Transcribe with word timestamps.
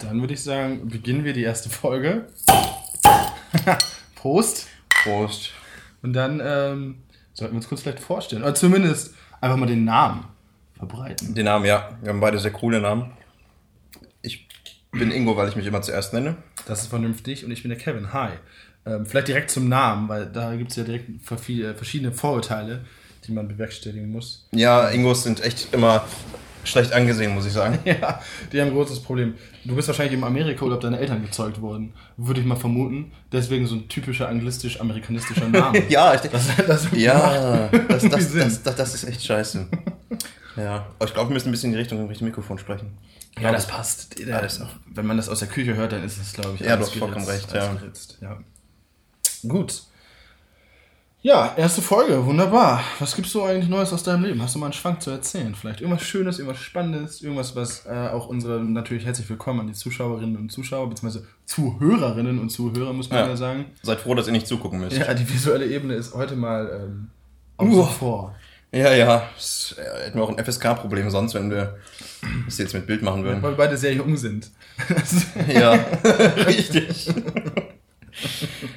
Dann 0.00 0.20
würde 0.20 0.34
ich 0.34 0.42
sagen, 0.42 0.88
beginnen 0.88 1.24
wir 1.24 1.32
die 1.32 1.42
erste 1.42 1.68
Folge. 1.68 2.26
Prost. 4.14 4.66
Prost. 5.02 5.50
Und 6.02 6.14
dann 6.14 6.40
ähm, 6.42 7.02
sollten 7.34 7.54
wir 7.54 7.58
uns 7.58 7.68
kurz 7.68 7.82
vielleicht 7.82 8.00
vorstellen. 8.00 8.42
Oder 8.42 8.54
zumindest 8.54 9.14
einfach 9.40 9.58
mal 9.58 9.66
den 9.66 9.84
Namen 9.84 10.24
verbreiten. 10.76 11.34
Den 11.34 11.44
Namen, 11.44 11.66
ja. 11.66 11.98
Wir 12.00 12.10
haben 12.10 12.20
beide 12.20 12.38
sehr 12.38 12.50
coole 12.50 12.80
Namen. 12.80 13.12
Ich 14.22 14.48
bin 14.90 15.10
Ingo, 15.10 15.36
weil 15.36 15.48
ich 15.48 15.56
mich 15.56 15.66
immer 15.66 15.82
zuerst 15.82 16.14
nenne. 16.14 16.36
Das 16.66 16.82
ist 16.82 16.88
vernünftig 16.88 17.44
und 17.44 17.50
ich 17.50 17.62
bin 17.62 17.68
der 17.68 17.78
Kevin. 17.78 18.12
Hi. 18.14 18.30
Ähm, 18.86 19.04
vielleicht 19.04 19.28
direkt 19.28 19.50
zum 19.50 19.68
Namen, 19.68 20.08
weil 20.08 20.26
da 20.26 20.54
gibt 20.56 20.70
es 20.70 20.76
ja 20.76 20.84
direkt 20.84 21.10
äh, 21.10 21.74
verschiedene 21.74 22.12
Vorurteile, 22.12 22.86
die 23.26 23.32
man 23.32 23.48
bewerkstelligen 23.48 24.10
muss. 24.10 24.48
Ja, 24.52 24.88
Ingos 24.88 25.24
sind 25.24 25.42
echt 25.44 25.74
immer 25.74 26.06
schlecht 26.64 26.92
angesehen, 26.92 27.34
muss 27.34 27.46
ich 27.46 27.52
sagen. 27.52 27.78
ja, 27.84 28.20
die 28.52 28.60
haben 28.60 28.68
ein 28.68 28.74
großes 28.74 29.00
Problem. 29.00 29.34
Du 29.64 29.74
bist 29.74 29.88
wahrscheinlich 29.88 30.14
im 30.14 30.24
Amerika-Urlaub 30.24 30.80
deine 30.80 30.98
Eltern 30.98 31.22
gezeugt 31.22 31.60
worden, 31.60 31.92
würde 32.16 32.40
ich 32.40 32.46
mal 32.46 32.56
vermuten. 32.56 33.12
Deswegen 33.32 33.66
so 33.66 33.76
ein 33.76 33.88
typischer 33.88 34.28
anglistisch-amerikanistischer 34.28 35.48
Name. 35.50 35.82
ja, 35.88 36.14
ich 36.14 36.20
denke, 36.20 36.38
das, 36.38 36.66
das, 36.66 36.88
ja, 36.92 37.68
das, 37.68 38.08
das, 38.08 38.32
das, 38.32 38.62
das, 38.62 38.76
das 38.76 38.94
ist 38.94 39.04
echt 39.04 39.24
scheiße. 39.24 39.66
ja, 40.56 40.86
aber 40.98 41.06
ich 41.06 41.14
glaube, 41.14 41.30
wir 41.30 41.34
müssen 41.34 41.48
ein 41.48 41.52
bisschen 41.52 41.70
in 41.70 41.72
die 41.72 41.78
Richtung, 41.78 41.98
in 42.00 42.06
Richtung 42.06 42.28
Mikrofon 42.28 42.58
sprechen. 42.58 42.96
Ja, 43.40 43.52
das 43.52 43.66
passt. 43.66 44.16
Alles 44.30 44.58
noch. 44.58 44.70
Wenn 44.86 45.06
man 45.06 45.16
das 45.16 45.28
aus 45.28 45.38
der 45.38 45.48
Küche 45.48 45.74
hört, 45.74 45.92
dann 45.92 46.02
ist 46.04 46.20
es, 46.20 46.32
glaube 46.32 46.56
ich, 46.56 46.60
Ja, 46.60 46.76
du 46.76 46.82
hast 46.82 46.94
vollkommen 46.94 47.26
recht, 47.26 47.52
ja. 47.52 47.76
ja. 48.20 48.38
Gut. 49.48 49.82
Ja, 51.22 51.52
erste 51.54 51.82
Folge, 51.82 52.24
wunderbar. 52.24 52.82
Was 52.98 53.14
gibt's 53.14 53.32
so 53.32 53.44
eigentlich 53.44 53.68
Neues 53.68 53.92
aus 53.92 54.02
deinem 54.02 54.24
Leben? 54.24 54.40
Hast 54.40 54.54
du 54.54 54.58
mal 54.58 54.66
einen 54.66 54.72
Schwank 54.72 55.02
zu 55.02 55.10
erzählen? 55.10 55.54
Vielleicht 55.54 55.82
irgendwas 55.82 56.02
Schönes, 56.02 56.38
irgendwas 56.38 56.62
Spannendes, 56.62 57.20
irgendwas, 57.20 57.54
was 57.54 57.84
äh, 57.84 58.08
auch 58.08 58.28
unsere, 58.28 58.58
natürlich 58.64 59.04
herzlich 59.04 59.28
willkommen 59.28 59.60
an 59.60 59.66
die 59.66 59.74
Zuschauerinnen 59.74 60.38
und 60.38 60.50
Zuschauer, 60.50 60.88
beziehungsweise 60.88 61.26
Zuhörerinnen 61.44 62.38
und 62.38 62.48
Zuhörer, 62.48 62.94
muss 62.94 63.10
man 63.10 63.18
ja, 63.18 63.28
ja 63.28 63.36
sagen. 63.36 63.66
Seid 63.82 64.00
froh, 64.00 64.14
dass 64.14 64.28
ihr 64.28 64.32
nicht 64.32 64.46
zugucken 64.46 64.80
müsst. 64.80 64.96
Ja, 64.96 65.12
die 65.12 65.28
visuelle 65.28 65.66
Ebene 65.66 65.92
ist 65.92 66.14
heute 66.14 66.36
mal 66.36 66.88
ähm, 66.88 67.10
außen 67.58 67.94
vor. 67.96 68.34
Ja, 68.72 68.94
ja. 68.94 69.28
Das, 69.36 69.76
äh, 69.76 70.06
hätten 70.06 70.18
wir 70.18 70.24
auch 70.24 70.34
ein 70.34 70.42
FSK-Problem 70.42 71.10
sonst, 71.10 71.34
wenn 71.34 71.50
wir 71.50 71.76
das 72.46 72.56
jetzt 72.56 72.72
mit 72.72 72.86
Bild 72.86 73.02
machen 73.02 73.24
würden. 73.24 73.42
Weil 73.42 73.52
wir 73.52 73.58
beide 73.58 73.76
sehr 73.76 73.92
jung 73.92 74.16
sind. 74.16 74.50
ja, 75.52 75.72
richtig. 76.46 77.12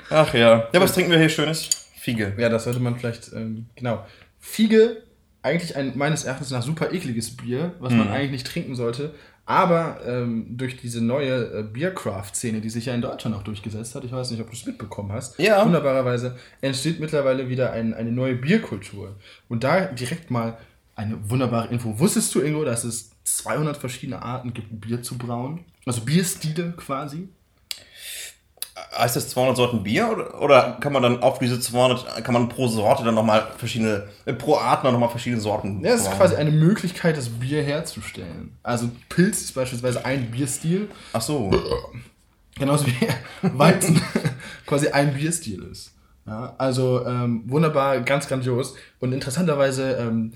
Ach 0.09 0.33
ja. 0.33 0.67
Ja, 0.73 0.81
was 0.81 0.91
trinken 0.93 1.11
wir 1.11 1.19
hier 1.19 1.29
Schönes? 1.29 1.82
Fiege. 2.03 2.33
Ja, 2.37 2.49
das 2.49 2.65
sollte 2.65 2.81
man 2.81 2.97
vielleicht, 2.97 3.31
ähm, 3.31 3.67
genau. 3.75 4.05
Fiege, 4.37 5.03
eigentlich 5.41 5.77
ein 5.77 5.93
meines 5.95 6.25
Erachtens 6.25 6.51
nach 6.51 6.61
super 6.61 6.91
ekliges 6.91 7.37
Bier, 7.37 7.75
was 7.79 7.93
mhm. 7.93 7.99
man 7.99 8.07
eigentlich 8.09 8.31
nicht 8.31 8.47
trinken 8.47 8.75
sollte. 8.75 9.13
Aber 9.45 10.01
ähm, 10.05 10.47
durch 10.49 10.75
diese 10.75 11.01
neue 11.01 11.59
äh, 11.59 11.63
Biercraft-Szene, 11.63 12.59
die 12.59 12.69
sich 12.69 12.87
ja 12.87 12.93
in 12.93 13.01
Deutschland 13.01 13.37
auch 13.37 13.43
durchgesetzt 13.43 13.95
hat, 13.95 14.03
ich 14.03 14.11
weiß 14.11 14.31
nicht, 14.31 14.41
ob 14.41 14.47
du 14.49 14.53
es 14.53 14.65
mitbekommen 14.65 15.13
hast, 15.13 15.39
ja. 15.39 15.63
wunderbarerweise 15.63 16.35
entsteht 16.59 16.99
mittlerweile 16.99 17.47
wieder 17.47 17.71
ein, 17.71 17.93
eine 17.93 18.11
neue 18.11 18.35
Bierkultur. 18.35 19.15
Und 19.47 19.63
da 19.63 19.85
direkt 19.85 20.29
mal 20.29 20.57
eine 20.95 21.29
wunderbare 21.29 21.69
Info. 21.69 21.99
Wusstest 21.99 22.35
du, 22.35 22.41
Ingo, 22.41 22.65
dass 22.65 22.83
es 22.83 23.11
200 23.23 23.77
verschiedene 23.77 24.21
Arten 24.21 24.53
gibt, 24.53 24.81
Bier 24.81 25.01
zu 25.01 25.17
brauen? 25.17 25.63
Also 25.85 26.01
Bierstile 26.01 26.73
quasi? 26.75 27.29
Heißt 28.75 29.15
das 29.15 29.29
200 29.29 29.55
Sorten 29.55 29.83
Bier 29.83 30.09
oder, 30.11 30.41
oder 30.41 30.77
kann 30.79 30.93
man 30.93 31.03
dann 31.03 31.21
auf 31.21 31.39
diese 31.39 31.59
200, 31.59 32.23
kann 32.23 32.33
man 32.33 32.49
pro 32.49 32.67
Sorte 32.67 33.03
dann 33.03 33.15
nochmal 33.15 33.47
verschiedene, 33.57 34.07
äh, 34.25 34.33
pro 34.33 34.55
Art 34.55 34.83
nochmal 34.83 35.09
verschiedene 35.09 35.41
Sorten? 35.41 35.83
Ja, 35.83 35.91
das 35.91 36.01
ist 36.01 36.11
quasi 36.11 36.35
eine 36.35 36.51
Möglichkeit, 36.51 37.17
das 37.17 37.29
Bier 37.29 37.61
herzustellen. 37.61 38.57
Also 38.63 38.89
Pilz 39.09 39.41
ist 39.41 39.53
beispielsweise 39.53 40.03
ein 40.05 40.31
Bierstil. 40.31 40.89
Ach 41.13 41.21
so. 41.21 41.51
Genauso 42.55 42.87
wie 42.87 42.95
Weizen 43.57 44.01
quasi 44.65 44.87
ein 44.89 45.13
Bierstil 45.13 45.63
ist. 45.71 45.93
Ja, 46.25 46.55
also 46.57 47.05
ähm, 47.05 47.43
wunderbar, 47.47 47.99
ganz 48.01 48.27
grandios. 48.27 48.75
Und 48.99 49.11
interessanterweise 49.11 49.97
ähm, 49.97 50.31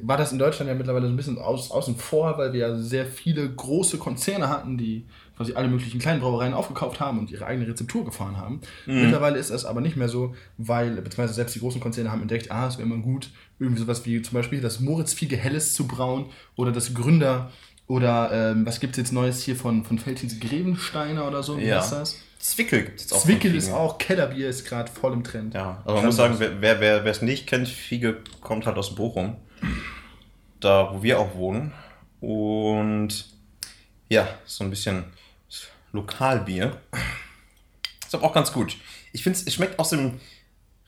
war 0.00 0.16
das 0.16 0.32
in 0.32 0.38
Deutschland 0.38 0.68
ja 0.68 0.74
mittlerweile 0.74 1.06
so 1.06 1.12
ein 1.12 1.16
bisschen 1.16 1.38
aus, 1.38 1.70
außen 1.70 1.96
vor, 1.96 2.38
weil 2.38 2.52
wir 2.52 2.60
ja 2.60 2.76
sehr 2.76 3.06
viele 3.06 3.48
große 3.50 3.98
Konzerne 3.98 4.48
hatten, 4.48 4.78
die 4.78 5.04
quasi 5.36 5.54
alle 5.54 5.68
möglichen 5.68 5.98
kleinen 5.98 6.20
Brauereien 6.20 6.54
aufgekauft 6.54 7.00
haben 7.00 7.18
und 7.18 7.30
ihre 7.30 7.46
eigene 7.46 7.66
Rezeptur 7.66 8.04
gefahren 8.04 8.36
haben. 8.36 8.60
Mhm. 8.86 9.02
Mittlerweile 9.02 9.38
ist 9.38 9.50
das 9.50 9.64
aber 9.64 9.80
nicht 9.80 9.96
mehr 9.96 10.08
so, 10.08 10.34
weil, 10.58 10.96
beziehungsweise 10.96 11.34
selbst 11.34 11.54
die 11.54 11.60
großen 11.60 11.80
Konzerne 11.80 12.10
haben 12.10 12.22
entdeckt, 12.22 12.50
ah, 12.50 12.68
es 12.68 12.78
wäre 12.78 12.86
immer 12.86 12.98
gut, 12.98 13.30
irgendwie 13.58 13.80
sowas 13.80 14.04
wie 14.04 14.20
zum 14.22 14.34
Beispiel 14.34 14.60
das 14.60 14.80
Moritz 14.80 15.12
Fiege 15.12 15.36
Helles 15.36 15.74
zu 15.74 15.86
brauen 15.86 16.26
oder 16.56 16.72
das 16.72 16.94
Gründer 16.94 17.50
oder 17.86 18.30
ähm, 18.32 18.64
was 18.64 18.80
gibt 18.80 18.92
es 18.92 18.98
jetzt 18.98 19.12
Neues 19.12 19.42
hier 19.42 19.56
von, 19.56 19.84
von 19.84 19.98
Feldhins 19.98 20.40
Grevensteiner 20.40 21.26
oder 21.26 21.42
so? 21.42 21.58
Wie 21.58 21.66
ja. 21.66 21.80
heißt 21.80 21.92
das? 21.92 22.18
Zwickel 22.38 22.84
gibt 22.84 23.00
es 23.00 23.12
auch. 23.12 23.20
Zwickel 23.20 23.54
ist 23.54 23.70
auch, 23.70 23.98
Kellerbier 23.98 24.48
ist 24.48 24.66
gerade 24.66 24.90
voll 24.90 25.12
im 25.12 25.22
Trend. 25.22 25.54
Ja, 25.54 25.82
also 25.84 25.96
man 25.96 26.06
muss 26.06 26.16
sagen, 26.16 26.36
wer, 26.38 26.60
wer, 26.60 26.80
wer 26.80 27.06
es 27.06 27.22
nicht 27.22 27.46
kennt, 27.46 27.68
Fiege 27.68 28.18
kommt 28.40 28.66
halt 28.66 28.76
aus 28.78 28.94
Bochum. 28.94 29.36
Da, 30.58 30.90
wo 30.92 31.02
wir 31.02 31.20
auch 31.20 31.34
wohnen. 31.34 31.72
Und 32.20 33.26
ja, 34.08 34.28
so 34.44 34.64
ein 34.64 34.70
bisschen 34.70 35.04
Lokalbier. 35.92 36.80
Ist 38.04 38.14
aber 38.14 38.24
auch 38.24 38.34
ganz 38.34 38.52
gut. 38.52 38.76
Ich 39.12 39.22
finde 39.22 39.38
es 39.44 39.54
schmeckt 39.54 39.78
aus 39.78 39.90
dem 39.90 40.20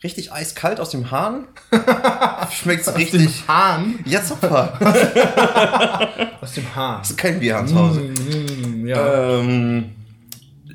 richtig 0.03 0.33
eiskalt 0.33 0.79
aus 0.81 0.91
dem 0.91 1.11
Hahn. 1.11 1.47
Schmeckt 2.53 2.87
es 2.87 2.95
richtig. 2.95 3.27
Aus 3.27 3.33
dem 3.33 3.49
Hahn? 3.49 3.99
Ja, 4.05 4.23
super. 4.23 4.79
aus 6.41 6.53
dem 6.53 6.75
Hahn. 6.75 6.99
Das 6.99 7.11
ist 7.11 7.17
kein 7.17 7.41
Bierhahn 7.41 7.67
zu 7.67 7.75
Hause. 7.75 8.01
Mm, 8.01 8.83
mm, 8.83 8.87
ja. 8.87 9.39
Ähm, 9.39 9.95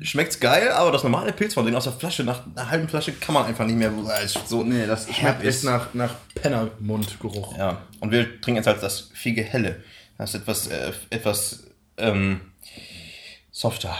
schmeckt's 0.02 0.40
geil, 0.40 0.70
aber 0.70 0.90
das 0.90 1.04
normale 1.04 1.32
Pilz 1.32 1.54
von 1.54 1.64
denen 1.64 1.76
aus 1.76 1.84
der 1.84 1.92
Flasche, 1.92 2.24
nach 2.24 2.42
einer 2.56 2.70
halben 2.70 2.88
Flasche 2.88 3.12
kann 3.12 3.34
man 3.34 3.46
einfach 3.46 3.66
nicht 3.66 3.76
mehr 3.76 3.92
so, 4.46 4.64
nee, 4.64 4.86
das 4.86 5.06
schmeckt 5.14 5.44
echt 5.44 5.62
nach, 5.62 5.94
nach 5.94 6.14
Pennermundgeruch. 6.34 7.56
Ja, 7.56 7.82
und 8.00 8.10
wir 8.10 8.40
trinken 8.40 8.56
jetzt 8.56 8.66
halt 8.66 8.82
das 8.82 9.10
Fiege 9.14 9.42
Helle. 9.42 9.82
Das 10.18 10.34
ist 10.34 10.42
etwas, 10.42 10.66
äh, 10.66 10.92
etwas, 11.10 11.64
ähm, 11.98 12.40
softer. 13.52 13.96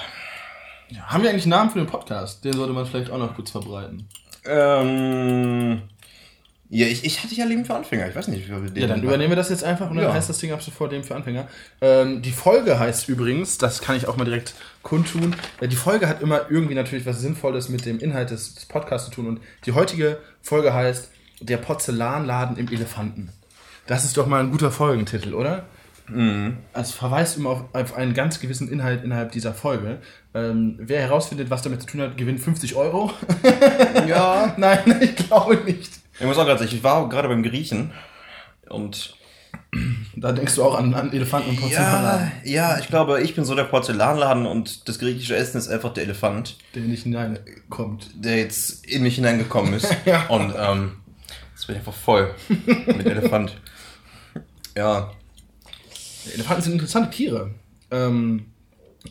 Haben 1.07 1.23
wir 1.23 1.31
eigentlich 1.31 1.45
einen 1.45 1.51
Namen 1.51 1.71
für 1.71 1.79
den 1.79 1.87
Podcast? 1.87 2.45
Den 2.45 2.53
sollte 2.53 2.73
man 2.73 2.87
vielleicht 2.87 3.11
auch 3.11 3.19
noch 3.19 3.35
kurz 3.35 3.51
verbreiten. 3.51 4.09
Ähm, 4.45 5.83
ja, 6.73 6.87
ich, 6.87 7.05
ich 7.05 7.23
hatte 7.23 7.35
ja 7.35 7.45
Leben 7.45 7.65
für 7.65 7.75
Anfänger. 7.75 8.09
Ich 8.09 8.15
weiß 8.15 8.29
nicht, 8.29 8.47
wie 8.47 8.53
wir 8.53 8.71
den. 8.71 8.81
Ja, 8.81 8.87
dann 8.87 9.03
übernehmen 9.03 9.33
wir 9.33 9.37
das 9.37 9.51
jetzt 9.51 9.65
einfach 9.65 9.91
und 9.91 9.97
dann 9.97 10.07
ja. 10.07 10.15
heißt 10.15 10.29
das 10.29 10.39
Ding 10.39 10.53
ab 10.53 10.63
sofort 10.63 10.93
Leben 10.93 11.03
für 11.03 11.17
Anfänger. 11.17 11.49
Ähm, 11.81 12.23
die 12.23 12.31
Folge 12.31 12.79
heißt 12.79 13.09
übrigens, 13.09 13.59
das 13.59 13.81
kann 13.81 13.97
ich 13.97 14.07
auch 14.07 14.17
mal 14.17 14.25
direkt 14.25 14.55
kundtun. 14.83 15.35
Ja, 15.61 15.67
die 15.67 15.77
Folge 15.77 16.09
hat 16.09 16.23
immer 16.23 16.49
irgendwie 16.49 16.77
natürlich 16.77 17.07
was 17.07 17.21
Sinnvolles 17.21 17.69
mit 17.69 17.87
dem 17.87 17.99
Inhalt 17.99 18.31
des, 18.31 18.55
des 18.55 18.67
Podcasts 18.67 19.09
zu 19.09 19.15
tun 19.15 19.27
und 19.27 19.41
die 19.67 19.73
heutige 19.73 20.19
Folge 20.43 20.73
heißt 20.73 21.11
Der 21.41 21.57
Porzellanladen 21.57 22.57
im 22.57 22.69
Elefanten. 22.69 23.33
Das 23.89 24.05
ist 24.05 24.17
doch 24.17 24.29
mal 24.29 24.41
ein 24.41 24.53
guter 24.53 24.71
Folgentitel, 24.71 25.35
oder? 25.35 25.65
Mhm. 26.07 26.59
Also 26.73 26.93
verweist 26.93 27.37
immer 27.37 27.51
auf, 27.51 27.65
auf, 27.73 27.95
einen 27.97 28.15
ganz 28.15 28.41
gewissen 28.41 28.71
Inhalt 28.71 29.05
innerhalb 29.05 29.33
dieser 29.33 29.55
Folge. 29.55 29.99
Ähm, 30.33 30.77
wer 30.79 31.01
herausfindet, 31.01 31.51
was 31.51 31.63
damit 31.63 31.81
zu 31.81 31.89
tun 31.89 32.01
hat, 32.01 32.17
gewinnt 32.17 32.41
50 32.41 32.77
Euro. 32.77 33.11
ja. 34.07 34.55
Nein, 34.59 35.01
ich 35.01 35.17
glaube 35.17 35.57
nicht. 35.57 35.91
Ich 36.19 36.27
muss 36.27 36.39
auch 36.39 36.45
gerade 36.45 36.61
sagen, 36.61 36.75
ich 36.75 36.83
war 36.83 37.09
gerade 37.09 37.29
beim 37.29 37.43
Griechen 37.43 37.93
und 38.69 39.17
da 40.17 40.33
denkst 40.33 40.57
du 40.57 40.65
auch 40.65 40.77
an, 40.77 40.95
an 40.95 41.13
Elefanten 41.13 41.51
und 41.51 41.61
Porzellanladen. 41.61 42.33
Ja, 42.45 42.73
ja, 42.73 42.79
ich 42.79 42.89
glaube, 42.89 43.23
ich 43.23 43.35
bin 43.35 43.45
so 43.45 43.55
der 43.55 43.65
Porzellanladen 43.65 44.47
und 44.47 44.89
das 44.89 44.99
griechische 44.99 45.37
Essen 45.37 45.59
ist 45.59 45.69
einfach 45.69 45.93
der 45.93 46.05
Elefant. 46.05 46.57
Der 46.75 46.83
nicht 46.83 47.05
hineinkommt. 47.05 48.11
Der 48.15 48.39
jetzt 48.39 48.85
in 48.87 49.03
mich 49.03 49.15
hineingekommen 49.15 49.75
ist. 49.75 49.95
ja. 50.05 50.27
Und 50.27 50.53
ähm, 50.57 50.93
jetzt 51.53 51.67
bin 51.67 51.77
ich 51.77 51.81
einfach 51.81 51.95
voll 51.95 52.35
mit 52.49 53.07
Elefant. 53.07 53.57
Ja. 54.77 55.11
Elefanten 56.33 56.63
sind 56.63 56.73
interessante 56.75 57.11
Tiere. 57.11 57.51
Ähm, 57.91 58.47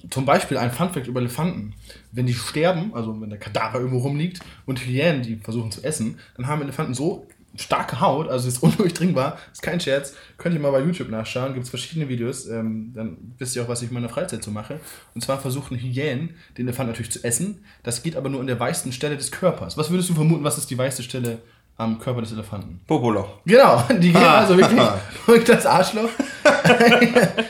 zum 0.09 0.25
Beispiel 0.25 0.57
ein 0.57 0.71
Funfact 0.71 1.07
über 1.07 1.19
Elefanten. 1.19 1.73
Wenn 2.11 2.25
die 2.25 2.33
sterben, 2.33 2.93
also 2.93 3.19
wenn 3.21 3.29
der 3.29 3.39
Kadaver 3.39 3.79
irgendwo 3.79 3.99
rumliegt 3.99 4.39
und 4.65 4.79
Hyänen 4.79 5.23
die 5.23 5.35
versuchen 5.37 5.71
zu 5.71 5.83
essen, 5.83 6.19
dann 6.37 6.47
haben 6.47 6.61
Elefanten 6.61 6.93
so 6.93 7.27
starke 7.55 7.99
Haut, 7.99 8.29
also 8.29 8.47
ist 8.47 8.57
undurchdringbar, 8.63 9.37
ist 9.51 9.61
kein 9.61 9.79
Scherz. 9.79 10.13
Könnt 10.37 10.55
ihr 10.55 10.61
mal 10.61 10.71
bei 10.71 10.81
YouTube 10.81 11.09
nachschauen, 11.09 11.53
gibt 11.53 11.65
es 11.65 11.69
verschiedene 11.69 12.07
Videos, 12.07 12.47
ähm, 12.47 12.91
dann 12.95 13.17
wisst 13.37 13.55
ihr 13.55 13.63
auch, 13.63 13.67
was 13.67 13.81
ich 13.81 13.89
in 13.89 13.93
meiner 13.93 14.09
Freizeit 14.09 14.43
so 14.43 14.51
mache. 14.51 14.79
Und 15.15 15.21
zwar 15.21 15.39
versuchen 15.39 15.77
Hyänen 15.77 16.35
den 16.57 16.67
Elefanten 16.67 16.91
natürlich 16.91 17.11
zu 17.11 17.23
essen. 17.23 17.63
Das 17.83 18.03
geht 18.03 18.15
aber 18.15 18.29
nur 18.29 18.39
an 18.39 18.47
der 18.47 18.59
weißesten 18.59 18.91
Stelle 18.91 19.17
des 19.17 19.31
Körpers. 19.31 19.77
Was 19.77 19.89
würdest 19.89 20.09
du 20.09 20.13
vermuten, 20.13 20.43
was 20.43 20.57
ist 20.57 20.69
die 20.69 20.77
weißeste 20.77 21.03
Stelle 21.03 21.39
am 21.79 21.97
Körper 21.97 22.21
des 22.21 22.33
Elefanten. 22.33 22.81
Popoloch. 22.85 23.39
Genau, 23.45 23.81
die 23.89 24.11
gehen 24.11 24.17
ah. 24.17 24.39
also 24.39 24.57
wirklich 24.57 24.81
durch 25.25 25.45
das 25.45 25.65
Arschloch 25.65 26.09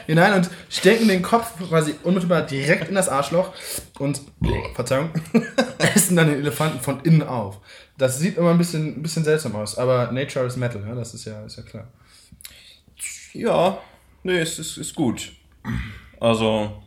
hinein 0.08 0.34
und 0.38 0.50
stecken 0.70 1.08
den 1.08 1.22
Kopf 1.22 1.58
quasi 1.68 1.96
unmittelbar 2.04 2.44
direkt 2.44 2.90
in 2.90 2.96
das 2.96 3.10
Arschloch 3.10 3.54
und, 4.00 4.22
Verzeihung, 4.76 5.12
essen 5.96 6.16
dann 6.16 6.28
den 6.28 6.40
Elefanten 6.40 6.80
von 6.80 7.02
innen 7.02 7.24
auf. 7.24 7.60
Das 7.98 8.20
sieht 8.20 8.38
immer 8.38 8.52
ein 8.52 8.58
bisschen, 8.58 8.98
ein 8.98 9.02
bisschen 9.02 9.24
seltsam 9.24 9.56
aus, 9.56 9.78
aber 9.78 10.12
Nature 10.12 10.46
is 10.46 10.58
Metal, 10.58 10.82
ja, 10.88 10.96
das 10.96 11.14
ist 11.14 11.26
ja, 11.26 11.44
ist 11.46 11.58
ja 11.58 11.64
klar. 11.64 11.88
Ja, 13.34 13.78
nee, 14.24 14.40
es 14.40 14.58
ist, 14.60 14.78
ist 14.78 14.96
gut. 14.96 15.32
Also, 16.20 16.82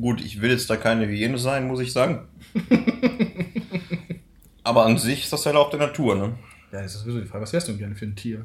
Gut, 0.00 0.20
ich 0.20 0.40
will 0.40 0.50
jetzt 0.50 0.68
da 0.70 0.76
keine 0.76 1.06
Hyäne 1.06 1.38
sein, 1.38 1.66
muss 1.66 1.80
ich 1.80 1.92
sagen. 1.92 2.26
Aber 4.64 4.86
an 4.86 4.98
sich 4.98 5.24
ist 5.24 5.32
das 5.32 5.44
ja 5.44 5.54
auch 5.54 5.70
der 5.70 5.80
Natur, 5.80 6.14
ne? 6.16 6.38
Ja, 6.72 6.82
das 6.82 6.94
ist 6.94 7.02
sowieso 7.02 7.20
die 7.20 7.26
Frage. 7.26 7.42
Was 7.42 7.52
wärst 7.52 7.68
du 7.68 7.72
denn 7.72 7.78
gerne 7.78 7.94
für 7.94 8.06
ein 8.06 8.16
Tier? 8.16 8.44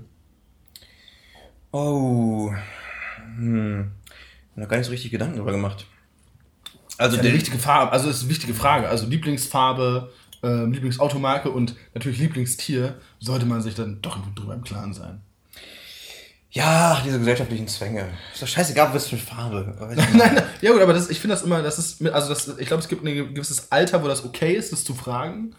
Oh. 1.71 2.51
Hm. 3.35 3.91
Ich 4.55 4.61
habe 4.61 4.67
gar 4.67 4.77
nicht 4.77 4.87
so 4.87 4.91
richtig 4.91 5.11
Gedanken 5.11 5.35
darüber 5.35 5.51
gemacht. 5.51 5.85
Also 6.97 7.17
eine 7.17 7.23
der, 7.23 7.33
wichtige 7.33 7.57
Farbe, 7.57 7.93
also 7.93 8.07
das 8.07 8.17
ist 8.17 8.23
eine 8.23 8.31
wichtige 8.31 8.53
Frage. 8.53 8.89
Also 8.89 9.05
Lieblingsfarbe, 9.05 10.11
ähm, 10.43 10.73
Lieblingsautomarke 10.73 11.49
und 11.49 11.75
natürlich 11.93 12.19
Lieblingstier 12.19 12.99
sollte 13.19 13.45
man 13.45 13.61
sich 13.61 13.75
dann 13.75 14.01
doch 14.01 14.17
drüber 14.35 14.53
im 14.53 14.63
Klaren 14.63 14.93
sein. 14.93 15.21
ja, 16.51 17.01
diese 17.05 17.19
gesellschaftlichen 17.19 17.69
Zwänge. 17.69 18.09
Ist 18.33 18.41
doch 18.41 18.47
scheißegal, 18.47 18.93
was 18.93 19.07
für 19.07 19.17
Farbe. 19.17 19.77
Nein, 19.95 20.07
nein, 20.13 20.43
ja 20.61 20.73
gut, 20.73 20.81
aber 20.81 20.93
das, 20.93 21.09
ich 21.09 21.19
finde 21.19 21.35
das 21.35 21.43
immer, 21.43 21.61
das 21.61 21.79
ist, 21.79 22.05
also 22.07 22.27
das, 22.27 22.57
ich 22.57 22.67
glaube, 22.67 22.81
es 22.81 22.89
gibt 22.89 23.05
ein 23.05 23.33
gewisses 23.33 23.71
Alter, 23.71 24.03
wo 24.03 24.07
das 24.07 24.25
okay 24.25 24.55
ist, 24.55 24.73
das 24.73 24.83
zu 24.83 24.93
fragen. 24.93 25.55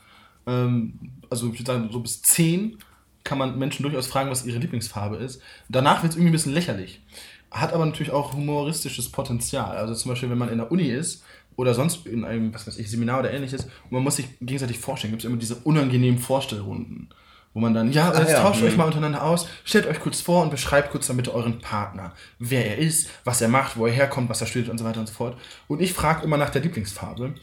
Ähm, 0.46 1.12
also 1.30 1.46
ich 1.46 1.58
würde 1.58 1.72
sagen, 1.72 1.88
so 1.90 2.00
bis 2.00 2.20
10 2.20 2.76
kann 3.24 3.38
man 3.38 3.58
Menschen 3.58 3.82
durchaus 3.82 4.06
fragen, 4.06 4.30
was 4.30 4.44
ihre 4.44 4.58
Lieblingsfarbe 4.58 5.16
ist. 5.16 5.40
Danach 5.68 6.02
wird 6.02 6.12
es 6.12 6.16
irgendwie 6.16 6.30
ein 6.30 6.32
bisschen 6.32 6.54
lächerlich. 6.54 7.00
Hat 7.50 7.72
aber 7.72 7.84
natürlich 7.84 8.12
auch 8.12 8.32
humoristisches 8.32 9.10
Potenzial. 9.10 9.76
Also 9.76 9.94
zum 9.94 10.10
Beispiel, 10.10 10.30
wenn 10.30 10.38
man 10.38 10.50
in 10.50 10.58
der 10.58 10.70
Uni 10.70 10.88
ist 10.88 11.24
oder 11.56 11.74
sonst 11.74 12.06
in 12.06 12.24
einem, 12.24 12.54
was 12.54 12.66
weiß 12.66 12.78
ich, 12.78 12.90
Seminar 12.90 13.20
oder 13.20 13.32
ähnliches, 13.32 13.64
und 13.64 13.92
man 13.92 14.02
muss 14.02 14.16
sich 14.16 14.26
gegenseitig 14.40 14.78
vorstellen, 14.78 15.12
gibt 15.12 15.22
es 15.22 15.28
immer 15.28 15.38
diese 15.38 15.56
unangenehmen 15.56 16.18
Vorstellrunden. 16.18 17.08
Wo 17.52 17.58
man 17.58 17.74
dann, 17.74 17.90
ja, 17.90 18.16
jetzt 18.16 18.30
ja, 18.30 18.42
tauscht 18.42 18.62
euch 18.62 18.76
mal 18.76 18.84
untereinander 18.84 19.24
aus, 19.24 19.48
stellt 19.64 19.88
euch 19.88 19.98
kurz 19.98 20.20
vor 20.20 20.44
und 20.44 20.50
beschreibt 20.50 20.92
kurz 20.92 21.08
damit 21.08 21.26
euren 21.26 21.58
Partner, 21.58 22.12
wer 22.38 22.64
er 22.64 22.78
ist, 22.78 23.10
was 23.24 23.40
er 23.40 23.48
macht, 23.48 23.76
wo 23.76 23.86
er 23.86 23.92
herkommt, 23.92 24.30
was 24.30 24.40
er 24.40 24.46
studiert 24.46 24.70
und 24.70 24.78
so 24.78 24.84
weiter 24.84 25.00
und 25.00 25.08
so 25.08 25.14
fort. 25.14 25.36
Und 25.66 25.82
ich 25.82 25.92
frage 25.92 26.22
immer 26.22 26.36
nach 26.36 26.50
der 26.50 26.62
Lieblingsfarbe, 26.62 27.34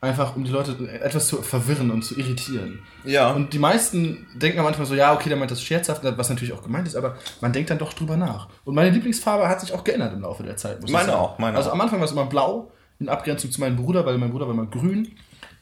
einfach 0.00 0.36
um 0.36 0.44
die 0.44 0.50
Leute 0.50 0.76
etwas 1.00 1.28
zu 1.28 1.42
verwirren 1.42 1.90
und 1.90 2.02
zu 2.02 2.18
irritieren. 2.18 2.80
Ja. 3.04 3.30
Und 3.32 3.52
die 3.52 3.58
meisten 3.58 4.26
denken 4.34 4.58
Anfang 4.60 4.84
so, 4.84 4.94
ja, 4.94 5.14
okay, 5.14 5.28
der 5.28 5.38
meint 5.38 5.50
das 5.50 5.62
scherzhaft, 5.62 6.02
was 6.04 6.28
natürlich 6.28 6.52
auch 6.52 6.62
gemeint 6.62 6.86
ist, 6.86 6.96
aber 6.96 7.16
man 7.40 7.52
denkt 7.52 7.70
dann 7.70 7.78
doch 7.78 7.92
drüber 7.92 8.16
nach. 8.16 8.48
Und 8.64 8.74
meine 8.74 8.90
Lieblingsfarbe 8.90 9.48
hat 9.48 9.60
sich 9.60 9.72
auch 9.72 9.84
geändert 9.84 10.12
im 10.12 10.20
Laufe 10.22 10.42
der 10.42 10.56
Zeit. 10.56 10.88
Meine 10.90 11.16
auch, 11.16 11.38
meine 11.38 11.56
Also 11.56 11.70
am 11.70 11.80
Anfang 11.80 11.98
war 11.98 12.04
es 12.06 12.12
immer 12.12 12.26
blau, 12.26 12.70
in 12.98 13.08
Abgrenzung 13.08 13.50
zu 13.50 13.60
meinem 13.60 13.76
Bruder, 13.76 14.04
weil 14.06 14.18
mein 14.18 14.30
Bruder 14.30 14.46
war 14.46 14.54
immer 14.54 14.66
grün. 14.66 15.12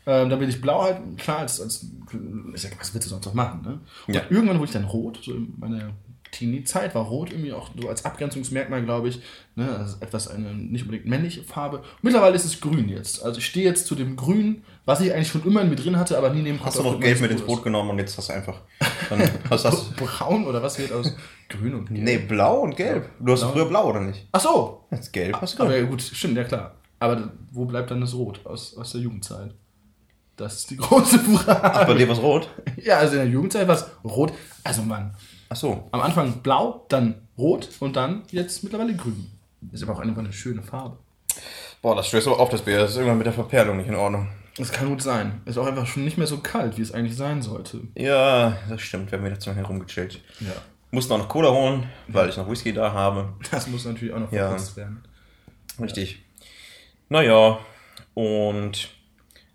Ähm, 0.06 0.28
dann 0.28 0.38
bin 0.38 0.48
ich 0.50 0.60
blau 0.60 0.82
halt, 0.82 0.98
klar, 1.16 1.38
als, 1.38 1.60
als 1.60 1.86
ich 2.54 2.60
sag, 2.60 2.78
was 2.78 2.92
willst 2.92 3.06
du 3.06 3.10
sonst 3.10 3.24
noch 3.24 3.32
machen, 3.34 3.62
ne? 3.62 3.80
Und 4.06 4.14
Ja. 4.14 4.20
irgendwann 4.28 4.56
wurde 4.58 4.66
ich 4.66 4.72
dann 4.72 4.84
rot, 4.84 5.18
so 5.22 5.32
in 5.32 5.54
meiner 5.58 5.94
Teenie-Zeit 6.34 6.94
war 6.94 7.04
rot 7.04 7.30
irgendwie 7.30 7.52
auch 7.52 7.70
so 7.80 7.88
als 7.88 8.04
Abgrenzungsmerkmal, 8.04 8.84
glaube 8.84 9.08
ich, 9.08 9.20
ne? 9.54 9.68
Also 9.76 9.96
etwas 10.00 10.28
eine 10.28 10.54
nicht 10.54 10.82
unbedingt 10.82 11.06
männliche 11.06 11.42
Farbe. 11.42 11.82
Mittlerweile 12.02 12.34
ist 12.34 12.44
es 12.44 12.60
grün 12.60 12.88
jetzt. 12.88 13.24
Also 13.24 13.38
ich 13.38 13.46
stehe 13.46 13.64
jetzt 13.64 13.86
zu 13.86 13.94
dem 13.94 14.16
Grün, 14.16 14.62
was 14.84 15.00
ich 15.00 15.12
eigentlich 15.12 15.28
schon 15.28 15.44
immer 15.44 15.64
mir 15.64 15.76
drin 15.76 15.98
hatte, 15.98 16.18
aber 16.18 16.30
nie 16.30 16.42
nehmen 16.42 16.60
Hast 16.62 16.78
du 16.78 16.82
konnte 16.82 16.96
noch 16.96 17.00
Gelb 17.00 17.20
mit 17.20 17.30
ins 17.30 17.42
Brot 17.42 17.62
genommen 17.62 17.90
und 17.90 17.98
jetzt 17.98 18.18
hast 18.18 18.28
du 18.28 18.32
einfach. 18.34 18.60
Dann 19.10 19.22
hast, 19.50 19.64
hast, 19.64 19.96
Braun 19.96 20.46
oder 20.46 20.62
was 20.62 20.78
wird 20.78 20.92
aus 20.92 21.14
grün 21.48 21.74
und 21.74 21.88
gelb? 21.88 22.02
nee, 22.02 22.18
blau 22.18 22.60
und 22.60 22.76
gelb. 22.76 23.08
Du 23.20 23.32
hast 23.32 23.40
Blau. 23.40 23.52
früher 23.52 23.66
blau, 23.66 23.88
oder 23.90 24.00
nicht? 24.00 24.26
Ach 24.32 24.40
so. 24.40 24.86
Jetzt 24.90 25.12
gelb 25.12 25.36
hast 25.40 25.58
du 25.58 25.62
Aber 25.62 25.76
ja, 25.76 25.84
gut, 25.84 26.02
stimmt, 26.02 26.36
ja 26.36 26.44
klar. 26.44 26.74
Aber 26.98 27.32
wo 27.52 27.64
bleibt 27.64 27.90
dann 27.90 28.00
das 28.00 28.14
Rot 28.14 28.40
aus, 28.44 28.76
aus 28.76 28.92
der 28.92 29.00
Jugendzeit? 29.02 29.54
Das 30.36 30.56
ist 30.56 30.70
die 30.70 30.76
große 30.78 31.18
Frage. 31.18 31.60
Ach, 31.62 31.86
bei 31.86 31.94
dir 31.94 32.08
was 32.08 32.20
rot? 32.20 32.48
Ja, 32.82 32.98
also 32.98 33.14
in 33.14 33.20
der 33.20 33.28
Jugendzeit 33.28 33.68
war 33.68 33.76
es 33.76 33.86
rot. 34.04 34.32
Also 34.64 34.82
Mann, 34.82 35.14
Ach 35.48 35.56
so. 35.56 35.88
am 35.92 36.00
Anfang 36.00 36.42
blau, 36.42 36.84
dann 36.88 37.22
rot 37.38 37.68
und 37.80 37.96
dann 37.96 38.22
jetzt 38.30 38.62
mittlerweile 38.64 38.94
grün. 38.94 39.30
Ist 39.72 39.82
aber 39.82 39.94
auch 39.94 40.00
einfach 40.00 40.20
eine 40.22 40.32
schöne 40.32 40.62
Farbe. 40.62 40.98
Boah, 41.82 41.94
das 41.96 42.08
stößt 42.08 42.26
aber 42.28 42.40
auf 42.40 42.48
das 42.50 42.62
Bier. 42.62 42.78
Das 42.78 42.90
ist 42.90 42.96
irgendwann 42.96 43.18
mit 43.18 43.26
der 43.26 43.32
Verperlung 43.34 43.76
nicht 43.76 43.88
in 43.88 43.94
Ordnung. 43.94 44.28
Das 44.56 44.70
kann 44.72 44.88
gut 44.88 45.02
sein. 45.02 45.42
Ist 45.46 45.58
auch 45.58 45.66
einfach 45.66 45.86
schon 45.86 46.04
nicht 46.04 46.16
mehr 46.16 46.26
so 46.26 46.38
kalt, 46.38 46.78
wie 46.78 46.82
es 46.82 46.92
eigentlich 46.92 47.16
sein 47.16 47.42
sollte. 47.42 47.80
Ja, 47.96 48.56
das 48.68 48.80
stimmt. 48.82 49.10
Wir 49.10 49.18
haben 49.18 49.24
wieder 49.26 49.38
zu 49.40 49.50
lange 49.50 49.62
herumgechillt. 49.62 50.20
Ja. 50.40 50.52
Mussten 50.92 51.12
auch 51.12 51.18
noch 51.18 51.28
Cola 51.28 51.50
holen, 51.50 51.88
weil 52.06 52.28
ich 52.28 52.36
noch 52.36 52.48
Whisky 52.48 52.72
da 52.72 52.92
habe. 52.92 53.32
Das 53.50 53.66
muss 53.66 53.84
natürlich 53.84 54.14
auch 54.14 54.20
noch 54.20 54.32
Ja. 54.32 54.48
verputzt 54.50 54.76
werden. 54.76 55.02
Richtig. 55.80 56.22
Naja, 57.08 57.58
und. 58.14 58.90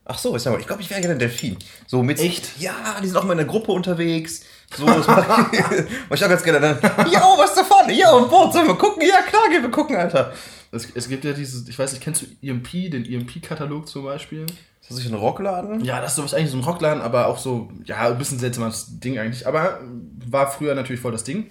Ach 0.06 0.18
so, 0.18 0.36
ist 0.36 0.46
ja, 0.46 0.58
ich 0.58 0.66
glaube, 0.68 0.82
ich 0.82 0.90
wäre 0.90 1.00
gerne 1.02 1.16
ein 1.16 1.20
Delfin. 1.20 1.56
So 1.88 2.04
mit. 2.04 2.20
Echt? 2.20 2.60
Ja, 2.60 3.00
die 3.02 3.08
sind 3.08 3.16
auch 3.16 3.24
mal 3.24 3.34
in 3.34 3.38
der 3.38 3.48
Gruppe 3.48 3.72
unterwegs. 3.72 4.44
So, 4.76 4.86
das 4.86 5.08
mach 5.08 5.52
ich, 5.52 5.60
mach 6.10 6.16
ich 6.16 6.24
auch 6.24 6.30
ganz 6.30 6.44
gerne 6.44 6.60
dann. 6.82 7.12
Jo, 7.12 7.20
was 7.38 7.56
da 7.56 7.64
vorne? 7.64 7.94
Jo, 7.94 8.24
ein 8.24 8.30
Boot, 8.30 8.54
sollen 8.54 8.68
wir 8.68 8.76
gucken? 8.76 9.02
Ja, 9.08 9.22
klar, 9.22 9.50
gehen 9.50 9.64
wir 9.64 9.72
gucken, 9.72 9.96
Alter. 9.96 10.34
Es, 10.72 10.88
es 10.94 11.10
gibt 11.10 11.26
ja 11.26 11.34
dieses, 11.34 11.68
ich 11.68 11.78
weiß 11.78 11.92
nicht, 11.94 12.04
kennst 12.04 12.22
du 12.22 12.26
EMP, 12.48 12.92
den 12.92 13.06
EMP-Katalog 13.06 13.88
zum 13.88 14.04
Beispiel? 14.04 14.46
Ist 14.82 14.92
das 14.92 14.98
nicht 14.98 15.08
ein 15.08 15.16
Rockladen? 15.16 15.84
Ja, 15.84 16.00
das 16.02 16.12
ist 16.12 16.16
sowas 16.18 16.34
eigentlich 16.34 16.52
so 16.52 16.58
ein 16.58 16.64
Rockladen, 16.64 17.02
aber 17.02 17.28
auch 17.28 17.38
so, 17.40 17.70
ja, 17.86 18.08
ein 18.08 18.18
bisschen 18.18 18.40
seltsames 18.40 19.00
Ding 19.00 19.18
eigentlich. 19.18 19.48
Aber 19.48 19.80
war 20.28 20.52
früher 20.52 20.76
natürlich 20.76 21.02
voll 21.02 21.12
das 21.12 21.24
Ding. 21.24 21.50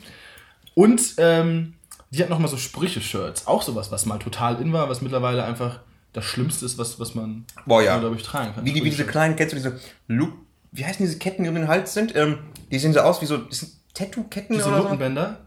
Und 0.75 1.15
ähm, 1.19 1.75
die 2.11 2.23
hat 2.23 2.31
nochmal 2.31 2.49
so 2.49 2.57
Sprüche-Shirts. 2.57 3.47
Auch 3.47 3.63
sowas, 3.63 3.91
was 3.91 4.07
mal 4.07 4.19
total 4.19 4.61
in 4.61 4.73
war, 4.73 4.89
was 4.89 5.03
mittlerweile 5.03 5.45
einfach 5.45 5.81
das 6.13 6.25
Schlimmste 6.25 6.65
ist, 6.65 6.79
was, 6.79 6.99
was 7.01 7.15
man, 7.15 7.45
Boah, 7.67 7.83
ja. 7.83 7.99
glaube 7.99 8.17
ich, 8.17 8.23
tragen 8.23 8.55
kann. 8.55 8.65
Wie, 8.65 8.73
die, 8.73 8.83
wie 8.83 8.91
diese 8.91 9.05
kleinen, 9.05 9.37
kennst 9.37 9.53
du 9.53 9.57
diese 9.57 9.79
Loop, 10.07 10.33
wie 10.73 10.85
heißen 10.85 11.05
diese 11.05 11.19
Ketten, 11.19 11.43
die 11.43 11.49
um 11.49 11.55
den 11.55 11.69
Hals 11.69 11.95
sind? 11.95 12.15
Ähm, 12.17 12.39
die 12.71 12.79
sehen 12.79 12.93
so 12.93 13.01
aus 13.01 13.21
wie 13.23 13.27
so, 13.27 13.39
das 13.39 13.61
sind 13.61 13.73
Tattoo-Ketten 13.95 14.55
Diese 14.55 14.69
oder 14.69 14.79
so? 14.79 14.83
Nottenbänder. 14.85 15.41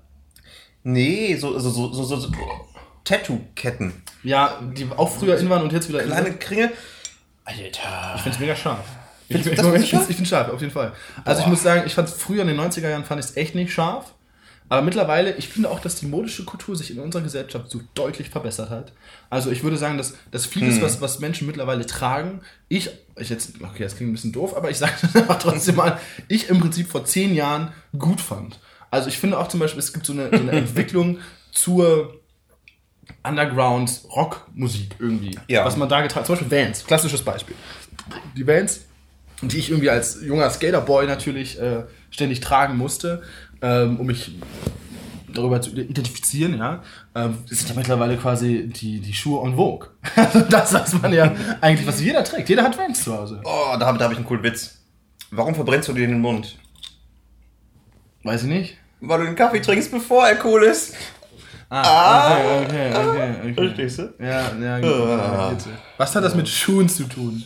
Nee, 0.83 1.35
so, 1.35 1.57
so, 1.59 1.69
so, 1.69 1.93
so, 1.93 2.03
so, 2.03 2.15
so 2.17 2.31
Tattoo-Ketten. 3.03 3.93
Ja, 4.23 4.59
die 4.75 4.87
auch 4.95 5.09
früher 5.09 5.37
in 5.37 5.49
waren 5.49 5.63
und 5.63 5.73
jetzt 5.73 5.89
wieder 5.89 6.01
in 6.01 6.09
Kleine 6.09 6.27
sind. 6.27 6.39
Kringe. 6.39 6.71
Ich 7.47 7.63
Alter. 7.63 8.17
finde 8.17 8.29
es 8.29 8.39
mega 8.39 8.55
scharf. 8.55 8.85
Ich, 9.27 9.37
ich, 9.37 9.45
ich, 9.47 9.51
ich, 9.51 9.89
scharf? 9.89 10.09
ich 10.09 10.15
finde 10.15 10.29
scharf, 10.29 10.49
auf 10.49 10.61
jeden 10.61 10.73
Fall. 10.73 10.93
Also 11.23 11.39
ich 11.39 11.45
Boah. 11.45 11.51
muss 11.51 11.63
sagen, 11.63 11.83
ich 11.85 11.93
fand 11.93 12.09
früher 12.09 12.41
in 12.41 12.47
den 12.47 12.59
90er 12.59 12.89
Jahren 12.89 13.05
fand 13.05 13.23
ich 13.23 13.29
es 13.29 13.37
echt 13.37 13.55
nicht 13.55 13.71
scharf. 13.71 14.13
Aber 14.71 14.83
mittlerweile, 14.83 15.35
ich 15.35 15.49
finde 15.49 15.69
auch, 15.69 15.81
dass 15.81 15.95
die 15.95 16.05
modische 16.05 16.45
Kultur 16.45 16.77
sich 16.77 16.91
in 16.91 16.99
unserer 17.01 17.23
Gesellschaft 17.23 17.69
so 17.69 17.81
deutlich 17.93 18.29
verbessert 18.29 18.69
hat. 18.69 18.93
Also 19.29 19.51
ich 19.51 19.63
würde 19.63 19.75
sagen, 19.75 19.97
dass, 19.97 20.13
dass 20.31 20.45
vieles, 20.45 20.77
Hm. 20.77 20.83
was, 20.83 21.01
was 21.01 21.19
Menschen 21.19 21.45
mittlerweile 21.45 21.85
tragen, 21.85 22.39
ich, 22.69 22.89
ich 23.17 23.29
jetzt, 23.29 23.55
okay, 23.61 23.83
das 23.83 23.97
klingt 23.97 24.11
ein 24.11 24.13
bisschen 24.13 24.31
doof, 24.31 24.55
aber 24.55 24.69
ich 24.69 24.77
sage 24.79 24.93
das 25.01 25.13
einfach 25.13 25.39
trotzdem 25.39 25.75
mal, 25.75 25.99
ich 26.29 26.47
im 26.47 26.61
Prinzip 26.61 26.87
vor 26.87 27.03
zehn 27.03 27.35
Jahren 27.35 27.73
gut 27.99 28.21
fand. 28.21 28.61
Also 28.89 29.09
ich 29.09 29.17
finde 29.17 29.39
auch 29.39 29.49
zum 29.49 29.59
Beispiel, 29.59 29.79
es 29.79 29.91
gibt 29.91 30.05
so 30.05 30.13
eine, 30.13 30.29
so 30.29 30.37
eine 30.41 30.51
Entwicklung 30.53 31.19
zur 31.51 32.21
Underground-Rock-Musik 33.23 34.95
irgendwie. 34.99 35.37
Ja. 35.49 35.65
Was 35.65 35.75
man 35.75 35.89
da 35.89 35.99
getragen 36.01 36.25
Zum 36.25 36.35
Beispiel 36.37 36.65
Vans, 36.65 36.85
klassisches 36.85 37.23
Beispiel. 37.23 37.57
Die 38.37 38.47
Vans, 38.47 38.85
die 39.41 39.57
ich 39.57 39.69
irgendwie 39.69 39.89
als 39.89 40.21
junger 40.23 40.49
Skaterboy 40.49 41.07
natürlich 41.07 41.59
äh, 41.59 41.83
ständig 42.09 42.39
tragen 42.39 42.77
musste, 42.77 43.21
ähm, 43.61 43.99
um 43.99 44.07
mich 44.07 44.33
darüber 45.33 45.61
zu 45.61 45.71
identifizieren, 45.71 46.57
ja, 46.57 46.83
ähm, 47.15 47.37
sind 47.45 47.69
ja 47.69 47.75
mittlerweile 47.75 48.17
quasi 48.17 48.67
die, 48.67 48.99
die 48.99 49.13
Schuhe 49.13 49.45
en 49.47 49.55
vogue. 49.55 49.89
Also 50.15 50.41
das, 50.41 50.73
was 50.73 50.93
man 51.01 51.13
ja 51.13 51.33
eigentlich, 51.61 51.87
was 51.87 52.01
jeder 52.01 52.23
trägt. 52.23 52.49
Jeder 52.49 52.63
hat 52.63 52.77
Vans 52.77 53.03
zu 53.03 53.17
Hause. 53.17 53.41
Oh, 53.43 53.75
da 53.79 53.85
habe 53.85 53.97
da 53.97 54.05
hab 54.05 54.11
ich 54.11 54.17
einen 54.17 54.27
coolen 54.27 54.43
Witz. 54.43 54.79
Warum 55.31 55.55
verbrennst 55.55 55.87
du 55.87 55.93
dir 55.93 56.07
den 56.07 56.19
Mund? 56.19 56.57
Weiß 58.23 58.43
ich 58.43 58.49
nicht. 58.49 58.77
Weil 58.99 59.19
du 59.19 59.25
den 59.25 59.35
Kaffee 59.35 59.61
trinkst, 59.61 59.91
bevor 59.91 60.27
er 60.27 60.45
cool 60.45 60.63
ist. 60.63 60.93
Ah, 61.69 62.35
okay, 62.35 62.65
okay, 62.65 62.91
okay. 62.93 63.33
okay. 63.39 63.53
Verstehst 63.53 63.99
du? 63.99 64.13
Ja, 64.19 64.51
ja, 64.61 64.79
gut. 64.79 64.91
Ah. 64.91 65.55
Was 65.97 66.13
hat 66.15 66.23
das 66.23 66.35
mit 66.35 66.49
Schuhen 66.49 66.89
zu 66.89 67.05
tun? 67.05 67.43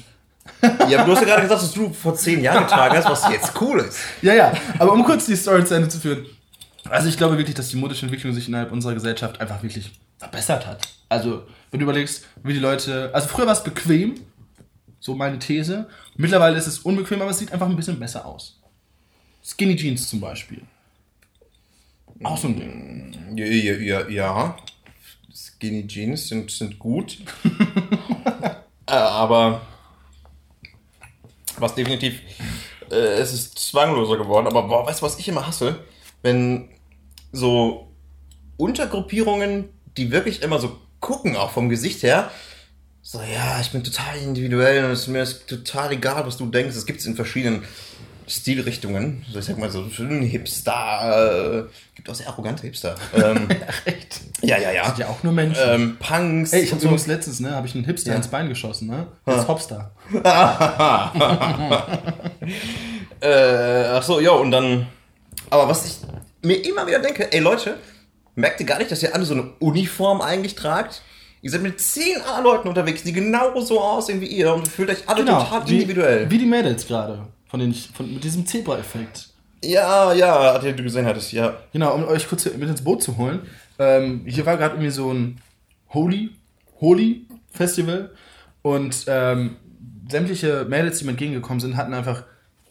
Ja, 0.90 1.04
du 1.04 1.12
hast 1.12 1.22
ja 1.22 1.26
gerade 1.26 1.42
gesagt, 1.42 1.62
dass 1.62 1.72
du 1.72 1.92
vor 1.92 2.16
zehn 2.16 2.42
Jahren 2.42 2.64
getragen 2.64 2.96
hast, 2.96 3.10
was 3.10 3.30
jetzt 3.32 3.60
cool 3.62 3.80
ist. 3.80 3.98
Ja, 4.22 4.34
ja, 4.34 4.54
aber 4.80 4.94
um 4.94 5.04
kurz 5.04 5.26
die 5.26 5.36
Story 5.36 5.66
zu 5.66 5.76
Ende 5.76 5.90
zu 5.90 6.00
führen. 6.00 6.26
Also 6.90 7.10
ich 7.10 7.18
glaube 7.18 7.38
wirklich, 7.38 7.56
dass 7.56 7.70
die 7.70 7.78
modische 7.78 8.06
Entwicklung 8.06 8.34
sich 8.34 8.48
innerhalb 8.48 8.72
unserer 8.72 8.94
Gesellschaft 8.94 9.42
einfach 9.42 9.62
wirklich 9.64 9.92
verbessert 10.18 10.68
hat. 10.68 10.88
Also, 11.10 11.44
wenn 11.72 11.80
du 11.80 11.84
überlegst, 11.84 12.26
wie 12.44 12.54
die 12.54 12.60
Leute. 12.60 13.10
Also 13.14 13.28
früher 13.28 13.46
war 13.46 13.54
es 13.54 13.64
bequem, 13.64 14.16
so 15.00 15.16
meine 15.16 15.40
These. 15.40 15.88
Mittlerweile 16.16 16.58
ist 16.58 16.68
es 16.68 16.80
unbequem, 16.80 17.22
aber 17.22 17.32
es 17.32 17.40
sieht 17.40 17.52
einfach 17.52 17.68
ein 17.68 17.76
bisschen 17.76 18.00
besser 18.00 18.26
aus. 18.26 18.60
Skinny 19.44 19.76
Jeans 19.76 20.10
zum 20.10 20.20
Beispiel. 20.20 20.62
Auch 22.24 22.38
so 22.38 22.48
ein 22.48 22.56
Ding. 22.56 23.38
Ja, 23.38 23.46
ja, 23.46 23.74
ja, 23.76 24.10
ja. 24.10 24.58
Skinny 25.34 25.86
Jeans 25.88 26.28
sind, 26.28 26.52
sind 26.52 26.80
gut. 26.80 27.18
Äh, 28.88 28.94
aber 28.94 29.62
was 31.60 31.76
definitiv, 31.76 32.22
äh, 32.92 32.96
es 32.96 33.34
ist 33.34 33.60
zwangloser 33.60 34.18
geworden. 34.18 34.48
Aber 34.48 34.64
boah, 34.64 34.86
weißt 34.86 35.02
du, 35.02 35.06
was 35.06 35.20
ich 35.20 35.28
immer 35.28 35.48
hasse? 35.48 35.80
Wenn 36.22 36.70
so 37.32 37.92
Untergruppierungen, 38.58 39.70
die 39.98 40.12
wirklich 40.12 40.42
immer 40.42 40.60
so 40.60 40.78
gucken, 41.00 41.36
auch 41.36 41.52
vom 41.52 41.70
Gesicht 41.70 42.04
her, 42.04 42.32
so, 43.08 43.22
ja, 43.22 43.62
ich 43.62 43.72
bin 43.72 43.84
total 43.84 44.18
individuell 44.18 44.86
und 44.86 44.92
es 44.92 45.02
ist 45.02 45.08
mir 45.10 45.24
total 45.46 45.92
egal, 45.92 46.26
was 46.26 46.38
du 46.38 46.48
denkst. 46.48 46.76
Es 46.76 46.88
gibt 46.88 47.02
es 47.02 47.06
in 47.06 47.16
verschiedenen 47.16 47.64
Stilrichtungen. 48.28 49.26
So, 49.32 49.40
ich 49.40 49.46
sag 49.46 49.58
mal 49.58 49.70
so 49.70 49.90
schön 49.90 50.22
Hipster. 50.22 51.66
Äh, 51.68 51.96
gibt 51.96 52.10
auch 52.10 52.16
sehr 52.16 52.28
arrogante 52.28 52.64
Hipster. 52.64 52.96
Ähm, 53.16 53.48
Echt? 53.86 54.22
ja, 54.42 54.58
ja, 54.58 54.72
ja. 54.72 54.86
Sind 54.86 55.00
ja 55.00 55.08
auch 55.08 55.24
nur 55.24 55.32
Menschen. 55.34 55.64
Ähm, 55.66 55.98
Punks. 56.00 56.54
Ey, 56.54 56.62
ich 56.62 56.68
habe 56.68 56.76
und 56.76 56.82
so. 56.82 56.88
übrigens 56.88 57.08
letztens, 57.08 57.40
ne, 57.40 57.52
habe 57.52 57.68
ich 57.68 57.76
einen 57.76 57.86
Hipster 57.86 58.16
ins 58.16 58.28
Bein 58.28 58.50
geschossen, 58.50 58.88
ne? 58.88 59.08
Als 59.26 59.48
Hopster. 59.48 59.92
Äh, 63.22 63.86
ach 63.94 64.04
so, 64.04 64.20
ja, 64.20 64.32
und 64.32 64.52
dann. 64.52 64.88
Aber 65.50 65.68
was 65.68 65.86
ich 65.86 65.98
mir 66.42 66.56
immer 66.66 66.86
wieder 66.86 67.00
denke, 67.00 67.32
ey 67.32 67.40
Leute, 67.40 67.78
merkt 68.36 68.60
ihr 68.60 68.66
gar 68.66 68.78
nicht, 68.78 68.92
dass 68.92 69.02
ihr 69.02 69.16
alle 69.16 69.26
so 69.26 69.34
eine 69.34 69.54
Uniform 69.60 70.22
eigentlich 70.22 70.56
tragt? 70.56 71.02
Ihr 71.42 71.52
seid 71.52 71.62
mit 71.62 71.80
zehn 71.80 72.22
A-Leuten 72.22 72.68
unterwegs, 72.68 73.04
die 73.04 73.14
genauso 73.14 73.80
aussehen 73.80 74.20
wie 74.20 74.26
ihr 74.28 74.54
und 74.54 74.68
fühlt 74.68 74.90
euch 74.90 75.08
alle 75.08 75.24
total 75.24 75.46
Genau, 75.46 75.68
wie, 75.68 75.74
individuell. 75.76 76.30
Wie 76.30 76.38
die 76.40 76.46
Mädels 76.46 76.88
gerade. 76.88 77.28
Von 77.56 77.62
den, 77.62 77.74
von, 77.74 78.14
mit 78.14 78.22
diesem 78.22 78.46
Zebra-Effekt. 78.46 79.30
ja, 80.12 80.44
ja, 80.44 80.60
der 80.60 80.74
du 80.74 80.84
gesehen 80.84 81.06
hattest, 81.06 81.32
ja. 81.32 81.56
Genau, 81.72 81.96
um 81.96 82.04
euch 82.04 82.28
kurz 82.28 82.44
mit 82.44 82.68
ins 82.68 82.84
Boot 82.84 83.02
zu 83.02 83.16
holen. 83.16 83.44
Ähm, 83.80 84.26
hier 84.26 84.46
war 84.46 84.58
gerade 84.58 84.76
irgendwie 84.76 84.92
so 84.92 85.10
ein 85.10 85.40
Holy, 85.94 86.32
Holy 86.82 87.26
Festival 87.52 88.12
und 88.62 89.06
ähm, 89.08 89.56
sämtliche 90.12 90.66
Mädels, 90.66 91.00
die 91.00 91.06
mir 91.06 91.12
entgegengekommen 91.12 91.62
sind, 91.62 91.78
hatten 91.78 91.94
einfach 91.94 92.26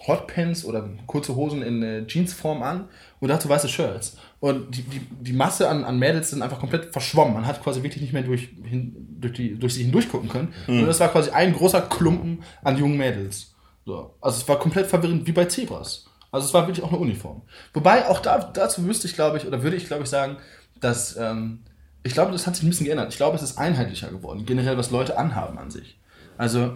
Hotpants 0.06 0.66
oder 0.66 0.86
kurze 1.06 1.34
Hosen 1.34 1.62
in 1.62 1.82
äh, 1.82 2.06
Jeansform 2.06 2.62
an 2.62 2.84
und 3.20 3.28
dazu 3.28 3.48
weiße 3.48 3.70
Shirts. 3.70 4.18
Und 4.38 4.76
die, 4.76 4.82
die, 4.82 5.00
die 5.00 5.32
Masse 5.32 5.66
an, 5.70 5.82
an 5.82 5.98
Mädels 5.98 6.28
sind 6.28 6.42
einfach 6.42 6.60
komplett 6.60 6.92
verschwommen. 6.92 7.32
Man 7.32 7.46
hat 7.46 7.62
quasi 7.62 7.82
wirklich 7.82 8.02
nicht 8.02 8.12
mehr 8.12 8.22
durch, 8.22 8.50
hin, 8.64 9.16
durch, 9.18 9.32
die, 9.32 9.58
durch 9.58 9.72
sie 9.72 9.84
hindurch 9.84 10.10
gucken 10.10 10.28
können. 10.28 10.52
Und 10.82 10.86
das 10.86 11.00
war 11.00 11.08
quasi 11.08 11.30
ein 11.30 11.54
großer 11.54 11.80
Klumpen 11.80 12.42
an 12.62 12.76
jungen 12.76 12.98
Mädels. 12.98 13.53
So. 13.84 14.14
Also 14.20 14.40
es 14.40 14.48
war 14.48 14.58
komplett 14.58 14.86
verwirrend, 14.86 15.26
wie 15.26 15.32
bei 15.32 15.44
Zebras. 15.44 16.06
Also 16.30 16.46
es 16.46 16.54
war 16.54 16.66
wirklich 16.66 16.84
auch 16.84 16.90
eine 16.90 16.98
Uniform. 16.98 17.42
Wobei 17.72 18.08
auch 18.08 18.20
da, 18.20 18.38
dazu 18.38 18.82
müsste 18.82 19.06
ich, 19.06 19.14
glaube 19.14 19.36
ich, 19.38 19.46
oder 19.46 19.62
würde 19.62 19.76
ich, 19.76 19.86
glaube 19.86 20.02
ich, 20.02 20.08
sagen, 20.08 20.36
dass 20.80 21.16
ähm, 21.16 21.60
ich 22.02 22.12
glaube, 22.12 22.32
das 22.32 22.46
hat 22.46 22.56
sich 22.56 22.64
ein 22.64 22.70
bisschen 22.70 22.86
geändert. 22.86 23.10
Ich 23.12 23.16
glaube, 23.16 23.36
es 23.36 23.42
ist 23.42 23.56
einheitlicher 23.56 24.08
geworden, 24.08 24.44
generell, 24.44 24.76
was 24.76 24.90
Leute 24.90 25.16
anhaben 25.16 25.58
an 25.58 25.70
sich. 25.70 25.98
Also 26.36 26.74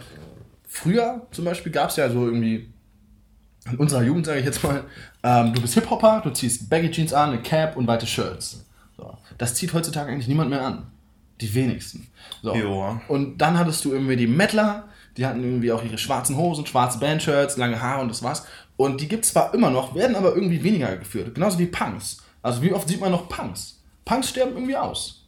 früher 0.66 1.26
zum 1.32 1.44
Beispiel 1.44 1.72
gab 1.72 1.90
es 1.90 1.96
ja 1.96 2.08
so 2.10 2.26
irgendwie 2.26 2.72
in 3.70 3.76
unserer 3.76 4.02
Jugend, 4.02 4.26
sage 4.26 4.38
ich 4.38 4.46
jetzt 4.46 4.62
mal, 4.62 4.84
ähm, 5.22 5.52
du 5.52 5.60
bist 5.60 5.74
Hip-Hopper, 5.74 6.22
du 6.24 6.30
ziehst 6.30 6.70
Baggy 6.70 6.90
Jeans 6.90 7.12
an, 7.12 7.30
eine 7.30 7.42
Cap 7.42 7.76
und 7.76 7.86
weite 7.86 8.06
Shirts. 8.06 8.64
So. 8.96 9.16
Das 9.36 9.54
zieht 9.54 9.72
heutzutage 9.74 10.10
eigentlich 10.10 10.28
niemand 10.28 10.50
mehr 10.50 10.64
an. 10.64 10.86
Die 11.40 11.54
wenigsten. 11.54 12.08
So. 12.42 12.54
Und 13.08 13.38
dann 13.38 13.58
hattest 13.58 13.84
du 13.84 13.92
irgendwie 13.92 14.16
die 14.16 14.26
Mettler, 14.26 14.88
die 15.18 15.26
hatten 15.26 15.42
irgendwie 15.44 15.72
auch 15.72 15.82
ihre 15.84 15.98
schwarzen 15.98 16.36
Hosen, 16.36 16.64
schwarze 16.64 16.98
Bandshirts, 16.98 17.56
lange 17.58 17.82
Haare 17.82 18.00
und 18.00 18.08
das 18.08 18.22
war's. 18.22 18.46
Und 18.76 19.00
die 19.00 19.08
gibt 19.08 19.24
es 19.24 19.32
zwar 19.32 19.52
immer 19.52 19.70
noch, 19.70 19.94
werden 19.94 20.16
aber 20.16 20.34
irgendwie 20.34 20.62
weniger 20.62 20.96
geführt. 20.96 21.34
Genauso 21.34 21.58
wie 21.58 21.66
Punks. 21.66 22.22
Also 22.42 22.62
wie 22.62 22.72
oft 22.72 22.88
sieht 22.88 23.00
man 23.00 23.10
noch 23.10 23.28
Punks? 23.28 23.82
Punks 24.04 24.30
sterben 24.30 24.52
irgendwie 24.54 24.76
aus. 24.76 25.26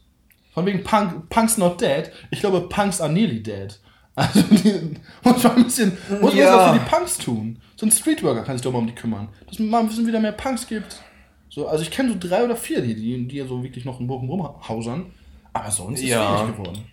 Von 0.53 0.65
wegen 0.65 0.83
Punk, 0.83 1.29
Punks 1.29 1.57
not 1.57 1.79
dead. 1.81 2.11
Ich 2.31 2.39
glaube, 2.39 2.61
Punks 2.61 2.99
are 3.01 3.11
nearly 3.11 3.43
dead. 3.43 3.77
Also 4.15 4.41
die, 4.41 4.95
muss 5.23 5.41
man 5.43 5.55
ein 5.55 5.63
bisschen, 5.63 5.97
muss 6.19 6.33
man 6.33 6.37
Ja. 6.37 6.57
was 6.57 6.71
für 6.73 6.79
die 6.83 6.89
Punks 6.89 7.17
tun. 7.17 7.59
So 7.77 7.85
ein 7.85 7.91
Streetworker 7.91 8.43
kann 8.43 8.57
sich 8.57 8.61
doch 8.63 8.71
mal 8.73 8.79
um 8.79 8.87
die 8.87 8.93
kümmern. 8.95 9.29
Dass 9.47 9.53
es 9.57 9.59
mal 9.65 9.79
ein 9.79 9.87
bisschen 9.87 10.05
wieder 10.05 10.19
mehr 10.19 10.33
Punks 10.33 10.67
gibt. 10.67 11.01
So, 11.49 11.67
also 11.67 11.81
ich 11.83 11.91
kenne 11.91 12.09
so 12.11 12.17
drei 12.19 12.43
oder 12.43 12.57
vier, 12.57 12.81
die, 12.81 12.93
die, 12.93 13.27
die 13.27 13.39
so 13.47 13.63
wirklich 13.63 13.85
noch 13.85 13.99
in 14.01 14.07
Bochum 14.07 14.29
rumhausern. 14.29 15.05
Aber 15.53 15.71
sonst 15.71 16.01
ist 16.01 16.09
Ja. 16.09 16.43
wenig 16.43 16.57
geworden. 16.57 16.85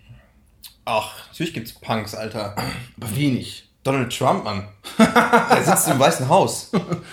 Ach, 0.91 1.27
natürlich 1.29 1.53
gibt's 1.53 1.73
Punks, 1.73 2.15
Alter. 2.15 2.55
Aber 2.57 3.15
wenig. 3.15 3.69
Donald 3.83 4.15
Trump, 4.17 4.43
Mann. 4.43 4.67
Der 4.97 5.63
sitzt 5.63 5.87
im 5.87 5.99
Weißen 5.99 6.27
Haus. 6.27 6.71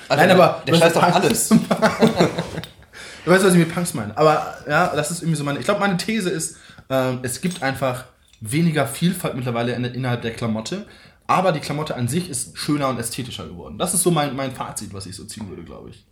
Alter, 0.09 0.27
Nein, 0.27 0.31
aber 0.31 0.63
Der 0.67 0.75
scheißt 0.75 0.95
Punks- 0.99 1.15
alles. 1.17 1.49
Du 3.25 3.33
weißt, 3.33 3.45
was 3.45 3.55
ich 3.55 3.59
mit 3.59 3.75
Punks 3.75 3.93
meine. 3.93 4.17
Aber 4.17 4.57
ja, 4.69 4.95
das 4.95 5.11
ist 5.11 5.21
irgendwie 5.21 5.37
so 5.37 5.43
meine. 5.43 5.59
Ich 5.59 5.65
glaube, 5.65 5.81
meine 5.81 5.97
These 5.97 6.31
ist, 6.31 6.59
ähm, 6.89 7.19
es 7.25 7.41
gibt 7.41 7.61
einfach 7.61 8.05
weniger 8.41 8.87
Vielfalt 8.87 9.35
mittlerweile 9.35 9.73
in, 9.75 9.85
innerhalb 9.85 10.23
der 10.23 10.33
Klamotte. 10.33 10.87
Aber 11.27 11.51
die 11.51 11.59
Klamotte 11.59 11.97
an 11.97 12.07
sich 12.07 12.31
ist 12.31 12.57
schöner 12.57 12.89
und 12.89 13.01
ästhetischer 13.01 13.47
geworden. 13.49 13.79
Das 13.79 13.95
ist 13.95 14.03
so 14.05 14.13
mein, 14.13 14.37
mein 14.37 14.53
Fazit, 14.55 14.95
was 14.95 15.07
ich 15.07 15.17
so 15.17 15.25
ziehen 15.25 15.49
würde, 15.49 15.65
glaube 15.65 15.91
ich. 15.91 16.05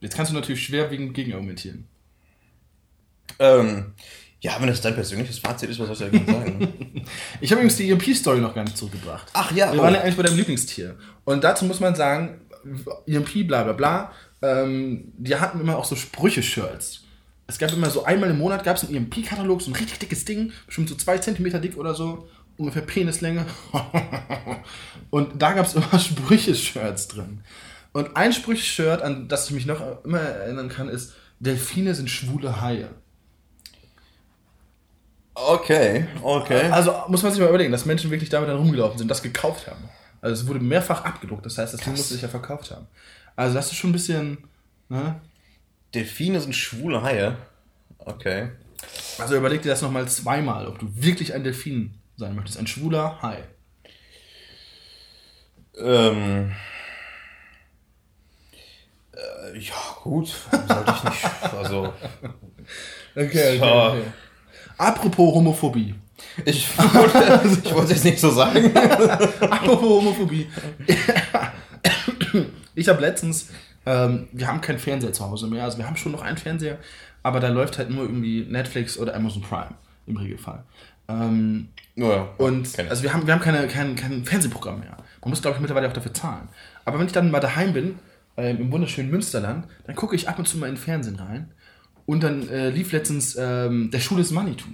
Jetzt 0.00 0.16
kannst 0.16 0.32
du 0.32 0.34
natürlich 0.34 0.64
schwerwiegend 0.64 1.14
gegenargumentieren. 1.14 1.86
Ähm, 3.38 3.94
ja, 4.44 4.52
wenn 4.60 4.68
das 4.68 4.82
dein 4.82 4.94
persönliches 4.94 5.38
Fazit 5.38 5.70
ist, 5.70 5.80
was 5.80 5.86
soll 5.86 6.08
ich 6.08 6.12
dagegen 6.12 6.26
sagen? 6.26 6.72
Ich 7.40 7.50
habe 7.50 7.60
übrigens 7.60 7.76
die 7.76 7.90
EMP-Story 7.90 8.40
noch 8.40 8.54
gar 8.54 8.64
nicht 8.64 8.76
zurückgebracht. 8.76 9.28
Ach 9.32 9.50
ja, 9.52 9.72
Wir 9.72 9.80
oh. 9.80 9.82
waren 9.82 9.94
ja 9.94 10.00
eigentlich 10.02 10.16
bei 10.16 10.22
deinem 10.22 10.36
Lieblingstier. 10.36 10.96
Und 11.24 11.44
dazu 11.44 11.64
muss 11.64 11.80
man 11.80 11.94
sagen, 11.94 12.42
EMP, 13.06 13.46
bla 13.46 13.62
bla 13.62 13.72
bla, 13.72 14.12
ähm, 14.42 15.12
die 15.16 15.34
hatten 15.36 15.60
immer 15.60 15.78
auch 15.78 15.86
so 15.86 15.96
Sprüche-Shirts. 15.96 17.04
Es 17.46 17.58
gab 17.58 17.72
immer 17.72 17.88
so 17.88 18.04
einmal 18.04 18.30
im 18.30 18.38
Monat 18.38 18.64
gab 18.64 18.76
es 18.76 18.84
einen 18.84 18.94
EMP-Katalog, 18.94 19.62
so 19.62 19.70
ein 19.70 19.76
richtig 19.76 19.98
dickes 19.98 20.26
Ding, 20.26 20.52
bestimmt 20.66 20.90
so 20.90 20.94
zwei 20.94 21.16
Zentimeter 21.16 21.58
dick 21.58 21.78
oder 21.78 21.94
so, 21.94 22.28
ungefähr 22.58 22.82
Penislänge. 22.82 23.46
Und 25.10 25.40
da 25.40 25.52
gab 25.52 25.66
es 25.66 25.74
immer 25.74 25.98
Sprüche-Shirts 25.98 27.08
drin. 27.08 27.40
Und 27.92 28.14
ein 28.14 28.34
Sprüche-Shirt, 28.34 29.00
an 29.00 29.28
das 29.28 29.46
ich 29.46 29.54
mich 29.54 29.64
noch 29.64 30.04
immer 30.04 30.20
erinnern 30.20 30.68
kann, 30.68 30.90
ist, 30.90 31.14
Delfine 31.40 31.94
sind 31.94 32.10
schwule 32.10 32.60
Haie. 32.60 32.90
Okay, 35.34 36.06
okay. 36.22 36.70
Also 36.70 36.94
muss 37.08 37.22
man 37.22 37.32
sich 37.32 37.40
mal 37.40 37.48
überlegen, 37.48 37.72
dass 37.72 37.86
Menschen 37.86 38.10
wirklich 38.10 38.30
damit 38.30 38.48
dann 38.48 38.56
rumgelaufen 38.56 38.98
sind, 38.98 39.08
das 39.10 39.22
gekauft 39.22 39.66
haben. 39.66 39.88
Also 40.20 40.42
es 40.42 40.48
wurde 40.48 40.60
mehrfach 40.60 41.04
abgedruckt, 41.04 41.44
das 41.44 41.58
heißt, 41.58 41.74
das 41.74 41.80
Ding 41.80 41.92
musste 41.92 42.14
sich 42.14 42.22
ja 42.22 42.28
verkauft 42.28 42.70
haben. 42.70 42.86
Also 43.36 43.54
das 43.54 43.66
ist 43.66 43.74
schon 43.76 43.90
ein 43.90 43.94
bisschen, 43.94 44.38
ne? 44.88 45.20
Delfine 45.92 46.40
sind 46.40 46.54
schwule 46.54 47.02
Haie. 47.02 47.36
Okay. 47.98 48.50
Also 49.18 49.36
überleg 49.36 49.62
dir 49.62 49.70
das 49.70 49.82
nochmal 49.82 50.08
zweimal, 50.08 50.66
ob 50.66 50.78
du 50.78 50.88
wirklich 50.94 51.34
ein 51.34 51.44
Delfin 51.44 51.94
sein 52.16 52.34
möchtest. 52.34 52.58
Ein 52.58 52.66
schwuler 52.66 53.18
Hai. 53.22 53.42
Ähm. 55.76 56.52
Äh, 59.12 59.58
ja, 59.58 59.74
gut. 60.02 60.28
Sollte 60.50 60.94
ich 60.96 61.04
nicht. 61.04 61.24
Also. 61.54 61.92
Okay, 63.16 63.58
Ja. 63.58 63.94
Apropos 64.78 65.34
Homophobie. 65.34 65.94
Ich 66.44 66.68
wollte, 66.94 67.40
ich 67.64 67.74
wollte 67.74 67.92
es 67.92 68.04
nicht 68.04 68.18
so 68.20 68.30
sagen. 68.30 68.74
Apropos 69.40 69.80
Homophobie. 69.82 70.46
ich 72.74 72.88
habe 72.88 73.00
letztens, 73.00 73.50
ähm, 73.86 74.28
wir 74.32 74.46
haben 74.46 74.60
keinen 74.60 74.78
Fernseher 74.78 75.12
zu 75.12 75.24
Hause 75.24 75.46
mehr, 75.46 75.64
also 75.64 75.78
wir 75.78 75.86
haben 75.86 75.96
schon 75.96 76.12
noch 76.12 76.22
einen 76.22 76.36
Fernseher, 76.36 76.78
aber 77.22 77.40
da 77.40 77.48
läuft 77.48 77.78
halt 77.78 77.90
nur 77.90 78.04
irgendwie 78.04 78.44
Netflix 78.48 78.98
oder 78.98 79.14
Amazon 79.14 79.42
Prime 79.42 79.74
im 80.06 80.16
Regelfall. 80.16 80.62
Ähm, 81.08 81.68
Naja, 81.96 82.28
Und 82.38 82.72
kenn 82.72 82.86
ich. 82.86 82.90
also 82.90 83.02
wir 83.02 83.12
haben, 83.12 83.26
wir 83.26 83.34
haben 83.34 83.40
keine, 83.42 83.66
kein, 83.68 83.94
kein 83.94 84.24
Fernsehprogramm 84.24 84.80
mehr. 84.80 84.96
Man 85.20 85.30
muss, 85.30 85.42
glaube 85.42 85.56
ich, 85.56 85.60
mittlerweile 85.60 85.88
auch 85.88 85.92
dafür 85.92 86.14
zahlen. 86.14 86.48
Aber 86.84 86.98
wenn 86.98 87.06
ich 87.06 87.12
dann 87.12 87.30
mal 87.30 87.40
daheim 87.40 87.72
bin, 87.72 87.98
ähm, 88.36 88.58
im 88.58 88.72
wunderschönen 88.72 89.10
Münsterland, 89.10 89.66
dann 89.86 89.94
gucke 89.94 90.16
ich 90.16 90.28
ab 90.28 90.38
und 90.38 90.48
zu 90.48 90.56
mal 90.58 90.66
in 90.68 90.74
den 90.74 90.80
Fernsehen 90.80 91.16
rein. 91.16 91.50
Und 92.06 92.22
dann 92.22 92.48
äh, 92.48 92.70
lief 92.70 92.92
letztens 92.92 93.36
ähm, 93.38 93.90
Der 93.90 94.00
Schuh 94.00 94.16
des 94.16 94.30
Manitou. 94.30 94.68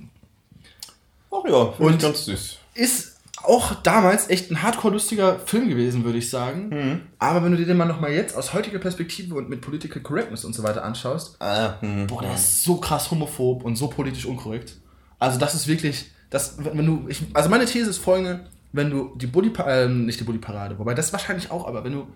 Ach 1.33 1.49
ja, 1.49 1.55
Und- 1.57 2.01
ganz 2.03 2.25
süß. 2.25 2.57
Ist 2.75 3.17
auch 3.43 3.75
damals 3.83 4.29
echt 4.31 4.51
ein 4.51 4.63
hardcore-lustiger 4.63 5.39
Film 5.41 5.69
gewesen, 5.69 6.05
würde 6.05 6.19
ich 6.19 6.29
sagen. 6.29 7.01
Aber 7.19 7.43
wenn 7.43 7.53
du 7.53 7.57
dir 7.57 7.67
den 7.67 7.77
mal 7.79 7.87
nochmal 7.87 8.13
jetzt 8.13 8.37
aus 8.37 8.53
heutiger 8.53 8.79
Perspektive 8.79 9.35
und 9.35 9.49
mit 9.49 9.61
Political 9.63 10.03
Correctness 10.03 10.45
und 10.45 10.55
so 10.55 10.63
weiter 10.63 10.85
anschaust, 10.85 11.37
Ah, 11.41 11.75
hm. 11.81 12.07
Boah, 12.07 12.23
der 12.23 12.35
ist 12.35 12.63
so 12.65 12.77
krass 12.77 13.11
homophob 13.11 13.65
und 13.65 13.77
so 13.77 13.89
politisch 13.89 14.27
unkorrekt. 14.27 14.77
Also 15.19 15.39
das 15.39 15.55
ist 15.55 15.67
wirklich, 15.69 16.11
das, 16.29 16.57
wenn 16.59 16.85
du, 16.87 17.07
ich, 17.09 17.23
also 17.33 17.49
meine 17.49 17.65
These 17.65 17.89
ist 17.91 17.99
folgende, 17.99 18.47
wenn 18.73 18.91
du 18.91 19.15
die 19.17 19.27
Bully, 19.27 19.51
ähm, 19.67 20.05
nicht 20.07 20.21
die 20.21 20.25
Bully 20.25 20.39
Parade, 20.39 20.79
wobei 20.79 20.95
das 20.95 21.13
wahrscheinlich 21.13 21.51
auch, 21.51 21.67
aber 21.67 21.83
wenn 21.83 21.93
du, 21.93 22.07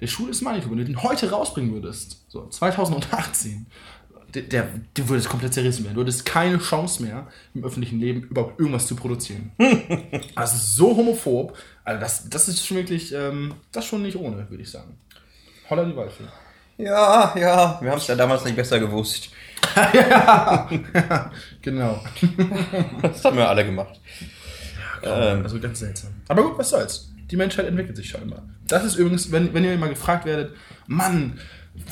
der 0.00 0.06
Schuh 0.06 0.28
ist 0.28 0.42
Manitou, 0.42 0.70
wenn 0.70 0.78
du 0.78 0.84
den 0.84 1.02
heute 1.02 1.30
rausbringen 1.30 1.72
würdest, 1.74 2.24
so 2.28 2.46
2018, 2.48 3.66
der, 4.34 4.42
der, 4.42 4.68
du 4.94 5.08
würdest 5.08 5.28
komplett 5.28 5.54
zerrissen 5.54 5.84
werden. 5.84 5.94
Du 5.94 6.02
hättest 6.02 6.26
keine 6.26 6.58
Chance 6.58 7.02
mehr, 7.02 7.26
im 7.54 7.64
öffentlichen 7.64 7.98
Leben 7.98 8.22
überhaupt 8.22 8.58
irgendwas 8.58 8.86
zu 8.86 8.94
produzieren. 8.94 9.52
also 10.34 10.56
ist 10.56 10.76
so 10.76 10.96
homophob, 10.96 11.56
also 11.84 12.00
das, 12.00 12.28
das 12.28 12.48
ist 12.48 12.66
schon 12.66 12.76
wirklich, 12.76 13.12
ähm, 13.14 13.54
das 13.72 13.86
schon 13.86 14.02
nicht 14.02 14.16
ohne, 14.16 14.48
würde 14.50 14.62
ich 14.62 14.70
sagen. 14.70 14.98
Holla 15.70 15.84
die 15.84 15.96
Waldfee. 15.96 16.24
Ja, 16.78 17.34
ja, 17.36 17.78
wir 17.80 17.90
haben 17.90 17.98
es 17.98 18.06
ja 18.06 18.14
damals 18.14 18.44
nicht 18.44 18.56
besser 18.56 18.78
gewusst. 18.78 19.30
Genau. 21.62 22.00
Das 23.02 23.24
haben 23.24 23.36
wir 23.36 23.48
alle 23.48 23.64
gemacht. 23.64 24.00
Ähm, 25.02 25.42
Also 25.42 25.60
ganz 25.60 25.78
seltsam. 25.80 26.12
Aber 26.28 26.42
gut, 26.42 26.58
was 26.58 26.70
soll's. 26.70 27.12
Die 27.30 27.36
Menschheit 27.36 27.66
entwickelt 27.66 27.96
sich 27.96 28.08
scheinbar. 28.08 28.42
Das 28.66 28.84
ist 28.84 28.96
übrigens, 28.96 29.30
wenn, 29.30 29.52
wenn 29.52 29.64
ihr 29.64 29.76
mal 29.76 29.88
gefragt 29.88 30.24
werdet, 30.24 30.54
Mann, 30.86 31.38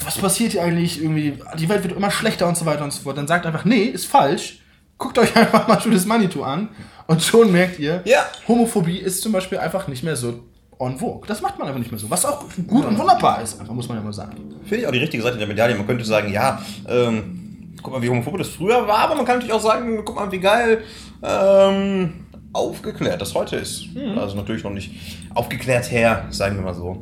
was 0.05 0.19
passiert 0.19 0.53
hier 0.53 0.63
eigentlich 0.63 1.01
irgendwie? 1.03 1.39
Die 1.59 1.69
Welt 1.69 1.83
wird 1.83 1.97
immer 1.97 2.11
schlechter 2.11 2.47
und 2.49 2.57
so 2.57 2.67
weiter 2.67 2.85
und 2.85 2.93
so 2.93 3.03
fort. 3.03 3.17
Dann 3.19 3.27
sagt 3.27 3.47
einfach, 3.47 3.65
nee, 3.65 3.85
ist 3.85 4.07
falsch. 4.07 4.61
Guckt 4.99 5.19
euch 5.19 5.35
einfach 5.37 5.69
mal 5.69 5.77
des 5.77 6.07
Manitou 6.07 6.43
an 6.43 6.69
und 7.07 7.23
schon 7.23 7.53
merkt 7.53 7.79
ihr, 7.79 8.03
Ja. 8.05 8.25
Homophobie 8.49 8.99
ist 8.99 9.23
zum 9.23 9.33
Beispiel 9.33 9.59
einfach 9.59 9.89
nicht 9.89 10.03
mehr 10.03 10.17
so 10.17 10.45
en 10.79 10.99
vogue. 10.99 11.27
Das 11.27 11.41
macht 11.43 11.59
man 11.59 11.69
einfach 11.69 11.79
nicht 11.81 11.91
mehr 11.91 12.01
so. 12.01 12.11
Was 12.11 12.25
auch 12.25 12.45
gut 12.67 12.85
und 12.85 12.99
wunderbar 12.99 13.43
ist, 13.43 13.59
einfach, 13.61 13.73
muss 13.75 13.89
man 13.89 13.99
ja 13.99 14.05
mal 14.05 14.13
sagen. 14.13 14.37
Finde 14.65 14.83
ich 14.83 14.87
auch 14.87 14.93
die 14.93 14.99
richtige 14.99 15.23
Seite 15.23 15.39
der 15.39 15.47
Medaille. 15.47 15.75
Man 15.75 15.87
könnte 15.87 16.05
sagen, 16.05 16.33
ja, 16.33 16.61
ähm, 16.89 17.73
guck 17.83 17.93
mal, 17.95 18.03
wie 18.03 18.09
homophob 18.09 18.37
das 18.39 18.49
früher 18.49 18.87
war, 18.87 18.99
aber 18.99 19.15
man 19.15 19.25
kann 19.25 19.37
natürlich 19.37 19.55
auch 19.55 19.61
sagen, 19.63 20.03
guck 20.05 20.17
mal, 20.17 20.31
wie 20.33 20.41
geil 20.41 20.83
ähm, 21.23 22.27
aufgeklärt 22.53 23.21
das 23.21 23.35
heute 23.35 23.57
ist. 23.57 23.87
Also 24.19 24.37
natürlich 24.37 24.65
noch 24.65 24.71
nicht 24.71 24.91
aufgeklärt 25.35 25.91
her, 25.91 26.27
sagen 26.31 26.57
wir 26.57 26.63
mal 26.63 26.75
so. 26.75 27.01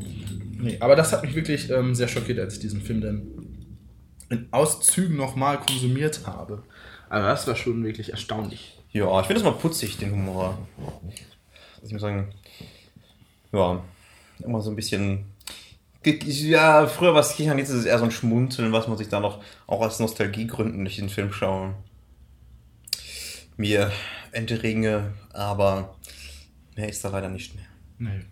Nee, 0.64 0.78
aber 0.80 0.97
das 0.97 1.12
hat 1.12 1.23
mich 1.23 1.35
wirklich 1.35 1.68
ähm, 1.68 1.94
sehr 1.94 2.09
schockiert, 2.09 2.38
als 2.38 2.54
ich 2.54 2.61
diesen 2.61 2.80
Film 2.80 3.02
dann 3.02 3.23
in 4.30 4.49
Auszügen 4.50 5.14
nochmal 5.14 5.61
konsumiert 5.61 6.26
habe. 6.26 6.62
Also 7.11 7.28
das 7.28 7.47
war 7.47 7.54
schon 7.54 7.85
wirklich 7.85 8.12
erstaunlich. 8.12 8.78
Ja, 8.90 9.21
ich 9.21 9.26
finde 9.26 9.42
das 9.42 9.52
mal 9.52 9.59
putzig, 9.59 9.99
den 9.99 10.12
Humor. 10.12 10.56
Ich 11.83 11.92
muss 11.92 12.00
sagen, 12.00 12.33
ja, 13.52 13.85
immer 14.42 14.62
so 14.62 14.71
ein 14.71 14.76
bisschen. 14.76 15.26
Ja, 16.02 16.87
früher 16.87 17.12
war 17.12 17.21
es 17.21 17.35
Kichern, 17.35 17.59
jetzt 17.59 17.68
ist 17.68 17.80
es 17.80 17.85
eher 17.85 17.99
so 17.99 18.04
ein 18.04 18.11
Schmunzeln, 18.11 18.73
was 18.73 18.88
man 18.88 18.97
sich 18.97 19.09
da 19.09 19.21
noch 19.21 19.42
auch 19.66 19.80
aus 19.80 20.00
Nostalgiegründen 20.00 20.83
durch 20.85 20.97
den 20.97 21.11
Film 21.11 21.33
schauen. 21.33 21.75
Mir 23.56 23.92
entringe, 24.33 25.12
aber 25.33 25.97
mehr 26.75 26.88
ist 26.88 27.04
da 27.04 27.11
leider 27.11 27.28
nicht 27.28 27.54
mehr. 27.54 27.66
Nee. 27.99 28.25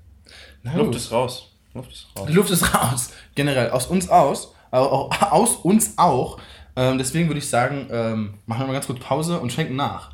Na 0.63 0.75
Luft 0.77 0.93
gut. 0.93 0.97
ist 0.97 1.13
raus. 1.13 1.52
Luft 1.75 1.93
ist 1.93 2.07
raus. 2.17 2.27
Die 2.29 2.33
Luft 2.35 2.51
ist 2.51 2.75
raus. 2.75 3.11
Generell. 3.35 3.71
Aus 3.71 3.87
uns 3.87 4.09
aus. 4.09 4.55
Aber 4.71 5.11
aus 5.33 5.57
uns 5.57 5.99
auch. 5.99 6.39
Ähm, 6.77 6.97
deswegen 6.99 7.29
würde 7.29 7.39
ich 7.39 7.49
sagen, 7.49 7.87
ähm, 7.91 8.35
machen 8.47 8.61
wir 8.63 8.67
mal 8.69 8.73
ganz 8.73 8.87
kurz 8.87 9.01
Pause 9.01 9.39
und 9.41 9.53
schenken 9.53 9.77
nach. 9.77 10.13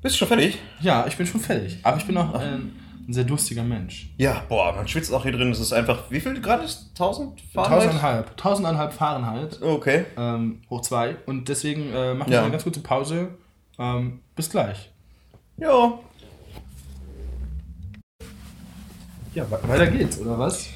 Bist 0.00 0.14
du 0.14 0.18
schon 0.20 0.28
fertig? 0.28 0.58
Ja, 0.80 1.06
ich 1.08 1.16
bin 1.16 1.26
schon 1.26 1.40
fertig. 1.40 1.78
Aber 1.82 1.96
ich 1.96 2.04
bin 2.06 2.16
auch 2.16 2.32
ein, 2.34 2.72
ein 3.08 3.12
sehr 3.12 3.24
durstiger 3.24 3.64
Mensch. 3.64 4.10
Ja, 4.16 4.44
boah, 4.48 4.72
man 4.72 4.86
schwitzt 4.86 5.12
auch 5.12 5.24
hier 5.24 5.32
drin. 5.32 5.50
Es 5.50 5.58
ist 5.58 5.72
einfach. 5.72 6.04
Wie 6.10 6.20
viel 6.20 6.40
Grad 6.40 6.62
ist? 6.64 6.90
1000 6.90 7.40
Fahrenheit? 7.52 7.72
Tausendeinhalb. 7.80 8.36
Tausendeinhalb 8.36 8.92
Fahrenheit. 8.92 9.60
Okay. 9.60 10.04
Ähm, 10.16 10.60
hoch 10.70 10.82
zwei. 10.82 11.16
Und 11.26 11.48
deswegen 11.48 11.92
äh, 11.92 12.14
machen 12.14 12.30
Ja. 12.30 12.38
wir 12.38 12.42
eine 12.42 12.50
ganz 12.52 12.62
kurze 12.62 12.80
Pause. 12.80 13.30
Ähm, 13.80 14.20
bis 14.36 14.50
gleich. 14.50 14.90
Ja. 15.56 15.98
Ja, 19.38 19.48
we- 19.48 19.68
weiter 19.68 19.86
geht's, 19.86 20.18
oder 20.18 20.36
was? 20.36 20.66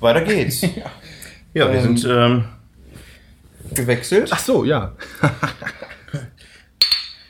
Weiter 0.00 0.20
geht's. 0.20 0.60
ja, 1.54 1.70
wir 1.72 1.78
Ähm, 1.80 1.96
sind 1.96 2.04
ähm, 2.10 2.44
gewechselt. 3.74 4.28
Ach 4.30 4.38
so, 4.38 4.64
ja. 4.64 4.92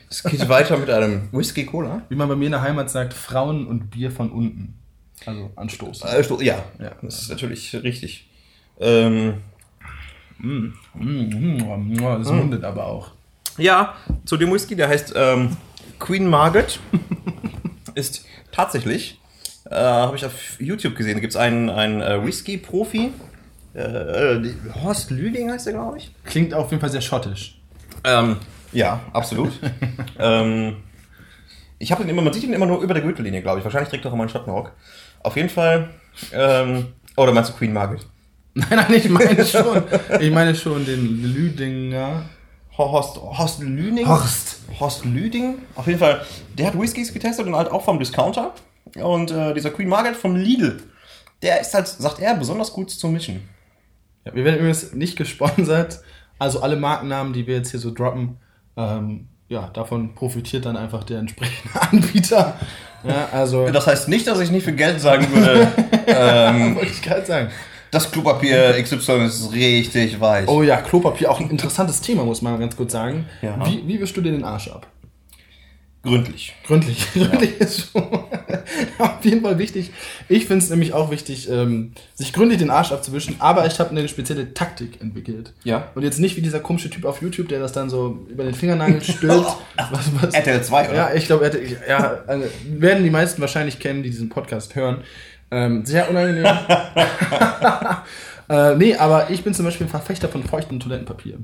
Es 0.09 0.21
geht 0.23 0.47
weiter 0.49 0.77
mit 0.77 0.89
einem 0.89 1.29
Whisky 1.31 1.65
Cola. 1.65 2.01
Wie 2.09 2.15
man 2.15 2.27
bei 2.27 2.35
mir 2.35 2.45
in 2.47 2.51
der 2.51 2.61
Heimat 2.61 2.89
sagt, 2.89 3.13
Frauen 3.13 3.65
und 3.65 3.89
Bier 3.89 4.11
von 4.11 4.29
unten. 4.31 4.75
Also 5.25 5.51
anstoßen. 5.55 6.07
Also, 6.07 6.39
ja, 6.41 6.63
Ja. 6.79 6.91
das 7.01 7.21
ist 7.23 7.29
natürlich 7.29 7.73
richtig. 7.81 8.29
Ähm, 8.79 9.35
Mm, 10.39 10.73
mm, 10.95 11.97
das 12.19 12.29
mundet 12.29 12.63
aber 12.65 12.85
auch. 12.87 13.11
ja, 13.57 13.93
zu 14.25 14.35
dem 14.35 14.51
Whisky, 14.51 14.75
der 14.75 14.89
heißt 14.89 15.13
ähm, 15.15 15.55
Queen 15.99 16.27
Margaret. 16.27 16.79
ist 17.95 18.25
tatsächlich, 18.51 19.19
äh, 19.73 19.77
habe 19.77 20.15
ich 20.15 20.25
auf 20.25 20.59
YouTube 20.59 20.95
gesehen, 20.95 21.15
da 21.15 21.19
gibt 21.19 21.33
es 21.33 21.37
einen, 21.37 21.69
einen 21.69 22.01
äh, 22.01 22.23
Whisky-Profi. 22.25 23.11
Äh, 23.75 23.79
äh, 23.79 24.53
Horst 24.83 25.11
Lüding 25.11 25.51
heißt 25.51 25.65
der, 25.65 25.73
glaube 25.73 25.97
ich. 25.97 26.11
Klingt 26.25 26.53
auf 26.53 26.69
jeden 26.71 26.81
Fall 26.81 26.91
sehr 26.91 27.01
schottisch. 27.01 27.59
Ähm, 28.03 28.37
ja, 28.71 29.01
absolut. 29.13 29.51
ähm, 30.19 30.77
ich 31.79 31.91
habe 31.91 32.03
den 32.03 32.09
immer, 32.09 32.21
man 32.21 32.33
sieht 32.33 32.43
ihn 32.43 32.53
immer 32.53 32.65
nur 32.65 32.81
über 32.81 32.93
der 32.93 33.03
Gürtellinie, 33.03 33.41
glaube 33.41 33.59
ich. 33.59 33.65
Wahrscheinlich 33.65 33.89
trägt 33.89 34.05
er 34.05 34.09
auch 34.09 34.13
immer 34.13 34.23
einen 34.23 34.29
Schattenrock. 34.29 34.71
Auf 35.21 35.35
jeden 35.35 35.49
Fall. 35.49 35.89
Ähm, 36.31 36.87
oder 37.17 37.31
meinst 37.31 37.51
du 37.51 37.55
Queen 37.55 37.73
Margaret? 37.73 38.05
Nein, 38.55 38.67
nein, 38.69 38.93
ich 38.93 39.09
meine 39.09 39.43
schon. 39.43 39.81
Ich 40.19 40.31
meine 40.31 40.53
schon 40.53 40.85
den 40.85 41.23
Lüdinger. 41.23 42.25
Horst, 42.77 43.17
Horst 43.17 43.61
Lüding? 43.61 44.07
Horst. 44.07 44.59
Horst 44.79 45.05
Lüding. 45.05 45.55
Auf 45.73 45.87
jeden 45.87 45.97
Fall, 45.97 46.23
der 46.55 46.67
hat 46.67 46.79
Whiskys 46.79 47.11
getestet 47.11 47.47
und 47.47 47.55
halt 47.55 47.71
auch 47.71 47.83
vom 47.83 47.97
Discounter. 47.97 48.53
Und 49.01 49.31
äh, 49.31 49.53
dieser 49.53 49.71
Queen 49.71 49.87
Margaret 49.89 50.15
vom 50.15 50.35
Lidl, 50.35 50.81
der 51.41 51.61
ist 51.61 51.73
halt, 51.73 51.87
sagt 51.87 52.19
er, 52.19 52.35
besonders 52.35 52.71
gut 52.71 52.89
zum 52.91 53.13
Mischen. 53.13 53.47
Ja, 54.25 54.33
wir 54.35 54.45
werden 54.45 54.57
übrigens 54.59 54.93
nicht 54.93 55.17
gesponsert. 55.17 56.01
Also 56.39 56.61
alle 56.61 56.75
Markennamen, 56.75 57.33
die 57.33 57.47
wir 57.47 57.55
jetzt 57.55 57.71
hier 57.71 57.79
so 57.79 57.91
droppen, 57.93 58.37
ähm, 58.77 59.27
ja, 59.49 59.69
davon 59.73 60.15
profitiert 60.15 60.65
dann 60.65 60.77
einfach 60.77 61.03
der 61.03 61.19
entsprechende 61.19 61.81
Anbieter. 61.91 62.57
Ja, 63.03 63.27
also, 63.31 63.69
Das 63.69 63.85
heißt 63.85 64.07
nicht, 64.09 64.25
dass 64.27 64.39
ich 64.39 64.49
nicht 64.51 64.63
für 64.63 64.71
Geld 64.73 64.99
sagen 65.01 65.27
würde, 65.33 65.67
ähm, 66.07 66.75
wollte 66.75 66.91
ich 66.91 67.01
gerade 67.01 67.25
sagen. 67.25 67.49
das 67.91 68.09
Klopapier 68.11 68.81
XY 68.81 69.25
ist 69.25 69.51
richtig 69.51 70.19
weich. 70.21 70.47
Oh 70.47 70.63
ja, 70.63 70.77
Klopapier, 70.77 71.29
auch 71.29 71.39
ein 71.39 71.49
interessantes 71.49 71.99
Thema, 72.01 72.23
muss 72.23 72.41
man 72.41 72.59
ganz 72.59 72.75
kurz 72.77 72.93
sagen. 72.93 73.25
Ja. 73.41 73.57
Wie, 73.65 73.85
wie 73.87 73.99
wischst 73.99 74.15
du 74.15 74.21
dir 74.21 74.31
den 74.31 74.43
Arsch 74.45 74.69
ab? 74.69 74.87
Gründlich. 76.03 76.53
Gründlich. 76.67 77.13
Gründlich 77.13 77.61
ist 77.61 77.91
schon 77.91 78.03
auf 78.99 79.23
jeden 79.23 79.41
Fall 79.41 79.57
wichtig. 79.57 79.91
Ich 80.27 80.47
finde 80.47 80.63
es 80.63 80.69
nämlich 80.69 80.91
auch 80.91 81.11
wichtig, 81.11 81.49
ähm, 81.49 81.93
sich 82.13 82.33
gründlich 82.33 82.59
den 82.59 82.69
Arsch 82.69 82.91
abzuwischen, 82.91 83.37
aber 83.39 83.65
ich 83.65 83.79
habe 83.79 83.91
eine 83.91 84.05
spezielle 84.09 84.53
Taktik 84.53 84.99
entwickelt. 84.99 85.53
Ja. 85.63 85.87
Und 85.95 86.03
jetzt 86.03 86.19
nicht 86.19 86.35
wie 86.35 86.41
dieser 86.41 86.59
komische 86.59 86.89
Typ 86.89 87.05
auf 87.05 87.21
YouTube, 87.21 87.47
der 87.47 87.61
das 87.61 87.71
dann 87.71 87.89
so 87.89 88.27
über 88.27 88.43
den 88.43 88.53
Fingernagel 88.53 89.01
stülpt. 89.01 89.47
was, 89.91 90.11
was, 90.21 90.33
RTL 90.33 90.61
2, 90.61 90.89
oder? 90.89 90.95
ja, 90.95 91.13
ich 91.13 91.25
glaube, 91.25 91.45
er 91.45 91.87
ja, 91.87 92.23
also, 92.27 92.47
werden 92.65 93.05
die 93.05 93.09
meisten 93.09 93.39
wahrscheinlich 93.39 93.79
kennen, 93.79 94.03
die 94.03 94.09
diesen 94.09 94.27
Podcast 94.27 94.75
hören. 94.75 95.03
Ähm, 95.51 95.85
sehr 95.85 96.09
unangenehm. 96.09 96.45
äh, 98.49 98.75
nee, 98.75 98.95
aber 98.95 99.29
ich 99.29 99.41
bin 99.43 99.53
zum 99.53 99.63
Beispiel 99.63 99.87
ein 99.87 99.89
Verfechter 99.89 100.27
von 100.27 100.43
feuchtem 100.43 100.81
Toilettenpapier. 100.81 101.37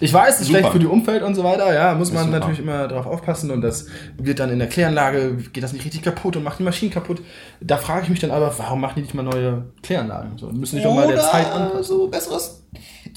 Ich 0.00 0.12
weiß, 0.12 0.36
es 0.36 0.40
ist 0.40 0.46
Super. 0.46 0.58
schlecht 0.60 0.72
für 0.72 0.78
die 0.78 0.86
Umwelt 0.86 1.22
und 1.22 1.34
so 1.34 1.44
weiter, 1.44 1.72
ja, 1.74 1.94
muss 1.94 2.10
man 2.10 2.30
natürlich 2.30 2.58
immer 2.58 2.88
drauf 2.88 3.06
aufpassen 3.06 3.50
und 3.50 3.60
das 3.60 3.86
wird 4.16 4.40
dann 4.40 4.50
in 4.50 4.58
der 4.58 4.68
Kläranlage, 4.68 5.36
geht 5.52 5.62
das 5.62 5.74
nicht 5.74 5.84
richtig 5.84 6.02
kaputt 6.02 6.36
und 6.36 6.42
macht 6.42 6.58
die 6.58 6.62
Maschinen 6.62 6.90
kaputt. 6.90 7.20
Da 7.60 7.76
frage 7.76 8.04
ich 8.04 8.08
mich 8.08 8.18
dann 8.20 8.30
aber, 8.30 8.52
warum 8.58 8.80
machen 8.80 8.94
die 8.96 9.02
nicht 9.02 9.14
mal 9.14 9.22
neue 9.22 9.66
Kläranlagen? 9.82 10.38
So, 10.38 10.48
müssen 10.48 10.76
nicht 10.76 10.86
auch 10.86 10.94
mal 10.94 11.06
der 11.06 11.20
Zeit 11.20 11.46
anpassen. 11.52 11.84
so 11.84 12.08
besseres. 12.08 12.64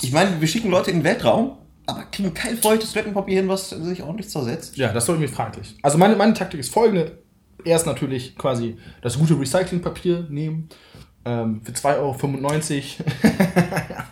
Ich 0.02 0.12
meine, 0.12 0.42
wir 0.42 0.48
schicken 0.48 0.70
Leute 0.70 0.92
in 0.92 0.98
den 0.98 1.04
Weltraum, 1.06 1.58
aber 1.86 2.04
kriegen 2.12 2.34
kein 2.34 2.58
feuchtes 2.58 2.92
Toilettenpapier 2.92 3.38
hin, 3.38 3.48
was 3.48 3.70
sich 3.70 4.04
ordentlich 4.04 4.30
zersetzt. 4.30 4.78
Ja, 4.78 4.92
das 4.92 5.04
ist 5.04 5.10
irgendwie 5.10 5.30
fraglich. 5.30 5.76
Also 5.82 5.98
meine, 5.98 6.16
meine 6.16 6.34
Taktik 6.34 6.60
ist 6.60 6.74
folgende. 6.74 7.20
Erst 7.66 7.86
natürlich 7.86 8.38
quasi 8.38 8.78
das 9.02 9.18
gute 9.18 9.40
Recyclingpapier 9.40 10.28
nehmen 10.30 10.68
ähm, 11.24 11.62
für 11.64 11.72
2,95 11.72 11.96
Euro. 11.98 12.16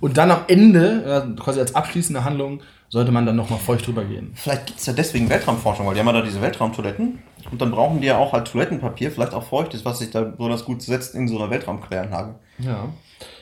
Und 0.00 0.16
dann 0.16 0.30
am 0.30 0.42
Ende, 0.48 1.34
quasi 1.38 1.60
als 1.60 1.74
abschließende 1.74 2.24
Handlung, 2.24 2.62
sollte 2.88 3.12
man 3.12 3.24
dann 3.24 3.36
nochmal 3.36 3.58
feucht 3.58 3.86
drüber 3.86 4.04
gehen. 4.04 4.32
Vielleicht 4.34 4.66
gibt 4.66 4.80
es 4.80 4.86
ja 4.86 4.92
deswegen 4.92 5.28
Weltraumforschung, 5.28 5.86
weil 5.86 5.94
die 5.94 6.00
haben 6.00 6.06
ja 6.08 6.12
da 6.14 6.22
diese 6.22 6.40
Weltraumtoiletten. 6.42 7.20
Und 7.50 7.60
dann 7.60 7.70
brauchen 7.70 8.00
die 8.00 8.08
ja 8.08 8.18
auch 8.18 8.32
halt 8.32 8.48
Toilettenpapier, 8.48 9.12
vielleicht 9.12 9.32
auch 9.32 9.44
feuchtes, 9.44 9.84
was 9.84 10.00
sich 10.00 10.10
da 10.10 10.22
besonders 10.22 10.64
gut 10.64 10.82
setzt 10.82 11.14
in 11.14 11.28
so 11.28 11.38
einer 11.38 11.50
Weltraumkläranlage. 11.50 12.34
Ja. 12.58 12.88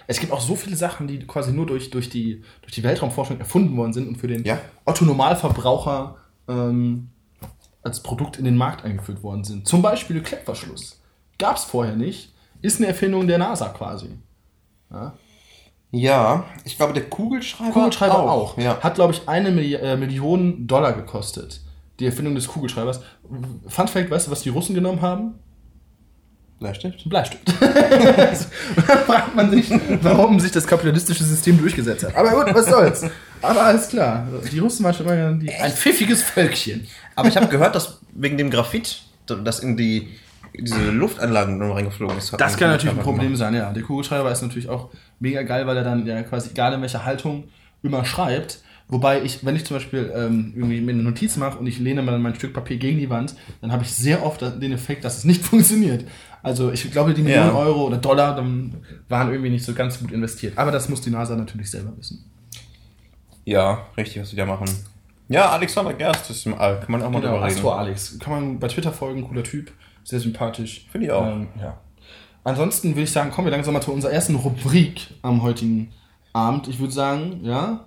Es 0.07 0.21
gibt 0.21 0.33
auch 0.33 0.41
so 0.41 0.57
viele 0.57 0.77
Sachen, 0.77 1.07
die 1.07 1.19
quasi 1.27 1.53
nur 1.53 1.67
durch, 1.67 1.91
durch, 1.91 2.09
die, 2.09 2.43
durch 2.63 2.73
die 2.73 2.83
Weltraumforschung 2.83 3.39
erfunden 3.39 3.77
worden 3.77 3.93
sind 3.93 4.09
und 4.09 4.17
für 4.17 4.29
den 4.29 4.45
Ja. 4.45 4.59
Otto-Normalverbraucher 4.85 6.17
ähm, 6.49 7.11
als 7.83 8.03
Produkt 8.03 8.39
in 8.39 8.45
den 8.45 8.57
Markt 8.57 8.85
eingeführt 8.85 9.23
worden 9.23 9.45
sind. 9.45 9.67
Zum 9.67 9.83
Beispiel 9.83 10.23
Klettverschluss. 10.23 11.01
Gab 11.39 11.57
es 11.57 11.65
vorher 11.65 11.97
nicht. 11.97 12.35
Ist 12.61 12.79
eine 12.79 12.89
Erfindung 12.89 13.27
der 13.27 13.39
NASA 13.39 13.69
quasi. 13.69 14.19
Ja. 14.91 15.15
Ja, 15.91 16.45
ich 16.65 16.77
glaube, 16.77 16.93
der 16.93 17.05
Kugelschreiber, 17.05 17.73
Kugelschreiber 17.73 18.31
auch. 18.31 18.59
Ja. 18.59 18.79
Hat, 18.81 18.97
glaube 18.97 19.15
ich, 19.15 19.27
eine 19.27 19.51
Milli 19.51 19.75
äh, 19.75 19.97
Million 19.97 20.67
Dollar 20.67 20.93
gekostet. 20.93 21.61
Die 21.99 22.07
Erfindung 22.07 22.35
des 22.35 22.47
Kugelschreibers. 22.47 23.01
Fun 23.67 23.89
Fact, 23.89 24.11
weißt 24.11 24.27
du, 24.27 24.31
was 24.31 24.43
die 24.43 24.51
Russen 24.51 24.75
genommen 24.75 25.01
haben? 25.01 25.35
Bleistift? 26.59 27.07
Ein 27.07 27.09
Bleistift. 27.09 27.43
Dann 27.61 28.99
fragt 29.07 29.35
man 29.35 29.51
sich, 29.51 29.71
warum 30.03 30.41
sich 30.41 30.51
das 30.51 30.67
kapitalistische 30.67 31.25
System 31.25 31.59
durchgesetzt 31.59 32.05
hat. 32.05 32.17
Aber 32.17 32.45
gut, 32.45 32.55
was 32.55 32.67
soll's. 32.67 33.05
Aber 33.41 33.63
alles 33.63 33.89
klar. 33.89 34.27
Die 34.51 34.59
Russen 34.59 34.85
waren 34.85 34.95
schon 34.95 35.07
immer 35.07 35.33
die, 35.33 35.53
ein 35.53 35.71
pfiffiges 35.71 36.23
Völkchen. 36.23 36.87
Aber 37.15 37.29
ich 37.29 37.37
habe 37.37 37.47
gehört, 37.47 37.77
dass 37.77 38.01
wegen 38.13 38.37
dem 38.37 38.51
Graphit, 38.51 39.03
das 39.27 39.61
in 39.61 39.77
die 39.77 40.09
diese 40.59 40.91
Luftanlagen 40.91 41.59
nur 41.59 41.77
reingeflogen 41.77 42.19
ist. 42.19 42.33
Das 42.39 42.57
kann 42.57 42.71
natürlich 42.71 42.97
ein 42.97 43.03
Problem 43.03 43.37
sein, 43.37 43.55
ja. 43.55 43.73
Der 43.73 43.83
Kugelschreiber 43.83 44.31
ist 44.33 44.43
natürlich 44.43 44.69
auch 44.69 44.91
mega 45.21 45.43
geil, 45.43 45.67
weil 45.67 45.77
er 45.77 45.85
dann 45.85 46.05
ja 46.07 46.23
quasi 46.23 46.51
egal 46.51 46.73
in 46.75 46.83
welcher 46.83 47.05
Haltung 47.05 47.45
immer 47.83 48.05
schreibt. 48.05 48.63
Wobei 48.91 49.23
ich, 49.23 49.45
wenn 49.45 49.55
ich 49.55 49.67
zum 49.67 49.77
Beispiel 49.77 50.11
ähm, 50.17 50.55
irgendwie 50.57 50.81
mir 50.81 50.93
eine 50.93 51.03
Notiz 51.03 51.37
mache 51.37 51.59
und 51.59 51.67
ich 51.67 51.79
lehne 51.79 52.01
mal 52.03 52.19
mein 52.19 52.35
Stück 52.35 52.55
Papier 52.55 52.79
gegen 52.79 52.99
die 52.99 53.11
Wand, 53.11 53.35
dann 53.61 53.71
habe 53.71 53.83
ich 53.83 53.93
sehr 53.95 54.25
oft 54.25 54.41
den 54.41 54.73
Effekt, 54.73 55.05
dass 55.05 55.19
es 55.19 55.25
nicht 55.25 55.45
funktioniert. 55.45 56.05
Also 56.43 56.73
ich 56.73 56.91
glaube, 56.91 57.13
die 57.13 57.21
Millionen 57.23 57.49
Ja. 57.49 57.55
Euro 57.55 57.87
oder 57.87 57.99
Dollar 57.99 58.35
dann 58.35 58.77
waren 59.11 59.29
irgendwie 59.31 59.51
nicht 59.51 59.65
so 59.65 59.75
ganz 59.75 59.99
gut 60.01 60.11
investiert. 60.11 60.57
Aber 60.57 60.71
das 60.71 60.89
muss 60.89 61.03
die 61.03 61.11
NASA 61.11 61.37
natürlich 61.37 61.71
selber 61.71 61.93
wissen. 61.99 62.25
Ja, 63.45 63.87
richtig, 63.97 64.23
was 64.23 64.31
die 64.31 64.37
da 64.37 64.47
machen. 64.47 64.69
Ja, 65.29 65.51
Alexander 65.51 65.93
Gerst 65.93 66.31
ist 66.31 66.47
im 66.47 66.55
All, 66.55 66.81
kann 66.81 66.93
man 66.93 67.03
auch 67.03 67.11
mal 67.11 67.21
Genau, 67.21 67.35
drüber 67.35 67.45
reden. 67.47 67.57
Astro 67.57 67.73
Alex. 67.73 68.19
Kann 68.19 68.33
man 68.33 68.59
bei 68.59 68.69
Twitter 68.69 68.93
folgen, 68.93 69.23
cooler 69.29 69.43
Typ, 69.43 69.71
sehr 70.09 70.21
sympathisch. 70.21 70.87
Finde 70.91 71.07
ich 71.07 71.13
auch. 71.13 71.27
Ähm, 71.27 71.49
ja. 71.61 71.79
ansonsten 72.45 72.91
würde 72.91 73.03
ich 73.03 73.13
sagen, 73.13 73.31
kommen 73.31 73.47
wir 73.47 73.53
langsam 73.53 73.75
mal 73.75 73.81
zu 73.81 73.93
unserer 73.93 74.13
ersten 74.13 74.35
Rubrik 74.37 75.09
am 75.23 75.43
heutigen 75.43 75.93
Abend. 76.33 76.69
Ich 76.69 76.79
würde 76.79 76.93
sagen, 76.93 77.41
ja, 77.43 77.87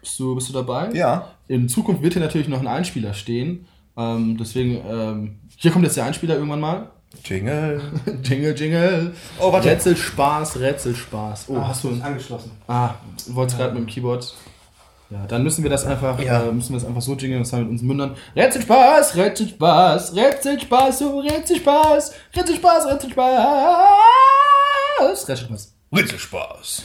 bist 0.00 0.18
du, 0.20 0.34
bist 0.34 0.48
du 0.48 0.52
dabei? 0.52 0.90
Ja. 0.92 1.32
In 1.48 1.68
Zukunft 1.68 2.02
wird 2.02 2.12
hier 2.12 2.22
natürlich 2.22 2.48
noch 2.48 2.60
ein 2.60 2.68
Einspieler 2.68 3.14
stehen. 3.14 3.66
Ähm, 3.96 4.36
deswegen, 4.38 4.80
ähm, 4.88 5.38
hier 5.56 5.70
kommt 5.70 5.84
jetzt 5.84 5.96
der 5.96 6.04
Einspieler 6.04 6.34
irgendwann 6.34 6.60
mal. 6.60 6.90
Jingle. 7.24 7.80
Jingle, 8.22 8.54
Jingle. 8.56 9.14
Oh, 9.40 9.52
warte. 9.52 9.70
Rätselspaß, 9.70 10.60
Rätselspaß. 10.60 11.46
Oh, 11.48 11.58
hast 11.60 11.82
du. 11.84 11.88
angeschlossen. 12.00 12.52
Ah, 12.68 12.94
du 13.26 13.34
wolltest 13.34 13.58
gerade 13.58 13.72
mit 13.72 13.82
dem 13.82 13.86
Keyboard. 13.86 14.34
Ja, 15.10 15.24
dann 15.28 15.42
müssen 15.44 15.62
wir 15.62 15.70
das 15.70 15.84
einfach, 15.84 16.20
Ja. 16.20 16.42
äh, 16.42 16.52
müssen 16.52 16.70
wir 16.72 16.80
das 16.80 16.86
einfach 16.88 17.00
so 17.02 17.14
jingeln, 17.14 17.38
und 17.40 17.44
zwar 17.44 17.60
mit 17.60 17.68
unseren 17.70 17.86
Mündern. 17.86 18.16
Rätselspaß, 18.34 19.14
Rätselspaß, 19.16 20.14
Rätselspaß, 20.16 21.02
oh, 21.02 21.20
Rätselspaß, 21.20 22.12
Rätselspaß, 22.36 22.86
Rätselspaß, 22.86 23.44
Rätselspaß. 25.00 25.72
Ritzelspaß. 25.94 26.82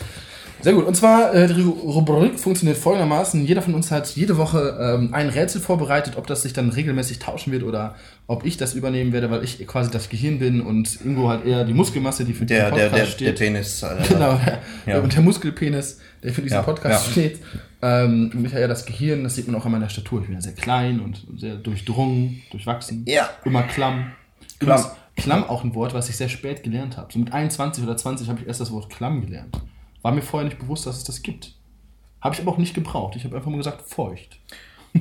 Sehr 0.62 0.74
gut. 0.74 0.86
Und 0.86 0.94
zwar, 0.96 1.34
äh, 1.34 1.48
die 1.48 1.64
Rubrik 1.64 2.40
funktioniert 2.40 2.78
folgendermaßen. 2.78 3.44
Jeder 3.48 3.64
von 3.64 3.74
uns 3.74 3.90
hat 3.90 4.08
jede 4.16 4.38
Woche 4.38 4.78
ähm, 4.80 5.12
ein 5.12 5.30
Rätsel 5.30 5.60
vorbereitet, 5.60 6.18
ob 6.18 6.28
das 6.28 6.44
sich 6.44 6.54
dann 6.54 6.70
regelmäßig 6.70 7.18
tauschen 7.18 7.52
wird 7.52 7.64
oder 7.64 7.96
ob 8.28 8.46
ich 8.46 8.58
das 8.58 8.76
übernehmen 8.76 9.12
werde, 9.12 9.32
weil 9.32 9.44
ich 9.44 9.66
quasi 9.66 9.90
das 9.90 10.10
Gehirn 10.10 10.38
bin 10.38 10.62
und 10.62 11.00
Ingo 11.04 11.30
halt 11.30 11.46
eher 11.48 11.64
die 11.64 11.74
Muskelmasse, 11.74 12.26
die 12.26 12.34
für 12.34 12.46
diesen 12.46 12.60
Der, 12.62 12.70
der, 12.72 12.90
Podcast 12.90 12.96
der, 13.02 13.06
steht. 13.08 13.28
der 13.28 13.36
Tennis. 13.36 13.84
Alter. 13.84 14.04
Genau, 14.14 14.40
der, 14.46 14.60
Ja. 14.96 15.00
und 15.02 15.12
der 15.16 15.22
Muskelpenis, 15.24 15.98
der 16.24 16.32
für 16.32 16.44
diesen 16.44 16.58
Ja, 16.58 16.62
Podcast 16.62 17.08
ja. 17.08 17.12
steht. 17.12 17.40
Ähm, 17.82 18.32
und 18.34 18.46
ich 18.46 18.52
ja 18.52 18.68
das 18.68 18.86
Gehirn, 18.86 19.24
das 19.24 19.36
sieht 19.36 19.48
man 19.48 19.56
auch 19.60 19.66
an 19.66 19.72
meiner 19.72 19.90
Statur. 19.90 20.22
Ich 20.22 20.28
bin 20.28 20.36
ja 20.36 20.42
sehr 20.42 20.54
klein 20.54 21.00
und 21.00 21.26
sehr 21.38 21.56
durchdrungen, 21.56 22.42
durchwachsen. 22.52 23.04
Ja. 23.08 23.30
Immer 23.44 23.64
klamm. 23.64 24.12
Klamm. 24.60 24.80
Übrigens, 24.80 24.92
Klamm 25.18 25.44
auch 25.44 25.64
ein 25.64 25.76
Wort, 25.76 25.94
was 25.94 26.10
ich 26.10 26.16
sehr 26.18 26.30
spät 26.30 26.64
gelernt 26.64 26.98
habe. 26.98 27.12
So 27.12 27.20
mit 27.20 27.34
21 27.34 27.84
oder 27.84 27.98
20 27.98 28.30
habe 28.30 28.40
ich 28.42 28.48
erst 28.48 28.62
das 28.62 28.72
Wort 28.72 28.90
Klamm 28.90 29.22
gelernt. 29.22 29.60
War 30.02 30.12
mir 30.12 30.22
vorher 30.22 30.48
nicht 30.48 30.60
bewusst, 30.60 30.86
dass 30.86 30.98
es 30.98 31.04
das 31.04 31.22
gibt. 31.22 31.54
Habe 32.22 32.36
ich 32.36 32.42
aber 32.42 32.52
auch 32.52 32.58
nicht 32.58 32.74
gebraucht. 32.74 33.16
Ich 33.16 33.24
habe 33.26 33.36
einfach 33.36 33.50
nur 33.50 33.58
gesagt 33.58 33.82
feucht. 33.88 34.40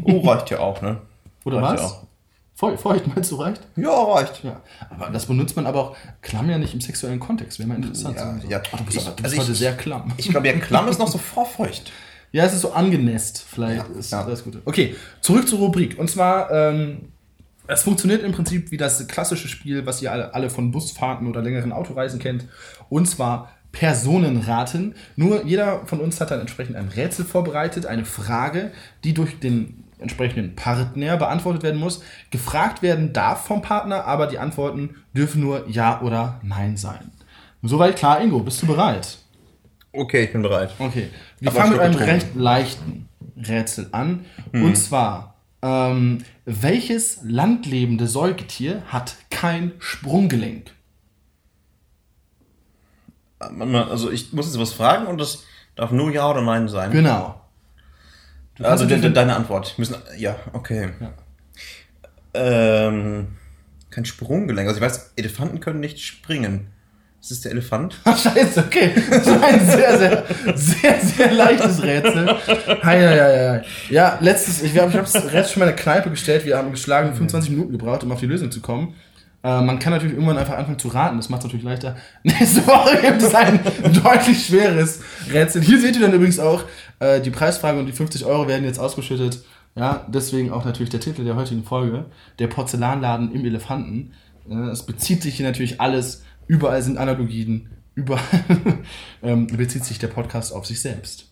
Oh, 0.04 0.20
reicht 0.20 0.50
ja 0.50 0.60
auch, 0.60 0.80
ne? 0.82 1.00
Oder 1.44 1.62
Reicht 1.62 1.74
was? 1.74 1.80
ja 1.80 1.86
auch. 1.98 2.06
Feu 2.54 2.76
feucht 2.76 3.06
meinst 3.06 3.30
du 3.30 3.36
reicht? 3.36 3.62
Ja, 3.76 3.90
reicht. 3.90 4.44
Ja. 4.44 4.60
Aber 4.90 5.08
das 5.08 5.24
benutzt 5.26 5.56
man 5.56 5.66
aber 5.66 5.80
auch 5.80 5.96
Klamm 6.20 6.50
ja 6.50 6.58
nicht 6.58 6.74
im 6.74 6.80
sexuellen 6.82 7.18
Kontext. 7.20 7.58
Wäre 7.58 7.68
mal 7.68 7.76
interessant. 7.76 8.16
Ja, 8.16 8.38
So. 8.38 8.48
ja. 8.48 8.62
Ach, 8.72 8.78
du 8.78 8.84
bist, 8.84 8.96
Ich- 8.98 9.24
also 9.24 9.34
ich- 9.36 9.40
heute 9.42 9.54
sehr 9.54 9.76
klamm. 9.76 10.12
Ich 10.18 10.28
glaube, 10.28 10.46
ja, 10.46 10.52
Klamm 10.58 10.88
ist 10.88 10.98
noch 10.98 11.08
so 11.12 11.16
vorfeucht. 11.18 11.90
Ja, 12.32 12.44
es 12.44 12.54
ist 12.54 12.60
so 12.60 12.72
angenässt. 12.72 13.44
Vielleicht 13.48 13.88
Ja, 13.88 13.98
ist 13.98 14.12
ja. 14.12 14.24
das 14.24 14.44
Gute. 14.44 14.62
Okay, 14.64 14.94
zurück 15.20 15.48
zur 15.48 15.58
Rubrik. 15.58 15.98
Und 15.98 16.08
zwar, 16.08 16.50
ähm, 16.50 17.08
es 17.66 17.82
funktioniert 17.82 18.22
im 18.22 18.32
Prinzip 18.32 18.70
wie 18.70 18.76
das 18.76 19.06
klassische 19.08 19.48
Spiel, 19.48 19.86
was 19.86 20.00
ihr 20.02 20.12
alle, 20.12 20.34
alle 20.34 20.50
von 20.50 20.70
Busfahrten 20.70 21.26
oder 21.26 21.42
längeren 21.42 21.72
Autoreisen 21.72 22.20
kennt. 22.20 22.46
Und 22.88 23.06
zwar 23.06 23.50
Personenraten. 23.72 24.94
Nur 25.16 25.44
jeder 25.44 25.86
von 25.86 26.00
uns 26.00 26.20
hat 26.20 26.30
dann 26.30 26.40
entsprechend 26.40 26.76
ein 26.76 26.88
Rätsel 26.88 27.24
vorbereitet, 27.24 27.86
eine 27.86 28.04
Frage, 28.04 28.72
die 29.04 29.14
durch 29.14 29.38
den 29.38 29.84
entsprechenden 29.98 30.56
Partner 30.56 31.16
beantwortet 31.16 31.62
werden 31.62 31.78
muss. 31.78 32.02
Gefragt 32.30 32.82
werden 32.82 33.12
darf 33.12 33.46
vom 33.46 33.62
Partner, 33.62 34.06
aber 34.06 34.26
die 34.26 34.38
Antworten 34.38 34.96
dürfen 35.14 35.40
nur 35.40 35.68
Ja 35.68 36.00
oder 36.00 36.40
Nein 36.42 36.76
sein. 36.76 37.12
Soweit 37.62 37.96
klar, 37.96 38.20
Ingo, 38.22 38.40
bist 38.40 38.62
du 38.62 38.66
bereit? 38.66 39.18
Okay, 39.92 40.24
ich 40.24 40.32
bin 40.32 40.42
bereit. 40.42 40.74
Okay, 40.78 41.08
wir 41.40 41.50
Aber 41.50 41.60
fangen 41.60 41.72
mit 41.72 41.80
einem 41.80 41.92
getrunken. 41.92 42.14
recht 42.14 42.34
leichten 42.34 43.08
Rätsel 43.36 43.88
an. 43.92 44.24
Mhm. 44.52 44.64
Und 44.64 44.76
zwar, 44.76 45.34
ähm, 45.62 46.24
welches 46.44 47.20
landlebende 47.22 48.06
Säugetier 48.06 48.82
hat 48.86 49.16
kein 49.30 49.72
Sprunggelenk? 49.78 50.70
Also, 53.38 54.10
ich 54.10 54.32
muss 54.32 54.46
jetzt 54.46 54.60
was 54.60 54.72
fragen 54.72 55.06
und 55.06 55.18
das 55.18 55.44
darf 55.74 55.90
nur 55.92 56.12
Ja 56.12 56.30
oder 56.30 56.42
Nein 56.42 56.68
sein. 56.68 56.90
Genau. 56.92 57.40
Also, 58.58 58.84
de, 58.84 59.00
de, 59.00 59.10
deine 59.10 59.34
Antwort. 59.34 59.78
Müssen, 59.78 59.96
ja, 60.18 60.36
okay. 60.52 60.90
Ja. 61.00 61.12
Ähm, 62.34 63.28
kein 63.88 64.04
Sprunggelenk. 64.04 64.68
Also, 64.68 64.78
ich 64.78 64.84
weiß, 64.84 65.14
Elefanten 65.16 65.60
können 65.60 65.80
nicht 65.80 66.00
springen. 66.00 66.68
Ist 67.28 67.44
der 67.44 67.52
Elefant? 67.52 67.96
Ach, 68.04 68.18
scheiße, 68.18 68.64
okay. 68.66 68.92
So 69.22 69.32
ein 69.32 69.66
sehr, 69.66 69.98
sehr, 69.98 70.24
sehr, 70.56 71.00
sehr 71.00 71.32
leichtes 71.32 71.82
Rätsel. 71.82 72.26
Hei, 72.82 73.00
hei, 73.00 73.60
hei. 73.60 73.62
Ja, 73.90 74.18
letztes, 74.20 74.62
ich 74.62 74.74
ich 74.74 74.80
habe 74.80 74.92
das 74.92 75.14
Rätsel 75.14 75.44
schon 75.44 75.60
mal 75.60 75.68
in 75.68 75.76
der 75.76 75.82
Kneipe 75.82 76.10
gestellt. 76.10 76.44
Wir 76.44 76.56
haben 76.56 76.70
geschlagen 76.70 77.08
25 77.08 77.50
Minuten 77.50 77.72
gebraucht, 77.72 78.02
um 78.02 78.10
auf 78.12 78.20
die 78.20 78.26
Lösung 78.26 78.50
zu 78.50 78.60
kommen. 78.60 78.94
Äh, 79.42 79.62
man 79.62 79.78
kann 79.78 79.92
natürlich 79.92 80.14
irgendwann 80.14 80.38
einfach 80.38 80.56
anfangen 80.56 80.78
zu 80.78 80.88
raten, 80.88 81.16
das 81.16 81.28
macht 81.28 81.40
es 81.40 81.44
natürlich 81.44 81.64
leichter. 81.64 81.96
Nächste 82.22 82.66
Woche 82.66 83.00
gibt 83.00 83.22
es 83.22 83.34
ein 83.34 83.60
deutlich 84.04 84.46
schweres 84.46 85.00
Rätsel. 85.32 85.62
Hier 85.62 85.80
seht 85.80 85.96
ihr 85.96 86.02
dann 86.02 86.12
übrigens 86.12 86.38
auch, 86.38 86.64
äh, 86.98 87.20
die 87.20 87.30
Preisfrage 87.30 87.78
und 87.78 87.86
die 87.86 87.92
50 87.92 88.24
Euro 88.24 88.48
werden 88.48 88.64
jetzt 88.64 88.78
ausgeschüttet. 88.78 89.42
Ja, 89.76 90.04
deswegen 90.08 90.52
auch 90.52 90.64
natürlich 90.64 90.90
der 90.90 91.00
Titel 91.00 91.24
der 91.24 91.36
heutigen 91.36 91.64
Folge, 91.64 92.06
der 92.38 92.48
Porzellanladen 92.48 93.32
im 93.32 93.44
Elefanten. 93.44 94.12
Äh, 94.48 94.70
es 94.70 94.84
bezieht 94.84 95.22
sich 95.22 95.36
hier 95.36 95.46
natürlich 95.46 95.80
alles, 95.80 96.22
überall 96.50 96.82
sind 96.82 96.98
Analogien, 96.98 97.70
überall 97.94 98.24
ähm, 99.22 99.46
bezieht 99.46 99.84
sich 99.84 100.00
der 100.00 100.08
Podcast 100.08 100.52
auf 100.52 100.66
sich 100.66 100.80
selbst. 100.80 101.30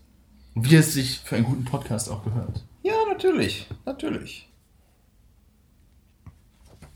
Wie 0.55 0.77
es 0.77 0.93
sich 0.93 1.21
für 1.25 1.35
einen 1.35 1.45
guten 1.45 1.65
Podcast 1.65 2.09
auch 2.09 2.23
gehört. 2.23 2.65
Ja, 2.85 2.95
natürlich. 3.09 3.67
Natürlich. 3.85 4.49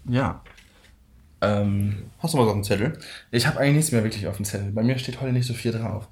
Ja. 0.08 0.40
Ähm, 1.40 2.10
Hast 2.20 2.34
du 2.34 2.38
mal 2.38 2.44
so 2.44 2.52
einen 2.52 2.62
Zettel? 2.62 2.96
ich 3.32 3.48
habe 3.48 3.58
eigentlich 3.58 3.74
nichts 3.74 3.92
mehr 3.92 4.04
wirklich 4.04 4.28
auf 4.28 4.36
dem 4.36 4.44
Zettel. 4.44 4.70
Bei 4.70 4.84
mir 4.84 4.96
steht 4.98 5.20
heute 5.20 5.32
nicht 5.32 5.46
so 5.46 5.54
viel 5.54 5.72
drauf. 5.72 6.08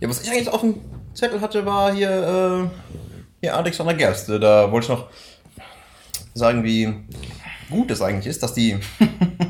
Ja, 0.00 0.08
was 0.10 0.20
ich 0.20 0.30
eigentlich 0.30 0.48
auf 0.48 0.60
dem 0.60 0.76
Zettel 1.14 1.40
hatte, 1.40 1.64
war 1.64 1.94
hier, 1.94 2.10
äh, 2.10 2.98
hier 3.40 3.56
Alexander 3.56 3.94
Gerste. 3.94 4.38
Da 4.38 4.70
wollte 4.70 4.84
ich 4.84 4.90
noch 4.90 5.08
sagen, 6.34 6.62
wie 6.62 6.92
gut 7.70 7.90
es 7.90 8.02
eigentlich 8.02 8.26
ist, 8.26 8.42
dass 8.42 8.52
die. 8.52 8.78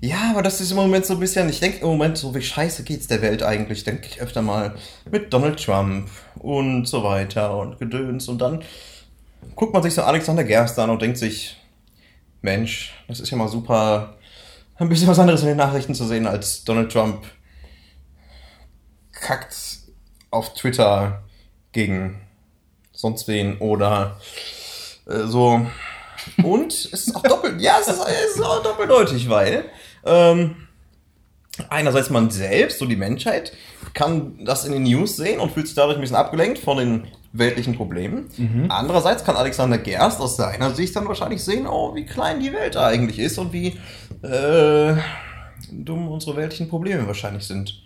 ja, 0.00 0.30
aber 0.30 0.42
das 0.42 0.60
ist 0.60 0.70
im 0.70 0.76
Moment 0.76 1.04
so 1.04 1.14
ein 1.14 1.20
bisschen. 1.20 1.48
Ich 1.48 1.60
denke 1.60 1.80
im 1.80 1.88
Moment 1.88 2.16
so, 2.16 2.34
wie 2.34 2.42
scheiße 2.42 2.84
geht's 2.84 3.06
der 3.06 3.20
Welt 3.20 3.42
eigentlich, 3.42 3.84
denke 3.84 4.08
ich 4.10 4.20
öfter 4.20 4.40
mal. 4.40 4.74
Mit 5.10 5.32
Donald 5.32 5.62
Trump 5.62 6.08
und 6.38 6.86
so 6.86 7.04
weiter 7.04 7.56
und 7.56 7.78
Gedöns. 7.78 8.28
Und 8.28 8.38
dann 8.38 8.62
guckt 9.56 9.74
man 9.74 9.82
sich 9.82 9.94
so 9.94 10.02
Alexander 10.02 10.44
Gerste 10.44 10.82
an 10.82 10.90
und 10.90 11.02
denkt 11.02 11.18
sich, 11.18 11.56
Mensch, 12.40 12.94
das 13.08 13.20
ist 13.20 13.30
ja 13.30 13.36
mal 13.36 13.48
super. 13.48 14.16
Ein 14.76 14.88
bisschen 14.88 15.08
was 15.08 15.18
anderes 15.18 15.42
in 15.42 15.48
den 15.48 15.58
Nachrichten 15.58 15.94
zu 15.94 16.06
sehen 16.06 16.26
als 16.26 16.64
Donald 16.64 16.90
Trump 16.90 17.26
kackt 19.12 19.54
auf 20.30 20.54
Twitter 20.54 21.22
gegen 21.72 22.22
sonst 22.92 23.28
wen 23.28 23.58
oder 23.58 24.18
äh, 25.06 25.26
so. 25.26 25.66
Und 26.42 26.72
es 26.72 26.86
ist 26.86 27.14
auch 27.14 27.22
doppelt, 27.22 27.60
ja, 27.60 27.78
es 27.80 27.88
ist, 27.88 28.00
es 28.00 28.36
ist 28.36 28.42
auch 28.42 28.62
doppeldeutig, 28.62 29.28
weil 29.28 29.70
ähm, 30.04 30.56
einerseits 31.68 32.10
man 32.10 32.30
selbst, 32.30 32.78
so 32.78 32.86
die 32.86 32.96
Menschheit, 32.96 33.52
kann 33.94 34.44
das 34.44 34.64
in 34.64 34.72
den 34.72 34.84
News 34.84 35.16
sehen 35.16 35.40
und 35.40 35.52
fühlt 35.52 35.66
sich 35.66 35.76
dadurch 35.76 35.96
ein 35.96 36.00
bisschen 36.00 36.16
abgelenkt 36.16 36.58
von 36.58 36.78
den 36.78 37.04
weltlichen 37.32 37.76
Problemen. 37.76 38.28
Andererseits 38.70 39.24
kann 39.24 39.36
Alexander 39.36 39.78
Gerst 39.78 40.20
aus 40.20 40.36
seiner 40.36 40.70
Sicht 40.74 40.96
dann 40.96 41.06
wahrscheinlich 41.06 41.42
sehen, 41.42 41.66
oh, 41.66 41.94
wie 41.94 42.04
klein 42.04 42.40
die 42.40 42.52
Welt 42.52 42.76
eigentlich 42.76 43.18
ist 43.18 43.38
und 43.38 43.52
wie 43.52 43.78
äh, 44.22 44.96
dumm 45.70 46.08
unsere 46.08 46.36
weltlichen 46.36 46.68
Probleme 46.68 47.06
wahrscheinlich 47.06 47.44
sind. 47.44 47.82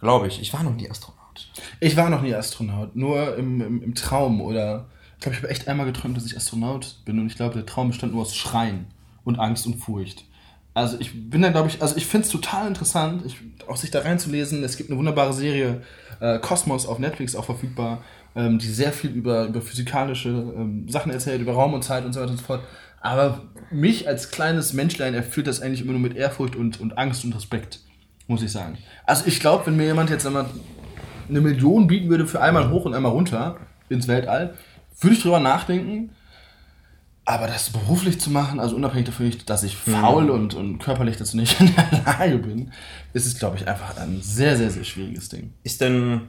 Glaube 0.00 0.28
ich. 0.28 0.40
Ich 0.40 0.52
war 0.52 0.62
noch 0.62 0.74
nie 0.74 0.90
Astronaut. 0.90 1.50
Ich 1.80 1.96
war 1.96 2.10
noch 2.10 2.22
nie 2.22 2.34
Astronaut, 2.34 2.96
nur 2.96 3.36
im, 3.36 3.60
im, 3.60 3.82
im 3.82 3.94
Traum 3.94 4.40
oder. 4.40 4.86
Ich 5.18 5.22
glaube, 5.22 5.36
ich 5.36 5.42
habe 5.42 5.50
echt 5.50 5.66
einmal 5.66 5.86
geträumt, 5.86 6.14
dass 6.16 6.26
ich 6.26 6.36
Astronaut 6.36 6.98
bin 7.06 7.18
und 7.18 7.26
ich 7.26 7.36
glaube, 7.36 7.54
der 7.54 7.64
Traum 7.64 7.88
bestand 7.88 8.12
nur 8.12 8.20
aus 8.20 8.36
Schreien 8.36 8.86
und 9.24 9.38
Angst 9.38 9.66
und 9.66 9.76
Furcht. 9.76 10.25
Also 10.76 10.98
ich 11.00 11.30
bin 11.30 11.40
da, 11.40 11.48
glaube 11.48 11.68
ich, 11.68 11.80
also 11.80 11.96
ich 11.96 12.04
finde 12.04 12.26
es 12.26 12.30
total 12.30 12.68
interessant, 12.68 13.22
ich, 13.24 13.38
auch 13.66 13.78
sich 13.78 13.90
da 13.90 14.00
reinzulesen. 14.00 14.62
Es 14.62 14.76
gibt 14.76 14.90
eine 14.90 14.98
wunderbare 14.98 15.32
Serie, 15.32 15.80
äh, 16.20 16.38
auf 16.38 16.98
Netflix 16.98 17.34
auch 17.34 17.46
verfügbar, 17.46 18.04
ähm, 18.34 18.58
die 18.58 18.66
sehr 18.66 18.92
viel 18.92 19.08
über, 19.08 19.46
über 19.46 19.62
physikalische 19.62 20.28
ähm, 20.28 20.86
Sachen 20.86 21.10
erzählt, 21.10 21.40
über 21.40 21.54
Raum 21.54 21.72
und 21.72 21.82
Zeit 21.82 22.04
und 22.04 22.12
so 22.12 22.20
weiter 22.20 22.32
und 22.32 22.36
so 22.36 22.44
fort. 22.44 22.60
Aber 23.00 23.40
mich 23.70 24.06
als 24.06 24.30
kleines 24.30 24.74
Menschlein 24.74 25.14
erfüllt 25.14 25.46
das 25.46 25.62
eigentlich 25.62 25.80
immer 25.80 25.92
nur 25.92 26.00
mit 26.02 26.14
Ehrfurcht 26.14 26.56
und, 26.56 26.78
und 26.78 26.98
Angst 26.98 27.24
und 27.24 27.34
Respekt, 27.34 27.80
muss 28.26 28.42
ich 28.42 28.52
sagen. 28.52 28.76
Also 29.06 29.24
ich 29.24 29.40
glaube, 29.40 29.64
wenn 29.64 29.78
mir 29.78 29.86
jemand 29.86 30.10
jetzt 30.10 30.26
einmal 30.26 30.44
eine 31.26 31.40
Million 31.40 31.86
bieten 31.86 32.10
würde 32.10 32.26
für 32.26 32.42
einmal 32.42 32.68
hoch 32.68 32.84
und 32.84 32.92
einmal 32.92 33.12
runter 33.12 33.56
ins 33.88 34.08
Weltall, 34.08 34.52
würde 35.00 35.16
ich 35.16 35.22
drüber 35.22 35.40
nachdenken. 35.40 36.10
Aber 37.28 37.48
das 37.48 37.70
beruflich 37.70 38.20
zu 38.20 38.30
machen, 38.30 38.60
also 38.60 38.76
unabhängig 38.76 39.06
davon, 39.06 39.32
dass 39.46 39.64
ich 39.64 39.76
faul 39.76 40.30
und, 40.30 40.54
und 40.54 40.78
körperlich 40.78 41.16
dazu 41.16 41.36
nicht 41.36 41.60
in 41.60 41.74
der 41.74 42.02
Lage 42.04 42.38
bin, 42.38 42.72
ist 43.14 43.26
es, 43.26 43.36
glaube 43.36 43.56
ich, 43.56 43.66
einfach 43.66 43.96
ein 43.96 44.22
sehr, 44.22 44.56
sehr, 44.56 44.70
sehr 44.70 44.84
schwieriges 44.84 45.28
Ding. 45.28 45.52
Ist 45.64 45.80
denn 45.80 46.28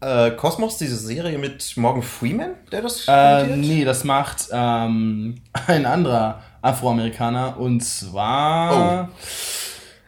äh, 0.00 0.30
Kosmos 0.30 0.78
diese 0.78 0.96
Serie 0.96 1.36
mit 1.36 1.76
Morgan 1.76 2.02
Freeman, 2.02 2.50
der 2.70 2.82
das 2.82 3.08
Äh, 3.08 3.56
nee, 3.56 3.84
das 3.84 4.04
macht 4.04 4.48
ähm, 4.52 5.42
ein 5.66 5.84
anderer 5.84 6.42
Afroamerikaner 6.62 7.58
und 7.58 7.80
zwar. 7.80 9.08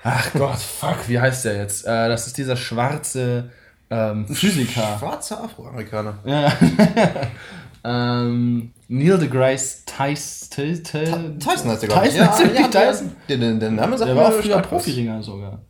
Ach 0.04 0.32
Gott, 0.34 0.58
fuck, 0.58 1.08
wie 1.08 1.18
heißt 1.18 1.44
der 1.46 1.56
jetzt? 1.56 1.84
Äh, 1.84 2.08
das 2.08 2.28
ist 2.28 2.38
dieser 2.38 2.56
schwarze 2.56 3.50
ähm, 3.90 4.28
Physiker. 4.28 4.98
Schwarzer 5.00 5.42
Afroamerikaner. 5.42 6.18
Ja. 6.24 6.52
ähm, 7.84 8.72
Neil 8.88 9.18
deGrasse 9.18 9.84
Tyson. 9.84 11.38
Tyson 11.38 11.70
heißt 11.70 11.82
der, 11.82 11.88
glaube 11.88 12.08
ich. 12.08 12.14
Der 12.14 12.38
wirklich 12.38 12.66
Tyson? 12.68 13.12
Der, 13.28 13.36
der, 13.36 13.54
der 13.54 13.70
Name 13.70 13.98
sagt 13.98 14.08
Der 14.08 14.16
war 14.16 14.32
früher. 14.32 14.58
Profiringer 14.60 15.22
sogar. 15.22 15.60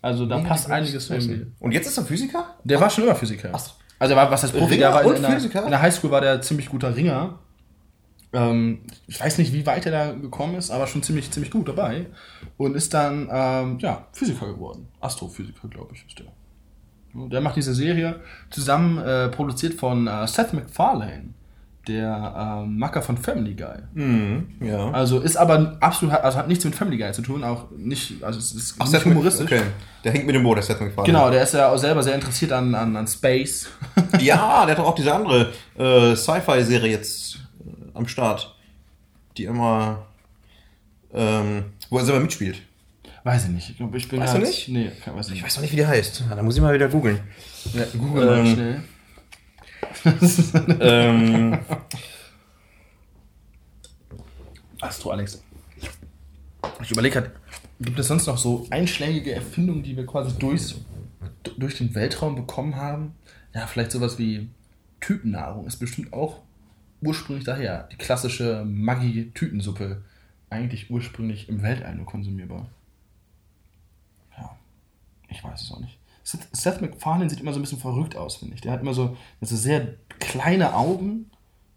Also 0.00 0.26
da 0.26 0.38
passt 0.38 0.70
einiges 0.70 1.10
irgendwie. 1.10 1.46
Und 1.58 1.72
jetzt 1.72 1.88
ist 1.88 1.98
er 1.98 2.04
Physiker? 2.04 2.54
Der 2.62 2.80
war 2.80 2.88
schon 2.88 3.04
immer 3.04 3.16
Physiker. 3.16 3.50
Ach 3.52 3.58
so. 3.58 3.72
Also 3.98 4.14
er 4.14 4.16
war, 4.16 4.30
was 4.30 4.44
heißt 4.44 4.52
Profi? 4.52 4.74
Ringer 4.74 4.86
Der 4.92 4.94
war 4.94 5.14
in, 5.16 5.22
der, 5.22 5.30
Physiker? 5.32 5.64
in 5.64 5.70
der 5.70 5.82
Highschool 5.82 6.10
war 6.10 6.20
der 6.20 6.40
ziemlich 6.40 6.68
guter 6.68 6.94
Ringer. 6.94 7.40
Ähm, 8.32 8.82
ich 9.08 9.18
weiß 9.20 9.38
nicht, 9.38 9.52
wie 9.52 9.66
weit 9.66 9.86
er 9.86 9.92
da 9.92 10.12
gekommen 10.12 10.54
ist, 10.54 10.70
aber 10.70 10.86
schon 10.86 11.02
ziemlich, 11.02 11.30
ziemlich 11.32 11.50
gut 11.50 11.66
dabei. 11.68 12.06
Und 12.56 12.76
ist 12.76 12.94
dann, 12.94 13.28
ähm, 13.32 13.78
ja, 13.80 14.06
Physiker 14.12 14.46
geworden. 14.46 14.86
Astrophysiker, 15.00 15.66
glaube 15.68 15.94
ich, 15.94 16.04
ist 16.06 16.18
der. 16.18 16.26
Der 17.28 17.40
macht 17.40 17.56
diese 17.56 17.74
Serie 17.74 18.20
zusammen 18.50 18.98
äh, 18.98 19.28
produziert 19.30 19.74
von 19.74 20.06
äh, 20.06 20.26
Seth 20.28 20.52
MacFarlane, 20.52 21.30
der 21.88 22.60
ähm, 22.62 22.78
Macker 22.78 23.02
von 23.02 23.16
Family 23.16 23.54
Guy. 23.54 23.78
Mhm, 23.94 24.46
ja. 24.60 24.90
Also 24.90 25.20
ist 25.20 25.36
aber 25.36 25.76
absolut, 25.80 26.14
also 26.14 26.38
hat 26.38 26.46
nichts 26.48 26.64
mit 26.64 26.74
Family 26.74 26.98
Guy 26.98 27.12
zu 27.12 27.22
tun, 27.22 27.42
auch 27.42 27.64
nicht, 27.76 28.22
also 28.22 28.38
es 28.38 28.52
ist 28.52 28.78
nicht 28.78 28.90
Seth 28.90 29.04
humoristisch. 29.04 29.46
Okay. 29.46 29.62
Der 30.04 30.12
hängt 30.12 30.26
mit 30.26 30.34
dem 30.34 30.42
Boot, 30.42 30.56
der 30.56 30.62
Seth 30.62 30.80
MacFarlane. 30.80 31.06
Genau, 31.12 31.30
der 31.30 31.42
ist 31.42 31.54
ja 31.54 31.70
auch 31.70 31.78
selber 31.78 32.02
sehr 32.02 32.14
interessiert 32.14 32.52
an, 32.52 32.74
an, 32.74 32.94
an 32.96 33.06
Space. 33.06 33.68
Ja, 34.20 34.64
der 34.66 34.76
hat 34.76 34.84
auch 34.84 34.94
diese 34.94 35.14
andere 35.14 35.52
äh, 35.78 36.14
Sci-Fi-Serie 36.16 36.90
jetzt 36.90 37.36
äh, 37.60 37.70
am 37.94 38.06
Start. 38.08 38.54
Die 39.36 39.44
immer. 39.44 40.06
Ähm, 41.12 41.64
wo 41.90 41.98
er 41.98 42.04
selber 42.04 42.20
mitspielt. 42.20 42.60
Weiß 43.24 43.44
ich 43.44 43.50
nicht. 43.50 43.70
Ich 43.70 43.76
glaube, 43.76 43.96
ich 43.96 44.08
bin 44.08 44.20
Weißt 44.20 44.32
halt, 44.34 44.42
du 44.42 44.46
nicht? 44.46 44.68
Nee, 44.68 44.90
weiß 45.06 45.26
ich 45.26 45.32
Ich 45.34 45.34
nicht. 45.34 45.44
weiß 45.44 45.56
noch 45.56 45.62
nicht, 45.62 45.72
wie 45.72 45.76
der 45.76 45.88
heißt. 45.88 46.24
Ja, 46.28 46.36
da 46.36 46.42
muss 46.42 46.56
ich 46.56 46.62
mal 46.62 46.72
wieder 46.74 46.88
googeln. 46.88 47.20
Ja, 47.74 47.84
Google 47.98 48.26
mal 48.26 48.38
Ähm, 48.38 48.54
schnell. 48.54 48.82
ähm, 50.80 51.58
Astro 54.80 55.10
Alex. 55.10 55.42
Ich 56.82 56.90
überlege 56.90 57.16
halt, 57.16 57.30
gibt 57.80 57.98
es 57.98 58.08
sonst 58.08 58.26
noch 58.26 58.38
so 58.38 58.66
einschlägige 58.70 59.32
Erfindungen, 59.32 59.82
die 59.82 59.96
wir 59.96 60.06
quasi 60.06 60.36
durch, 60.38 60.76
durch 61.56 61.78
den 61.78 61.94
Weltraum 61.94 62.36
bekommen 62.36 62.76
haben? 62.76 63.14
Ja, 63.54 63.66
vielleicht 63.66 63.92
sowas 63.92 64.18
wie 64.18 64.48
Tütennahrung 65.00 65.66
ist 65.66 65.76
bestimmt 65.76 66.12
auch 66.12 66.40
ursprünglich 67.00 67.44
daher. 67.44 67.88
Die 67.92 67.96
klassische 67.96 68.64
Maggi-Tütensuppe. 68.64 70.02
Eigentlich 70.50 70.90
ursprünglich 70.90 71.48
im 71.48 71.62
Weltall 71.62 71.94
nur 71.94 72.06
konsumierbar. 72.06 72.68
Ja, 74.36 74.56
ich 75.28 75.42
weiß 75.44 75.60
es 75.60 75.72
auch 75.72 75.80
nicht. 75.80 75.97
Seth, 76.52 76.82
MacFarlane 76.82 77.30
sieht 77.30 77.40
immer 77.40 77.52
so 77.52 77.58
ein 77.58 77.62
bisschen 77.62 77.78
verrückt 77.78 78.16
aus, 78.16 78.36
finde 78.36 78.54
ich. 78.54 78.60
Der 78.60 78.72
hat 78.72 78.82
immer 78.82 78.92
so, 78.92 79.16
so 79.40 79.56
sehr 79.56 79.94
kleine 80.18 80.74
Augen. 80.74 81.30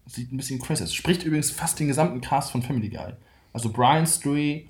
Sieht 0.06 0.30
ein 0.30 0.36
bisschen 0.36 0.60
crazy 0.60 0.82
aus. 0.82 0.92
Spricht 0.92 1.22
übrigens 1.22 1.50
fast 1.50 1.80
den 1.80 1.88
gesamten 1.88 2.20
Cast 2.20 2.50
von 2.50 2.62
Family 2.62 2.90
Guy. 2.90 3.14
Also 3.54 3.70
Brian, 3.70 4.06
Stewie, 4.06 4.68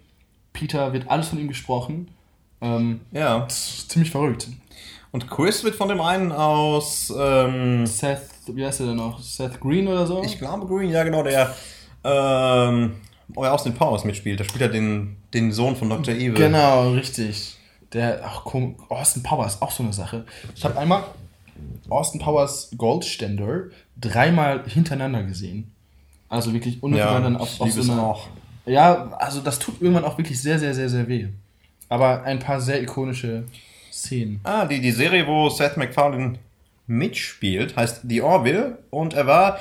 Peter, 0.53 0.93
wird 0.93 1.09
alles 1.09 1.29
von 1.29 1.39
ihm 1.41 1.49
gesprochen. 1.49 2.09
Ähm, 2.61 3.01
ja. 3.11 3.49
ziemlich 3.49 4.13
verrückt. 4.13 4.49
Und 5.11 5.29
Chris 5.29 5.65
wird 5.65 5.75
von 5.75 5.89
dem 5.89 6.01
einen 6.01 6.31
aus. 6.31 7.13
Ähm, 7.17 7.85
Seth, 7.87 8.23
wie 8.47 8.65
heißt 8.65 8.81
er 8.81 8.87
denn 8.87 8.97
noch? 8.97 9.21
Seth 9.21 9.61
Green 9.61 9.89
oder 9.89 10.07
so? 10.07 10.23
ich 10.23 10.39
glaube 10.39 10.67
Green, 10.67 10.91
ja 10.91 11.03
genau, 11.03 11.25
der. 11.25 11.55
Ähm, 12.05 12.95
oh 13.35 13.45
aus 13.45 13.65
den 13.65 13.75
Powers 13.75 14.05
mitspielt. 14.05 14.39
Da 14.39 14.45
spielt 14.45 14.63
er 14.63 14.69
den, 14.69 15.17
den 15.35 15.51
Sohn 15.51 15.75
von 15.75 15.91
Dr. 15.91 16.15
Evil. 16.15 16.35
Genau, 16.35 16.93
richtig. 16.93 17.57
Der, 17.93 18.23
ach 18.25 18.43
komm, 18.45 18.77
Austin 18.89 19.23
Powers, 19.23 19.61
auch 19.61 19.71
so 19.71 19.83
eine 19.83 19.93
Sache. 19.93 20.25
Ich 20.55 20.65
habe 20.65 20.79
einmal 20.79 21.05
Austin 21.89 22.21
Powers 22.21 22.71
Goldständer 22.77 23.65
dreimal 24.01 24.65
hintereinander 24.67 25.23
gesehen. 25.25 25.71
Also 26.29 26.53
wirklich 26.55 26.83
unmittelbar 26.83 27.21
Ja, 27.31 27.37
auf, 27.37 27.61
auf 27.61 27.73
so 27.73 27.93
auch. 27.93 28.29
Ja, 28.65 29.13
also 29.19 29.41
das 29.41 29.59
tut 29.59 29.83
irgendwann 29.83 30.05
auch 30.05 30.17
wirklich 30.17 30.41
sehr, 30.41 30.59
sehr, 30.59 30.75
sehr, 30.75 30.89
sehr 30.89 31.07
weh. 31.09 31.29
Aber 31.89 32.23
ein 32.23 32.39
paar 32.39 32.61
sehr 32.61 32.83
ikonische 32.83 33.45
Szenen. 33.93 34.41
Ah, 34.45 34.65
die, 34.65 34.81
die 34.81 34.93
Serie, 34.93 35.27
wo 35.27 35.51
Seth 35.51 35.77
MacFarlane 35.77 36.39
mitspielt, 36.87 37.77
heißt 37.77 38.03
The 38.09 38.23
Orville 38.23 38.79
und 38.91 39.15
er 39.15 39.27
war 39.27 39.59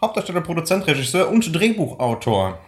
Hauptdarsteller, 0.00 0.40
Produzent, 0.40 0.86
Regisseur 0.86 1.28
und 1.28 1.54
Drehbuchautor 1.54 2.58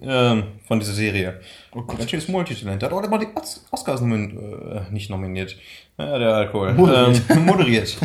ähm, 0.00 0.44
von 0.66 0.78
dieser 0.80 0.92
Serie. 0.92 1.40
Oh 1.74 1.82
Gott. 1.82 2.08
Schönes 2.08 2.28
Multitalent. 2.28 2.80
Der 2.82 2.90
hat 2.90 2.96
auch 2.96 3.02
immer 3.02 3.18
die 3.18 3.28
Os 3.34 3.64
Oscars 3.70 4.00
nomin 4.00 4.38
äh, 4.38 4.92
nicht 4.92 5.10
nominiert. 5.10 5.56
Ja, 5.98 6.18
der 6.18 6.34
Alkohol. 6.34 6.74
Moderiert. 6.74 7.22
Ähm, 7.30 7.44
moderiert. 7.46 7.96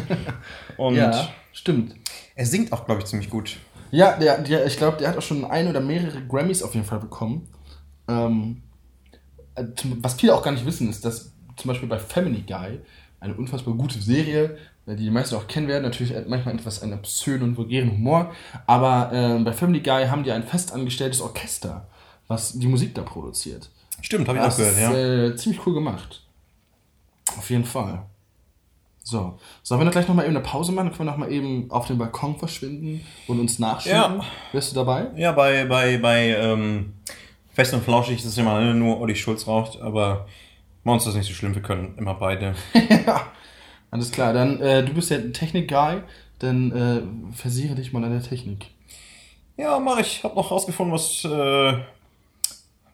Und 0.78 0.96
Ja, 0.96 1.30
stimmt. 1.54 1.96
er 2.36 2.46
singt 2.46 2.72
auch, 2.74 2.86
glaube 2.86 3.02
ich, 3.02 3.08
ziemlich 3.08 3.30
gut. 3.30 3.58
Ja, 3.92 4.18
der, 4.18 4.40
der, 4.42 4.66
ich 4.66 4.78
glaube, 4.78 4.98
der 4.98 5.10
hat 5.10 5.18
auch 5.18 5.22
schon 5.22 5.46
ein 5.46 5.68
oder 5.68 5.80
mehrere 5.80 6.22
Grammys 6.28 6.62
auf 6.62 6.74
jeden 6.74 6.86
Fall 6.86 7.00
bekommen. 7.00 7.48
Ähm, 8.10 8.62
äh, 9.56 9.64
was 10.02 10.16
viele 10.16 10.36
auch 10.36 10.44
gar 10.44 10.52
nicht 10.52 10.66
wissen, 10.66 10.90
ist, 10.90 11.06
dass 11.06 11.34
zum 11.56 11.70
Beispiel 11.70 11.88
bei 11.90 11.98
Family 12.00 12.44
Guy, 12.46 12.80
eine 13.20 13.34
unfassbar 13.34 13.74
gute 13.74 14.00
Serie, 14.00 14.58
die 14.96 15.04
die 15.04 15.12
meisten 15.12 15.36
auch 15.36 15.48
kennen 15.48 15.68
werden, 15.68 15.84
natürlich 15.84 16.14
manchmal 16.28 16.56
etwas 16.56 16.82
einen 16.82 16.94
obszönen 16.94 17.44
und 17.44 17.58
vulgären 17.58 17.92
Humor, 17.92 18.32
aber 18.66 19.12
ähm, 19.14 19.44
bei 19.44 19.54
Family 19.54 19.82
Guy 19.82 20.08
haben 20.08 20.24
die 20.24 20.32
ein 20.32 20.44
festangestelltes 20.44 21.22
Orchester, 21.22 21.88
was 22.28 22.54
die 22.54 22.68
Musik 22.68 22.96
da 22.96 23.02
produziert. 23.02 23.70
Stimmt, 24.02 24.28
habe 24.28 24.38
ich 24.38 24.44
auch 24.44 24.56
gehört, 24.56 24.74
ist 24.74 24.82
ja. 24.82 24.94
äh, 24.94 25.36
ziemlich 25.36 25.66
cool 25.66 25.74
gemacht. 25.74 26.24
Auf 27.38 27.50
jeden 27.50 27.66
Fall. 27.66 28.04
So, 29.04 29.40
sollen 29.64 29.80
wir 29.80 29.86
noch 29.86 29.94
gleich 29.94 30.08
nochmal 30.08 30.26
eben 30.26 30.36
eine 30.36 30.44
Pause 30.44 30.74
machen? 30.74 30.88
Dann 30.88 30.98
können 30.98 31.08
wir 31.08 31.12
nochmal 31.14 31.32
eben 31.32 31.72
auf 31.72 31.88
den 31.88 31.98
Balkon 31.98 32.38
verschwinden 32.38 33.06
und 33.28 33.40
uns 33.40 33.58
nachschieben? 33.58 33.98
Ja. 33.98 34.26
Wärst 34.52 34.72
du 34.72 34.76
dabei? 34.76 35.08
Ja, 35.16 35.32
bei, 35.32 35.64
bei, 35.66 35.98
bei 35.98 36.36
ähm, 36.36 36.94
Fest 37.54 37.74
und 37.74 37.84
Flauschig 37.84 38.18
ist 38.18 38.26
es 38.26 38.38
immer 38.38 38.60
ne, 38.60 38.74
nur 38.74 39.00
Olli 39.00 39.16
Schulz 39.16 39.48
raucht, 39.48 39.80
aber 39.82 40.28
bei 40.84 40.92
uns 40.92 41.04
ist 41.04 41.08
das 41.08 41.16
nicht 41.16 41.28
so 41.28 41.34
schlimm, 41.34 41.56
wir 41.56 41.62
können 41.62 41.96
immer 41.98 42.16
beide. 42.16 42.54
ja. 43.06 43.28
Alles 43.92 44.12
klar, 44.12 44.34
dann, 44.34 44.60
äh, 44.62 44.84
du 44.84 44.94
bist 44.94 45.10
ja 45.10 45.18
ein 45.18 45.34
Technik-Guy, 45.34 46.02
dann 46.40 46.72
äh, 46.72 47.36
versiere 47.36 47.76
dich 47.76 47.94
mal 47.94 48.04
an 48.04 48.12
der 48.12 48.22
Technik. 48.22 48.68
Ja, 49.56 49.80
mach 49.80 50.00
ich. 50.00 50.24
Hab 50.24 50.36
noch 50.36 50.52
rausgefunden, 50.52 50.94
was 50.94 51.24
äh, 51.26 51.84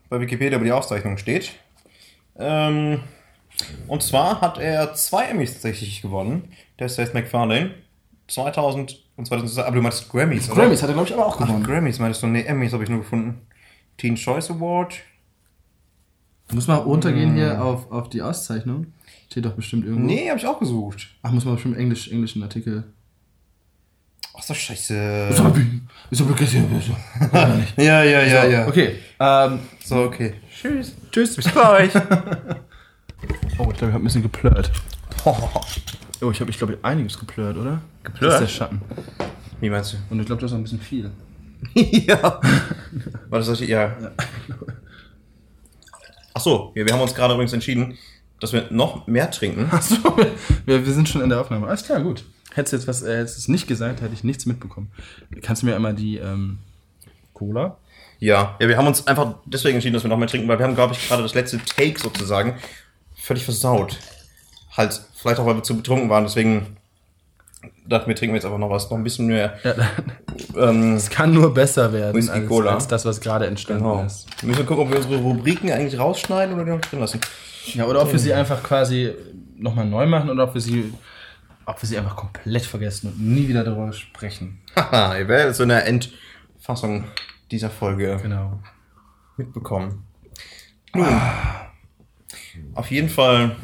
bei 0.10 0.20
Wikipedia 0.20 0.58
über 0.58 0.66
die 0.66 0.72
Auszeichnung 0.72 1.18
steht. 1.18 1.52
Ähm, 2.38 3.02
und 3.88 4.02
zwar 4.02 4.42
hat 4.42 4.58
er 4.58 4.94
zwei 4.94 5.26
Emmys 5.26 5.54
tatsächlich 5.54 6.02
gewonnen. 6.02 6.54
Der 6.80 6.90
Seth 6.90 7.14
MacFarlane. 7.14 7.72
2000 8.28 9.04
und 9.18 9.28
2000, 9.28 9.66
aber 9.66 9.76
du 9.76 9.82
meinst 9.82 10.10
Grammys, 10.10 10.50
oder? 10.50 10.62
Grammys 10.62 10.82
hat 10.82 10.90
er, 10.90 10.94
glaube 10.94 11.10
ich, 11.10 11.14
aber 11.14 11.28
auch 11.28 11.40
Ach, 11.40 11.46
gewonnen. 11.46 11.64
Grammys 11.64 12.00
meinst 12.00 12.24
du? 12.24 12.28
Nee, 12.28 12.44
Emmys 12.44 12.74
habe 12.74 12.84
ich 12.84 12.90
nur 12.90 13.00
gefunden. 13.00 13.42
Teen 13.98 14.16
Choice 14.16 14.50
Award. 14.50 14.96
Muss 16.52 16.68
mal 16.68 16.76
runtergehen 16.76 17.36
hier 17.36 17.64
auf, 17.64 17.92
auf 17.92 18.10
die 18.10 18.22
Auszeichnung. 18.22 18.94
Steht 19.34 19.46
doch 19.46 19.54
bestimmt 19.54 19.84
irgendwo. 19.84 20.06
Nee, 20.06 20.30
habe 20.30 20.38
ich 20.38 20.46
auch 20.46 20.60
gesucht. 20.60 21.08
Ach, 21.24 21.32
muss 21.32 21.43
man 21.43 21.56
bestimmt 21.56 21.76
Englisch, 21.76 22.08
englischen 22.12 22.43
Artikel. 22.43 22.84
Ach 24.38 24.43
so, 24.43 24.54
scheiße. 24.54 24.93
Ist 25.32 25.39
aber, 25.39 25.60
ist 26.12 26.22
aber 26.22 26.36
nicht. 27.56 27.74
Ja, 27.78 28.04
ja, 28.04 28.22
ja, 28.22 28.46
ja. 28.46 28.67
Okay, 28.67 28.98
ähm, 29.19 29.58
So, 29.84 30.04
okay. 30.04 30.36
Tschüss. 30.56 30.93
tschüss. 31.12 31.36
Bis 31.36 31.52
gleich. 31.52 31.91
Oh, 33.58 33.69
ich 33.72 33.78
glaube, 33.78 33.88
ich 33.88 33.93
habe 33.93 33.96
ein 33.96 34.04
bisschen 34.04 34.22
geplört. 34.22 34.72
Oh, 35.26 36.30
ich 36.30 36.39
habe, 36.39 36.52
ich 36.52 36.58
glaube, 36.60 36.78
einiges 36.84 37.17
geplört, 37.17 37.58
oder? 37.58 37.82
Geplört? 38.04 38.34
Das 38.34 38.41
ist 38.41 38.48
der 38.52 38.56
Schatten. 38.56 38.82
Wie 39.62 39.69
meinst 39.72 39.93
du? 39.93 39.98
Und 40.12 40.19
ich 40.19 40.28
glaube, 40.28 40.41
das 40.41 40.52
ist 40.52 40.54
auch 40.54 40.60
ein 40.60 40.63
bisschen 40.63 40.80
viel. 40.80 41.10
ja. 41.74 42.39
War 43.30 43.39
das 43.39 43.48
solche, 43.48 43.65
ja. 43.65 43.98
Ach 46.36 46.41
so, 46.41 46.69
wir, 46.76 46.86
wir 46.86 46.93
haben 46.93 47.02
uns 47.02 47.15
gerade 47.15 47.34
übrigens 47.34 47.54
entschieden, 47.54 47.98
dass 48.44 48.52
wir 48.52 48.68
noch 48.70 49.08
mehr 49.08 49.32
trinken. 49.32 49.70
Achso, 49.72 49.96
wir, 50.66 50.86
wir 50.86 50.94
sind 50.94 51.08
schon 51.08 51.22
in 51.22 51.30
der 51.30 51.40
Aufnahme. 51.40 51.68
Alles 51.68 51.84
klar, 51.86 52.02
gut. 52.02 52.26
Hättest 52.54 52.74
du 52.74 52.78
jetzt 52.78 52.88
was, 52.88 53.02
äh, 53.02 53.18
hättest 53.20 53.50
nicht 53.50 53.68
gesagt, 53.68 54.02
hätte 54.02 54.14
ich 54.14 54.24
nichts 54.24 54.46
mitbekommen. 54.46 54.92
Kannst 55.42 55.62
du 55.62 55.66
mir 55.66 55.76
einmal 55.76 55.94
die 55.94 56.18
ähm, 56.18 56.60
Cola? 57.34 57.78
Ja. 58.20 58.56
ja, 58.60 58.68
wir 58.68 58.78
haben 58.78 58.88
uns 58.88 59.08
einfach 59.08 59.36
deswegen 59.46 59.76
entschieden, 59.76 59.94
dass 59.94 60.04
wir 60.04 60.10
noch 60.10 60.18
mehr 60.18 60.28
trinken, 60.28 60.48
weil 60.48 60.60
wir 60.60 60.66
haben, 60.66 60.76
glaube 60.76 60.94
ich, 60.94 61.08
gerade 61.08 61.24
das 61.24 61.34
letzte 61.34 61.58
Take 61.58 62.00
sozusagen 62.00 62.56
völlig 63.16 63.44
versaut. 63.44 63.98
Halt, 64.76 65.02
vielleicht 65.16 65.40
auch, 65.40 65.46
weil 65.46 65.56
wir 65.56 65.64
zu 65.64 65.78
betrunken 65.78 66.10
waren, 66.10 66.24
deswegen 66.24 66.78
dachten 67.88 68.08
wir, 68.08 68.16
trinken 68.16 68.34
wir 68.34 68.38
jetzt 68.38 68.46
einfach 68.46 68.60
noch 68.60 68.70
was, 68.70 68.90
noch 68.90 68.98
ein 68.98 69.04
bisschen 69.04 69.28
mehr. 69.28 69.58
Ja, 69.64 69.74
Ähm, 70.58 70.96
es 70.96 71.10
kann 71.10 71.34
nur 71.34 71.54
besser 71.54 71.94
werden 71.94 72.16
Whisky 72.16 72.32
als, 72.32 72.48
Cola. 72.48 72.74
als 72.74 72.88
das, 72.88 73.06
was 73.06 73.22
gerade 73.22 73.46
entstanden 73.46 73.84
genau. 73.84 74.04
ist. 74.04 74.26
Wir 74.42 74.50
müssen 74.50 74.66
gucken, 74.66 74.84
ob 74.84 74.90
wir 74.90 74.98
unsere 74.98 75.18
Rubriken 75.18 75.72
eigentlich 75.72 76.00
rausschneiden 76.00 76.56
oder 76.56 76.66
die 76.66 76.72
noch 76.72 76.82
drin 76.82 77.00
lassen. 77.00 77.22
Ja, 77.73 77.86
oder 77.86 78.02
ob 78.02 78.12
wir 78.12 78.19
sie 78.19 78.34
einfach 78.34 78.62
quasi 78.62 79.13
nochmal 79.56 79.86
neu 79.86 80.06
machen 80.06 80.30
oder 80.30 80.43
ob 80.43 80.54
wir 80.54 80.62
sie, 80.62 80.93
ob 81.65 81.82
wir 81.82 81.88
sie 81.88 81.97
einfach 81.97 82.15
komplett 82.15 82.65
vergessen 82.65 83.08
und 83.12 83.19
nie 83.21 83.47
wieder 83.47 83.63
darüber 83.63 83.93
sprechen. 83.93 84.62
Haha, 84.76 85.17
ihr 85.17 85.28
werdet 85.28 85.56
so 85.56 85.63
eine 85.63 85.84
Endfassung 85.84 87.06
dieser 87.52 87.69
Folge 87.69 88.19
Genau. 88.21 88.60
mitbekommen. 89.38 90.06
Nun, 90.93 91.08
auf 92.76 92.91
jeden 92.91 93.10
Fall 93.10 93.56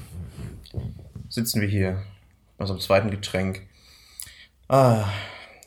sitzen 1.28 1.62
wir 1.62 1.68
hier 1.68 2.02
bei 2.58 2.64
unserem 2.64 2.80
zweiten 2.80 3.12
Getränk. 3.12 3.68
Ah, 4.68 5.06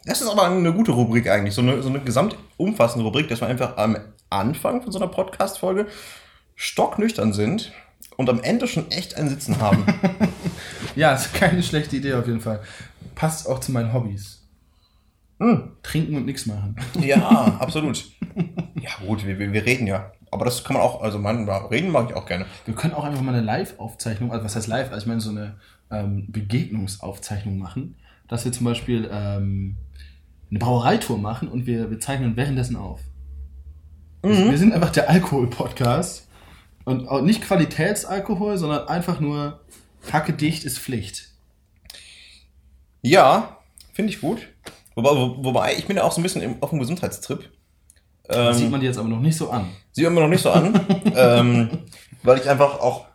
das 0.05 0.21
ist 0.23 0.29
aber 0.29 0.47
eine 0.47 0.73
gute 0.73 0.93
Rubrik 0.93 1.29
eigentlich, 1.29 1.55
so 1.55 1.61
eine, 1.63 1.83
so 1.83 1.89
eine 1.89 2.01
gesamtumfassende 2.01 3.05
Rubrik, 3.05 3.29
dass 3.29 3.41
wir 3.41 3.49
einfach 3.49 3.77
am 3.77 3.97
Anfang 4.31 4.83
von 4.83 4.91
so 4.91 4.99
einer 4.99 5.09
Podcast-Folge 5.09 5.87
stocknüchtern 6.57 7.33
sind 7.33 7.73
und 8.23 8.31
am 8.31 8.43
Ende 8.43 8.67
schon 8.67 8.91
echt 8.91 9.17
ein 9.17 9.29
Sitzen 9.29 9.61
haben. 9.61 9.85
Ja, 10.95 11.15
ist 11.15 11.33
keine 11.33 11.63
schlechte 11.63 11.97
Idee 11.97 12.13
auf 12.13 12.27
jeden 12.27 12.41
Fall. 12.43 12.61
Passt 13.15 13.49
auch 13.49 13.61
zu 13.61 13.73
meinen 13.73 13.95
Hobbys. 13.95 14.47
Hm. 15.41 15.71
Trinken 15.83 16.17
und 16.17 16.27
nichts 16.27 16.45
machen. 16.45 16.77
Ja, 17.01 17.57
absolut. 17.61 18.05
Ja, 18.79 18.91
gut, 19.07 19.25
wir, 19.27 19.39
wir 19.39 19.65
reden 19.65 19.87
ja. 19.87 20.13
Aber 20.31 20.45
das 20.45 20.63
kann 20.65 20.75
man 20.75 20.83
auch, 20.83 21.01
also 21.01 21.19
man, 21.19 21.49
reden 21.49 21.91
mag 21.91 22.11
ich 22.11 22.15
auch 22.17 22.27
gerne. 22.27 22.45
Wir 22.67 22.75
können 22.75 22.93
auch 22.93 23.05
einfach 23.05 23.23
mal 23.23 23.35
eine 23.35 23.41
Live-Aufzeichnung, 23.45 24.33
also 24.33 24.45
was 24.45 24.55
heißt 24.55 24.67
live? 24.67 24.89
Also 24.93 25.05
ich 25.05 25.07
meine 25.07 25.21
so 25.23 25.31
eine 25.31 25.55
ähm, 25.91 26.27
Begegnungsaufzeichnung 26.31 27.57
machen, 27.59 27.97
dass 28.29 28.45
wir 28.45 28.53
zum 28.53 28.65
Beispiel 28.67 29.09
ähm, 29.11 29.77
eine 30.51 30.59
Brauereitour 30.59 31.17
machen 31.17 31.49
und 31.49 31.67
wir, 31.67 31.91
wir 31.91 32.01
zeichnen 32.01 32.37
währenddessen 32.37 32.77
auf. 32.77 33.01
Wir- 34.23 34.51
Wir 34.51 34.59
sind 34.59 34.75
einfach 34.75 34.91
der 34.91 35.09
Alkohol-Podcast 35.09 36.29
und 36.85 37.09
auch 37.09 37.23
nicht 37.23 37.43
Qualitätsalkohol, 37.43 38.59
sondern 38.59 38.89
einfach 38.89 39.21
nur 39.21 39.61
Kacke 40.07 40.33
dicht 40.33 40.65
ist 40.65 40.79
Pflicht. 40.79 41.29
Ja, 43.03 43.59
finde 43.93 44.13
ich 44.13 44.21
gut. 44.21 44.49
Wobei, 44.95 45.11
wo, 45.11 45.45
wobei, 45.45 45.75
ich 45.77 45.87
bin 45.87 45.97
ja 45.97 46.05
auch 46.05 46.13
so 46.13 46.21
ein 46.21 46.23
bisschen 46.23 46.61
auf 46.61 46.71
dem 46.71 46.79
Gesundheitstrip. 46.79 47.51
Das 48.25 48.57
Ähm, 48.57 48.63
sieht 48.63 48.71
man 48.71 48.81
dir 48.81 48.87
jetzt 48.87 48.99
aber 48.99 49.09
noch 49.09 49.21
nicht 49.21 49.37
so 49.37 49.51
an. 49.51 49.69
Sieht 49.93 50.05
man 50.05 50.15
mir 50.15 50.21
noch 50.21 50.29
nicht 50.29 50.43
so 50.43 50.51
an, 50.51 50.79
ähm, 51.17 51.69
weil 52.23 52.39
ich 52.39 52.49
einfach 52.49 52.81
auch 52.81 53.07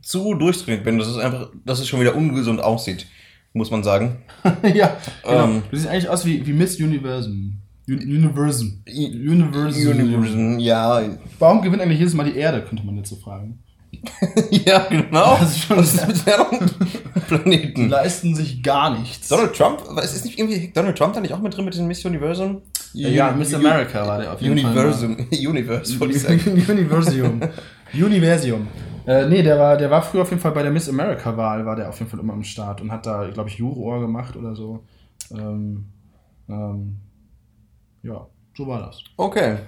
zu 0.00 0.34
durchtrainiert 0.34 0.84
bin, 0.84 0.98
dass 0.98 1.08
es 1.08 1.16
einfach, 1.16 1.50
dass 1.64 1.80
es 1.80 1.88
schon 1.88 2.00
wieder 2.00 2.14
ungesund 2.14 2.60
aussieht, 2.62 3.06
muss 3.52 3.70
man 3.70 3.82
sagen. 3.82 4.22
ja, 4.74 4.96
genau. 5.22 5.44
Ähm. 5.44 5.62
du 5.70 5.76
siehst 5.76 5.88
eigentlich 5.88 6.08
aus 6.08 6.24
wie, 6.24 6.46
wie 6.46 6.52
Miss 6.52 6.78
Universum. 6.78 7.58
Un 7.86 7.98
Universum. 7.98 8.82
Universum. 8.86 9.90
Universum, 9.90 10.58
ja, 10.58 11.02
Warum 11.38 11.60
gewinnt 11.60 11.82
eigentlich 11.82 11.98
jedes 11.98 12.14
Mal 12.14 12.24
die 12.24 12.36
Erde, 12.36 12.62
könnte 12.62 12.84
man 12.84 12.96
jetzt 12.96 13.10
so 13.10 13.16
fragen. 13.16 13.58
ja, 14.50 14.86
genau. 14.88 15.36
Das 15.38 15.50
ist 15.50 15.64
schon 15.64 15.78
Was 15.78 15.94
ist 15.94 16.26
Die 17.14 17.20
Planeten? 17.20 17.88
leisten 17.88 18.34
sich 18.34 18.62
gar 18.62 18.98
nichts. 18.98 19.28
Donald 19.28 19.54
Trump, 19.54 19.82
es 20.02 20.14
ist 20.14 20.24
nicht 20.24 20.38
irgendwie 20.38 20.72
Donald 20.74 20.96
Trump 20.96 21.14
da 21.14 21.20
nicht 21.20 21.32
auch 21.32 21.40
mit 21.40 21.56
drin 21.56 21.64
mit 21.64 21.74
diesem 21.74 21.86
Miss 21.86 22.04
Universum? 22.04 22.62
ja, 22.92 23.32
Miss 23.32 23.52
America 23.54 24.06
war 24.06 24.18
der 24.18 24.32
auf 24.32 24.40
jeden 24.40 24.52
Universum, 24.52 25.16
Universe, 25.30 25.98
wollte 26.00 26.14
ich 26.14 26.22
sagen. 26.22 26.40
Universium. 26.68 27.40
Universium. 27.92 28.66
Äh, 29.06 29.28
nee, 29.28 29.42
der 29.42 29.58
war, 29.58 29.76
der 29.76 29.90
war 29.90 30.02
früher 30.02 30.22
auf 30.22 30.30
jeden 30.30 30.40
Fall 30.40 30.52
bei 30.52 30.62
der 30.62 30.72
Miss 30.72 30.88
America-Wahl, 30.88 31.66
war 31.66 31.76
der 31.76 31.90
auf 31.90 31.98
jeden 31.98 32.10
Fall 32.10 32.20
immer 32.20 32.32
am 32.32 32.44
Start 32.44 32.80
und 32.80 32.90
hat 32.90 33.04
da, 33.04 33.28
glaube 33.28 33.50
ich, 33.50 33.56
Juror 33.56 34.00
gemacht 34.00 34.36
oder 34.36 34.54
so. 34.56 34.84
Ähm, 35.30 35.86
ähm, 36.48 36.96
ja, 38.04 38.26
so 38.56 38.66
war 38.66 38.80
das. 38.80 39.02
Okay. 39.16 39.58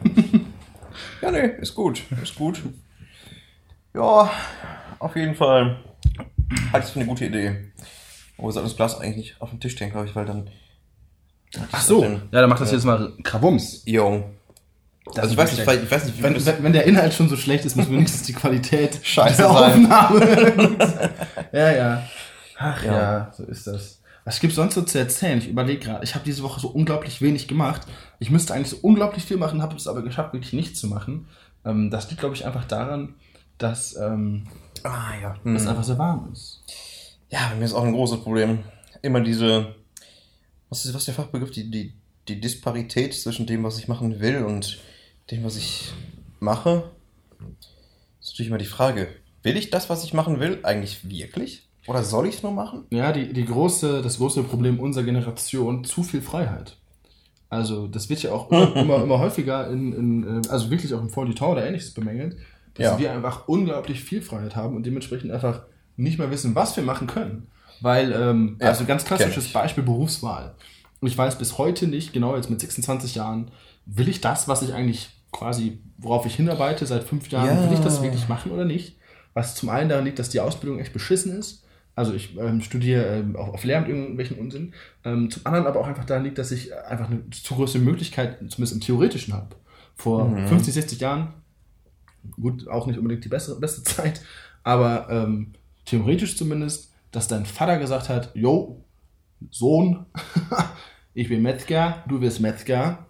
ja, 1.22 1.30
nee, 1.30 1.50
ist 1.60 1.74
gut, 1.74 2.02
ist 2.22 2.36
gut. 2.36 2.62
Ja, 3.94 4.30
auf 4.98 5.16
jeden 5.16 5.34
Fall 5.34 5.78
halte 6.72 6.78
ich 6.78 6.84
es 6.84 6.90
für 6.90 7.00
eine 7.00 7.08
gute 7.08 7.24
Idee. 7.24 7.72
Aber 8.38 8.48
wir 8.48 8.52
sollten 8.52 8.68
das 8.68 8.76
Glas 8.76 9.00
eigentlich 9.00 9.16
nicht 9.16 9.40
auf 9.40 9.50
den 9.50 9.60
Tisch 9.60 9.72
stellen, 9.72 9.90
glaube 9.90 10.06
ich, 10.06 10.14
weil 10.14 10.26
dann. 10.26 10.50
Ach 11.72 11.80
so, 11.80 12.04
ja, 12.04 12.18
dann 12.30 12.50
macht 12.50 12.60
das 12.60 12.72
jetzt 12.72 12.84
mal 12.84 13.12
Krawums. 13.22 13.82
Jo. 13.86 14.24
Also 15.14 15.30
ich 15.30 15.36
weiß 15.36 15.52
nicht, 15.52 15.60
ich 15.60 15.90
weiß 15.90 16.04
nicht, 16.04 16.18
wie 16.18 16.22
Wenn, 16.22 16.46
wenn, 16.46 16.62
wenn 16.64 16.72
der 16.72 16.84
Inhalt 16.84 17.14
schon 17.14 17.28
so 17.28 17.36
schlecht 17.36 17.64
ist, 17.64 17.76
muss 17.76 17.88
wenigstens 17.88 18.24
die 18.24 18.32
Qualität 18.32 18.98
Scheiße 19.02 19.36
der 19.36 19.48
sein. 19.48 19.90
Aufnahme. 19.92 20.76
ja, 21.52 21.70
ja. 21.72 22.02
Ach 22.58 22.84
ja. 22.84 22.92
Ja. 22.92 23.32
so 23.32 23.44
ist 23.44 23.66
das. 23.66 24.02
Was 24.26 24.40
gibt's 24.40 24.56
sonst 24.56 24.74
so 24.74 24.82
zu 24.82 24.98
erzählen? 24.98 25.38
Ich 25.38 25.48
überlege 25.48 25.78
gerade. 25.78 26.02
Ich 26.04 26.14
habe 26.16 26.24
diese 26.24 26.42
Woche 26.42 26.58
so 26.60 26.68
unglaublich 26.68 27.22
wenig 27.22 27.46
gemacht. 27.46 27.82
Ich 28.18 28.28
müsste 28.30 28.52
eigentlich 28.54 28.70
so 28.70 28.78
unglaublich 28.82 29.24
viel 29.24 29.36
machen, 29.36 29.62
habe 29.62 29.76
es 29.76 29.86
aber 29.86 30.02
geschafft, 30.02 30.32
wirklich 30.32 30.52
nichts 30.52 30.80
zu 30.80 30.88
machen. 30.88 31.28
Ähm, 31.64 31.90
das 31.92 32.08
liegt, 32.10 32.20
glaube 32.20 32.34
ich, 32.34 32.44
einfach 32.44 32.64
daran, 32.64 33.14
dass 33.56 33.96
ähm, 33.96 34.48
Ah 34.82 35.12
ja. 35.22 35.36
es 35.44 35.62
Hm. 35.62 35.68
einfach 35.68 35.84
sehr 35.84 35.96
warm 35.98 36.28
ist. 36.32 36.62
Ja, 37.30 37.48
bei 37.50 37.54
mir 37.56 37.64
ist 37.64 37.72
auch 37.72 37.84
ein 37.84 37.92
großes 37.92 38.20
Problem. 38.22 38.64
Immer 39.00 39.20
diese. 39.20 39.74
Was 40.70 40.84
ist, 40.84 40.92
was 40.92 41.02
ist 41.02 41.06
der 41.08 41.14
Fachbegriff? 41.14 41.52
Die, 41.52 41.70
die, 41.70 41.94
die 42.26 42.40
Disparität 42.40 43.14
zwischen 43.14 43.46
dem, 43.46 43.62
was 43.62 43.78
ich 43.78 43.86
machen 43.86 44.18
will 44.18 44.42
und 44.42 44.78
dem, 45.30 45.44
was 45.44 45.56
ich 45.56 45.92
mache. 46.40 46.90
Das 47.38 48.28
ist 48.28 48.32
natürlich 48.32 48.48
immer 48.48 48.58
die 48.58 48.64
Frage. 48.66 49.06
Will 49.44 49.56
ich 49.56 49.70
das, 49.70 49.88
was 49.88 50.02
ich 50.02 50.12
machen 50.12 50.40
will, 50.40 50.58
eigentlich 50.64 51.08
wirklich? 51.08 51.65
Oder 51.86 52.02
soll 52.02 52.26
ich 52.26 52.36
es 52.36 52.42
nur 52.42 52.52
machen? 52.52 52.84
Ja, 52.90 53.12
die, 53.12 53.32
die 53.32 53.44
große, 53.44 54.02
das 54.02 54.18
große 54.18 54.42
Problem 54.42 54.80
unserer 54.80 55.04
Generation, 55.04 55.84
zu 55.84 56.02
viel 56.02 56.20
Freiheit. 56.22 56.76
Also, 57.48 57.86
das 57.86 58.08
wird 58.08 58.22
ja 58.22 58.32
auch 58.32 58.50
immer, 58.74 59.02
immer, 59.02 59.18
häufiger 59.18 59.70
in, 59.70 59.92
in, 59.92 60.42
äh, 60.44 60.48
also 60.48 60.70
wirklich 60.70 60.92
auch 60.94 61.00
im 61.00 61.08
Fondue 61.10 61.34
oder 61.48 61.64
ähnliches 61.66 61.94
bemängelt, 61.94 62.36
dass 62.74 62.84
Ja. 62.86 62.98
wir 62.98 63.12
einfach 63.12 63.46
unglaublich 63.48 64.02
viel 64.02 64.20
Freiheit 64.22 64.56
haben 64.56 64.74
und 64.76 64.84
dementsprechend 64.84 65.30
einfach 65.30 65.62
nicht 65.96 66.18
mehr 66.18 66.30
wissen, 66.30 66.54
was 66.54 66.76
wir 66.76 66.82
machen 66.84 67.06
können. 67.06 67.46
Weil, 67.80 68.12
ähm, 68.12 68.56
Ja, 68.60 68.68
also 68.68 68.84
ganz 68.84 69.04
klassisches. 69.04 69.52
Beispiel 69.52 69.84
Berufswahl. 69.84 70.54
Und 71.00 71.08
ich 71.08 71.16
weiß 71.16 71.36
bis 71.38 71.56
heute 71.58 71.86
nicht, 71.86 72.12
genau 72.12 72.34
jetzt 72.36 72.50
mit 72.50 72.60
26 72.60 73.14
Jahren, 73.14 73.50
will 73.84 74.08
ich 74.08 74.20
das, 74.20 74.48
was 74.48 74.62
ich 74.62 74.72
eigentlich 74.74 75.10
quasi, 75.30 75.78
worauf 75.98 76.26
ich 76.26 76.34
hinarbeite 76.34 76.86
seit 76.86 77.04
fünf 77.04 77.30
Jahren, 77.30 77.46
Ja. 77.48 77.64
will 77.68 77.74
ich 77.74 77.80
das 77.84 78.02
wirklich 78.02 78.28
machen 78.28 78.50
oder 78.50 78.64
nicht? 78.64 78.96
Was 79.34 79.54
zum 79.54 79.68
einen 79.68 79.88
daran 79.90 80.04
liegt, 80.06 80.18
dass 80.18 80.30
die 80.30 80.40
Ausbildung 80.40 80.78
echt 80.80 80.92
beschissen 80.94 81.38
ist. 81.38 81.62
Also 81.96 82.12
ich 82.12 82.36
ähm, 82.36 82.60
studiere 82.60 83.06
ähm, 83.06 83.36
auch 83.36 83.54
auf 83.54 83.64
Lehramt 83.64 83.88
irgendwelchen 83.88 84.38
Unsinn. 84.38 84.74
Ähm, 85.02 85.30
zum 85.30 85.46
anderen 85.46 85.66
aber 85.66 85.80
auch 85.80 85.86
einfach 85.86 86.04
daran 86.04 86.24
liegt, 86.24 86.36
dass 86.36 86.52
ich 86.52 86.76
einfach 86.76 87.08
eine 87.10 87.28
zu 87.30 87.54
große 87.54 87.78
Möglichkeit, 87.78 88.36
zumindest 88.50 88.74
im 88.74 88.80
Theoretischen 88.82 89.32
habe. 89.32 89.56
Vor 89.94 90.30
50, 90.46 90.74
60 90.74 91.00
Jahren, 91.00 91.32
gut, 92.38 92.68
auch 92.68 92.86
nicht 92.86 92.98
unbedingt 92.98 93.24
die 93.24 93.30
bessere, 93.30 93.58
beste 93.58 93.82
Zeit, 93.94 94.20
aber 94.62 95.08
ähm, 95.08 95.54
theoretisch 95.86 96.36
zumindest, 96.36 96.92
dass 97.12 97.28
dein 97.28 97.46
Vater 97.46 97.78
gesagt 97.78 98.10
hat, 98.10 98.30
yo, 98.34 98.84
Sohn, 99.50 100.04
ich 101.14 101.30
bin 101.30 101.40
Metzger, 101.40 102.04
du 102.08 102.20
wirst 102.20 102.40
Metzger. 102.40 103.06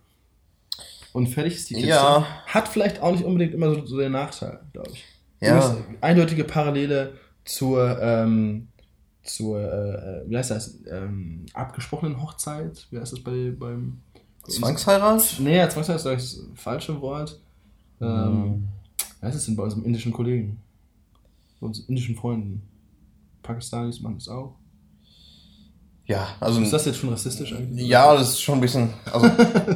Und 1.12 1.26
fertig 1.28 1.54
ist 1.54 1.70
die 1.70 1.74
Kiste. 1.74 1.88
Ja. 1.88 2.24
Hat 2.46 2.68
vielleicht 2.68 3.00
auch 3.02 3.10
nicht 3.10 3.24
unbedingt 3.24 3.52
immer 3.52 3.74
so, 3.74 3.84
so 3.84 3.98
den 3.98 4.12
Nachteil, 4.12 4.60
glaube 4.72 4.90
ich. 4.92 5.04
Ja. 5.40 5.76
Eindeutige 6.00 6.44
Parallele 6.44 7.14
zur, 7.44 8.00
ähm, 8.00 8.68
zur 9.26 9.60
äh, 9.60 10.22
wie 10.28 10.36
heißt 10.36 10.50
das, 10.50 10.78
ähm, 10.90 11.46
abgesprochenen 11.52 12.22
Hochzeit. 12.22 12.86
Wie 12.90 12.98
heißt 12.98 13.12
das 13.12 13.20
bei, 13.20 13.52
beim... 13.58 14.00
Zwangsheirat? 14.48 15.36
Nee, 15.40 15.68
Zwangsheirat 15.68 16.04
ist 16.04 16.06
das 16.06 16.40
falsche 16.54 17.00
Wort. 17.00 17.40
Ähm, 18.00 18.68
Wie 19.20 19.26
heißt 19.26 19.36
es 19.36 19.46
denn 19.46 19.56
bei 19.56 19.62
unserem 19.62 19.84
indischen 19.84 20.12
Kollegen? 20.12 20.60
Bei 21.60 21.66
unseren 21.66 21.86
indischen 21.88 22.14
Freunden. 22.14 22.62
Pakistanis 23.42 24.00
machen 24.00 24.16
das 24.18 24.28
auch. 24.28 24.54
Ja, 26.06 26.28
also. 26.38 26.60
Ist 26.60 26.72
das 26.72 26.84
jetzt 26.84 26.98
schon 26.98 27.10
rassistisch 27.10 27.52
eigentlich? 27.52 27.88
Ja, 27.88 28.14
das 28.14 28.30
ist 28.30 28.40
schon 28.40 28.58
ein 28.58 28.60
bisschen, 28.60 28.90
also 29.12 29.28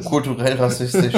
kulturell 0.09 0.55
rassistisch. 0.55 1.13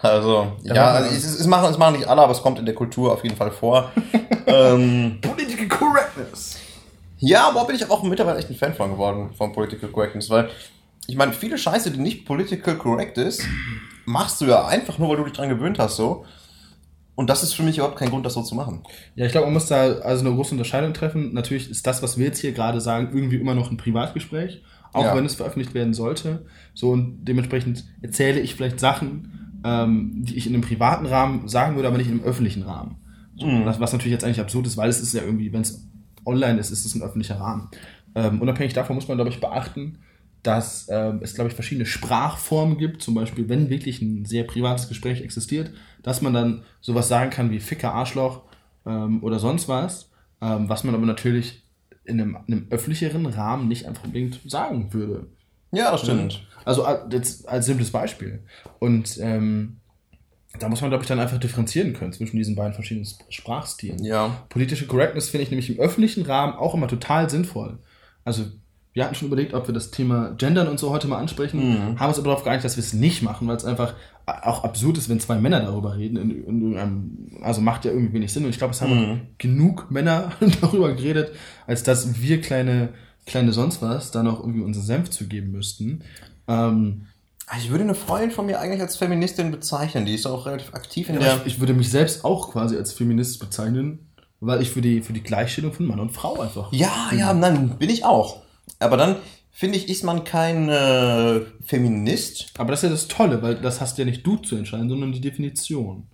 Also, 0.00 0.52
ja, 0.62 0.74
Ja, 0.74 0.90
also 0.92 1.10
es, 1.10 1.40
es, 1.40 1.46
machen, 1.46 1.70
es 1.70 1.78
machen 1.78 1.96
nicht 1.96 2.06
alle, 2.06 2.22
aber 2.22 2.32
es 2.32 2.40
kommt 2.40 2.58
in 2.60 2.64
der 2.64 2.74
Kultur 2.74 3.12
auf 3.12 3.24
jeden 3.24 3.34
Fall 3.34 3.50
vor. 3.50 3.90
ähm, 4.46 5.18
Political 5.20 5.66
Correctness. 5.66 6.56
Ja, 7.24 7.48
aber 7.48 7.64
bin 7.66 7.76
ich 7.76 7.88
auch 7.88 8.02
mittlerweile 8.02 8.38
echt 8.38 8.50
ein 8.50 8.56
Fan 8.56 8.74
von 8.74 8.90
geworden, 8.90 9.30
von 9.34 9.52
Political 9.52 9.90
Correctness, 9.90 10.28
weil 10.28 10.50
ich 11.06 11.16
meine, 11.16 11.32
viele 11.32 11.56
Scheiße, 11.58 11.90
die 11.90 11.98
nicht 12.00 12.24
political 12.26 12.76
correct 12.76 13.18
ist, 13.18 13.42
machst 14.04 14.40
du 14.40 14.46
ja 14.46 14.66
einfach 14.66 14.98
nur, 14.98 15.08
weil 15.08 15.16
du 15.16 15.24
dich 15.24 15.32
dran 15.32 15.48
gewöhnt 15.48 15.78
hast, 15.78 15.96
so. 15.96 16.24
Und 17.14 17.28
das 17.28 17.42
ist 17.42 17.52
für 17.54 17.62
mich 17.62 17.76
überhaupt 17.78 17.98
kein 17.98 18.08
Grund, 18.08 18.24
das 18.24 18.34
so 18.34 18.42
zu 18.42 18.54
machen. 18.54 18.82
Ja, 19.14 19.26
ich 19.26 19.32
glaube, 19.32 19.46
man 19.46 19.54
muss 19.54 19.66
da 19.66 19.82
also 19.98 20.24
eine 20.24 20.34
große 20.34 20.52
Unterscheidung 20.52 20.94
treffen. 20.94 21.34
Natürlich 21.34 21.70
ist 21.70 21.86
das, 21.86 22.02
was 22.02 22.16
wir 22.18 22.26
jetzt 22.26 22.38
hier 22.40 22.52
gerade 22.52 22.80
sagen, 22.80 23.10
irgendwie 23.12 23.36
immer 23.36 23.54
noch 23.54 23.70
ein 23.70 23.76
Privatgespräch, 23.76 24.62
auch 24.92 25.04
Ja. 25.04 25.14
wenn 25.16 25.26
es 25.26 25.34
veröffentlicht 25.34 25.74
werden 25.74 25.92
sollte. 25.92 26.46
So 26.74 26.90
und 26.90 27.24
dementsprechend 27.24 27.84
erzähle 28.00 28.40
ich 28.40 28.54
vielleicht 28.54 28.80
Sachen, 28.80 29.60
ähm, 29.64 30.24
die 30.24 30.36
ich 30.36 30.46
in 30.46 30.54
einem 30.54 30.62
privaten 30.62 31.06
Rahmen 31.06 31.48
sagen 31.48 31.76
würde, 31.76 31.88
aber 31.88 31.98
nicht 31.98 32.08
in 32.08 32.14
einem 32.18 32.24
öffentlichen 32.24 32.62
Rahmen. 32.62 32.96
So, 33.36 33.46
was, 33.64 33.78
was 33.80 33.92
natürlich 33.92 34.12
jetzt 34.12 34.24
eigentlich 34.24 34.40
absurd 34.40 34.66
ist, 34.66 34.76
weil 34.76 34.88
es 34.88 35.00
ist 35.00 35.12
ja 35.14 35.22
irgendwie, 35.22 35.52
wenn 35.52 35.62
es 35.62 35.86
online 36.24 36.58
ist, 36.58 36.70
ist 36.70 36.84
es 36.84 36.94
ein 36.94 37.02
öffentlicher 37.02 37.38
Rahmen. 37.40 37.68
Ähm, 38.14 38.40
unabhängig 38.40 38.74
davon 38.74 38.96
muss 38.96 39.08
man, 39.08 39.16
glaube 39.16 39.30
ich, 39.30 39.40
beachten, 39.40 39.98
dass 40.42 40.88
ähm, 40.90 41.20
es, 41.22 41.34
glaube 41.34 41.48
ich, 41.48 41.54
verschiedene 41.54 41.86
Sprachformen 41.86 42.76
gibt. 42.78 43.02
Zum 43.02 43.14
Beispiel, 43.14 43.48
wenn 43.48 43.70
wirklich 43.70 44.02
ein 44.02 44.24
sehr 44.24 44.44
privates 44.44 44.88
Gespräch 44.88 45.20
existiert, 45.22 45.70
dass 46.02 46.20
man 46.20 46.34
dann 46.34 46.62
sowas 46.80 47.08
sagen 47.08 47.30
kann 47.30 47.50
wie 47.50 47.60
Ficker, 47.60 47.94
Arschloch 47.94 48.42
ähm, 48.84 49.22
oder 49.22 49.38
sonst 49.38 49.68
was, 49.68 50.10
ähm, 50.40 50.68
was 50.68 50.84
man 50.84 50.94
aber 50.94 51.06
natürlich 51.06 51.62
in 52.04 52.20
einem, 52.20 52.36
in 52.48 52.54
einem 52.54 52.66
öffentlicheren 52.70 53.26
Rahmen 53.26 53.68
nicht 53.68 53.86
einfach 53.86 54.04
unbedingt 54.04 54.40
sagen 54.50 54.92
würde. 54.92 55.28
Ja, 55.70 55.92
das 55.92 56.02
stimmt. 56.02 56.44
Also 56.64 56.84
a- 56.84 57.08
jetzt 57.10 57.48
als 57.48 57.66
simples 57.66 57.90
Beispiel. 57.92 58.42
Und 58.80 59.18
ähm, 59.20 59.78
da 60.58 60.68
muss 60.68 60.80
man, 60.80 60.90
glaube 60.90 61.02
ich, 61.04 61.08
dann 61.08 61.18
einfach 61.18 61.38
differenzieren 61.38 61.92
können 61.94 62.12
zwischen 62.12 62.36
diesen 62.36 62.54
beiden 62.54 62.74
verschiedenen 62.74 63.04
Sp- 63.08 63.24
Sprachstilen. 63.30 64.04
Ja. 64.04 64.44
Politische 64.48 64.86
Correctness 64.86 65.30
finde 65.30 65.44
ich 65.44 65.50
nämlich 65.50 65.70
im 65.70 65.78
öffentlichen 65.78 66.22
Rahmen 66.24 66.54
auch 66.54 66.74
immer 66.74 66.88
total 66.88 67.30
sinnvoll. 67.30 67.78
Also, 68.24 68.44
wir 68.94 69.04
hatten 69.04 69.14
schon 69.14 69.28
überlegt, 69.28 69.54
ob 69.54 69.66
wir 69.66 69.72
das 69.74 69.90
Thema 69.90 70.32
Gendern 70.36 70.68
und 70.68 70.78
so 70.78 70.90
heute 70.90 71.08
mal 71.08 71.18
ansprechen, 71.18 71.98
haben 71.98 72.08
uns 72.08 72.18
aber 72.18 72.28
darauf 72.28 72.44
geeinigt, 72.44 72.64
dass 72.66 72.76
wir 72.76 72.82
es 72.84 72.92
nicht 72.92 73.22
machen, 73.22 73.48
weil 73.48 73.56
es 73.56 73.64
einfach 73.64 73.94
auch 74.26 74.64
absurd 74.64 74.98
ist, 74.98 75.08
wenn 75.08 75.18
zwei 75.18 75.36
Männer 75.38 75.60
darüber 75.60 75.96
reden. 75.96 76.16
In, 76.18 76.30
in 76.30 76.60
irgendeinem, 76.60 77.38
also 77.40 77.62
macht 77.62 77.86
ja 77.86 77.90
irgendwie 77.90 78.12
wenig 78.12 78.30
Sinn. 78.32 78.44
Und 78.44 78.50
ich 78.50 78.58
glaube, 78.58 78.72
es 78.74 78.82
haben 78.82 78.92
genug 79.38 79.90
Männer 79.90 80.32
darüber 80.60 80.92
geredet, 80.92 81.32
als 81.66 81.82
dass 81.84 82.20
wir 82.20 82.42
kleine, 82.42 82.90
kleine 83.24 83.52
sonst 83.52 83.80
was 83.80 84.10
da 84.10 84.22
noch 84.22 84.40
irgendwie 84.40 84.60
unseren 84.62 84.84
Senf 84.84 85.08
zugeben 85.08 85.52
müssten. 85.52 86.02
Ähm, 86.46 87.06
Ich 87.58 87.70
würde 87.70 87.84
eine 87.84 87.94
Freundin 87.94 88.30
von 88.30 88.46
mir 88.46 88.60
eigentlich 88.60 88.80
als 88.80 88.96
Feministin 88.96 89.50
bezeichnen. 89.50 90.06
Die 90.06 90.14
ist 90.14 90.26
auch 90.26 90.46
relativ 90.46 90.74
aktiv 90.74 91.08
in 91.08 91.16
Ja, 91.16 91.20
der. 91.20 91.36
ich, 91.38 91.54
ich 91.54 91.60
würde 91.60 91.74
mich 91.74 91.90
selbst 91.90 92.24
auch 92.24 92.50
quasi 92.52 92.76
als 92.76 92.92
Feminist 92.92 93.38
bezeichnen, 93.40 94.10
weil 94.40 94.62
ich 94.62 94.70
für 94.70 94.80
die, 94.80 95.02
für 95.02 95.12
die 95.12 95.22
Gleichstellung 95.22 95.72
von 95.72 95.86
Mann 95.86 96.00
und 96.00 96.10
Frau 96.10 96.40
einfach. 96.40 96.72
Ja, 96.72 97.10
ja, 97.16 97.34
nein, 97.34 97.76
bin 97.78 97.90
ich 97.90 98.04
auch. 98.04 98.42
Aber 98.78 98.96
dann 98.96 99.16
finde 99.50 99.76
ich, 99.78 99.88
ist 99.88 100.02
man 100.02 100.24
kein 100.24 100.68
äh, 100.68 101.40
Feminist. 101.64 102.52
Aber 102.58 102.70
das 102.70 102.80
ist 102.80 102.84
ja 102.84 102.90
das 102.90 103.08
Tolle, 103.08 103.42
weil 103.42 103.56
das 103.56 103.80
hast 103.80 103.98
ja 103.98 104.04
nicht 104.04 104.26
du 104.26 104.36
zu 104.36 104.56
entscheiden, 104.56 104.88
sondern 104.88 105.12
die 105.12 105.20
Definition. 105.20 106.06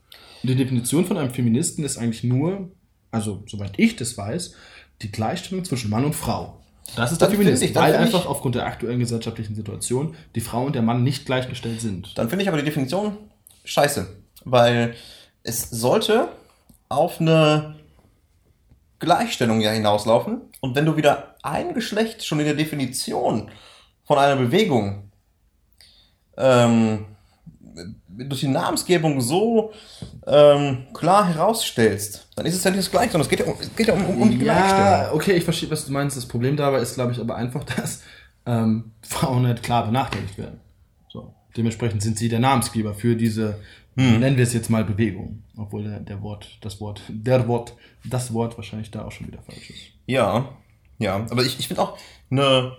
Und 0.43 0.51
die 0.51 0.57
Definition 0.57 1.05
von 1.07 1.16
einem 1.16 1.30
Feministen 1.32 1.84
ist 1.84 1.99
eigentlich 1.99 2.24
nur, 2.24 2.70
also 3.11 3.43
soweit 3.47 3.72
ich 3.78 3.97
das 3.97 4.16
weiß, 4.18 4.55
die 5.03 5.11
Gleichstellung 5.12 5.64
zwischen 5.64 5.91
Mann 5.91 6.05
und 6.05 6.14
Frau. 6.14 6.58
Das 6.97 7.12
ist 7.12 7.20
der 7.20 7.28
Dann 7.28 7.36
Feminist, 7.36 7.62
finde 7.62 7.70
ich- 7.72 7.76
weil 7.84 7.93
finde 7.93 8.09
ich- 8.09 8.14
einfach 8.14 8.28
aufgrund 8.28 8.55
der 8.55 8.66
aktuellen 8.66 8.99
gesellschaftlichen 8.99 9.55
Situation 9.55 10.14
die 10.34 10.41
Frau 10.41 10.64
und 10.64 10.74
der 10.74 10.82
Mann 10.82 11.03
nicht 11.03 11.26
gleichgestellt 11.26 11.80
sind. 11.80 12.16
Dann 12.18 12.28
finde 12.28 12.43
ich 12.43 12.49
aber 12.49 12.59
die 12.59 12.64
Definition 12.64 13.16
scheiße. 13.64 14.07
Weil 14.45 14.95
es 15.43 15.68
sollte 15.70 16.28
auf 16.89 17.20
eine 17.20 17.76
Gleichstellung 18.99 19.61
ja 19.61 19.70
hinauslaufen. 19.70 20.41
Und 20.61 20.74
wenn 20.74 20.86
du 20.86 20.97
wieder 20.97 21.36
ein 21.43 21.74
Geschlecht 21.74 22.24
schon 22.24 22.41
in 22.41 22.47
der 22.47 22.55
Definition 22.55 23.51
von 24.05 24.18
einer 24.18 24.36
Bewegung 24.36 25.11
ähm, 26.36 27.05
durch 28.19 28.41
die 28.41 28.49
Namensgebung 28.49 29.21
so 29.21 29.73
ähm, 30.27 30.87
klar 30.93 31.27
herausstellst, 31.29 32.29
dann 32.37 32.47
ist 32.47 32.55
es 32.57 32.64
ja 32.64 32.71
nicht 32.71 32.81
das 32.81 32.91
Gleiche, 32.91 33.12
sondern 33.12 33.27
es 33.27 33.29
geht 33.31 33.41
ja 33.41 33.47
um, 33.47 33.55
es 33.61 33.75
geht 33.77 33.87
ja 33.89 33.95
um, 33.95 34.05
um, 34.05 34.23
um 34.23 34.31
die 34.31 34.39
Ja, 34.45 34.55
Gleichstellung. 34.55 35.14
okay, 35.16 35.33
ich 35.33 35.45
verstehe, 35.45 35.71
was 35.71 35.87
du 35.87 35.93
meinst. 35.93 36.16
Das 36.16 36.27
Problem 36.27 36.57
dabei 36.57 36.81
ist, 36.81 36.95
glaube 36.95 37.12
ich, 37.12 37.21
aber 37.21 37.37
einfach, 37.37 37.64
dass 37.77 38.03
ähm, 38.47 38.93
Frauen 39.03 39.47
halt 39.47 39.62
klar 39.62 39.87
benachteiligt 39.87 40.37
werden. 40.39 40.61
So. 41.09 41.35
Dementsprechend 41.57 42.03
sind 42.03 42.19
sie 42.19 42.29
der 42.29 42.41
Namensgeber 42.41 42.95
für 42.95 43.16
diese, 43.16 43.59
nennen 43.95 44.37
wir 44.37 44.45
es 44.45 44.53
jetzt 44.53 44.71
mal 44.71 44.85
Bewegung. 44.85 45.43
Obwohl 45.57 45.83
der, 45.83 45.99
der 46.01 46.23
Wort, 46.23 46.59
das 46.61 46.81
Wort, 46.81 47.03
der 47.09 47.49
Wort, 47.49 47.75
das 48.05 48.33
Wort 48.33 48.57
wahrscheinlich 48.57 48.91
da 48.93 49.05
auch 49.05 49.11
schon 49.12 49.27
wieder 49.27 49.43
falsch 49.43 49.71
ist. 49.71 49.81
Ja, 50.07 50.49
ja. 50.99 51.27
Aber 51.31 51.43
ich, 51.43 51.59
ich 51.59 51.66
finde 51.66 51.83
auch 51.83 51.99
eine, 52.31 52.77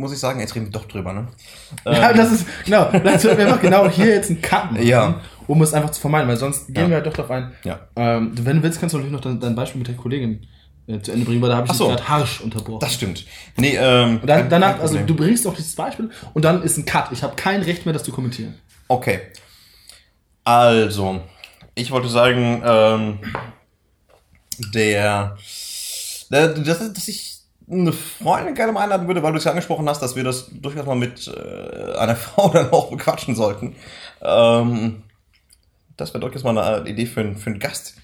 muss 0.00 0.12
ich 0.12 0.18
sagen, 0.18 0.40
jetzt 0.40 0.54
reden 0.54 0.66
wir 0.66 0.72
doch 0.72 0.86
drüber, 0.86 1.12
ne? 1.12 1.28
Ja, 1.84 2.12
das 2.12 2.32
ist, 2.32 2.46
genau, 2.64 2.90
das 2.90 3.22
wird 3.22 3.38
einfach 3.38 3.60
genau 3.60 3.88
hier 3.88 4.06
jetzt 4.06 4.30
einen 4.30 4.40
Cut 4.40 4.72
machen, 4.72 4.86
Ja. 4.86 5.20
um 5.46 5.60
es 5.62 5.74
einfach 5.74 5.90
zu 5.90 6.00
vermeiden, 6.00 6.28
weil 6.28 6.36
sonst 6.36 6.66
gehen 6.68 6.84
Ja. 6.84 6.88
wir 6.88 6.96
halt 6.96 7.06
doch 7.06 7.12
darauf 7.12 7.30
ein. 7.30 7.52
Ja. 7.64 7.80
Ähm, 7.96 8.32
wenn 8.34 8.56
du 8.56 8.62
willst, 8.62 8.80
kannst 8.80 8.94
du 8.94 8.98
natürlich 8.98 9.12
noch 9.12 9.20
dein, 9.20 9.38
dein 9.38 9.54
Beispiel 9.54 9.78
mit 9.78 9.88
der 9.88 9.94
Kollegin 9.96 10.46
äh, 10.86 11.00
zu 11.00 11.12
Ende 11.12 11.26
bringen, 11.26 11.42
weil 11.42 11.50
da 11.50 11.56
habe 11.58 11.66
ich 11.66 11.74
so. 11.74 11.88
gerade 11.88 12.08
harsch 12.08 12.40
unterbrochen. 12.40 12.80
Das 12.80 12.94
stimmt. 12.94 13.26
Nee, 13.56 13.76
ähm. 13.78 14.20
und 14.22 14.26
dann, 14.26 14.48
danach, 14.48 14.80
also 14.80 14.98
du 14.98 15.14
bringst 15.14 15.44
doch 15.44 15.54
dieses 15.54 15.74
Beispiel 15.76 16.10
und 16.32 16.44
dann 16.44 16.62
ist 16.62 16.78
ein 16.78 16.86
Cut. 16.86 17.12
Ich 17.12 17.22
habe 17.22 17.36
kein 17.36 17.62
Recht 17.62 17.84
mehr, 17.84 17.92
das 17.92 18.02
zu 18.02 18.10
kommentieren. 18.10 18.54
Okay. 18.88 19.20
Also, 20.44 21.20
ich 21.74 21.90
wollte 21.90 22.08
sagen, 22.08 22.62
ähm, 22.64 23.18
der, 24.74 25.36
der 26.30 26.48
dass, 26.48 26.92
dass 26.92 27.08
ich 27.08 27.39
eine 27.70 27.92
Freundin 27.92 28.54
gerne 28.54 28.72
mal 28.72 28.82
einladen 28.82 29.06
würde, 29.06 29.22
weil 29.22 29.32
du 29.32 29.38
es 29.38 29.44
ja 29.44 29.50
angesprochen 29.52 29.88
hast, 29.88 30.00
dass 30.00 30.16
wir 30.16 30.24
das 30.24 30.48
durchaus 30.52 30.86
mal 30.86 30.96
mit 30.96 31.28
äh, 31.28 31.92
einer 31.96 32.16
Frau 32.16 32.48
dann 32.48 32.70
auch 32.70 32.90
bequatschen 32.90 33.34
sollten. 33.36 33.76
Ähm, 34.22 35.02
das 35.96 36.10
wäre 36.14 36.20
durchaus 36.20 36.42
mal 36.44 36.56
eine 36.58 36.88
Idee 36.88 37.06
für, 37.06 37.20
einen- 37.20 37.36
für 37.36 37.50
einen 37.50 37.58
Gast, 37.58 37.94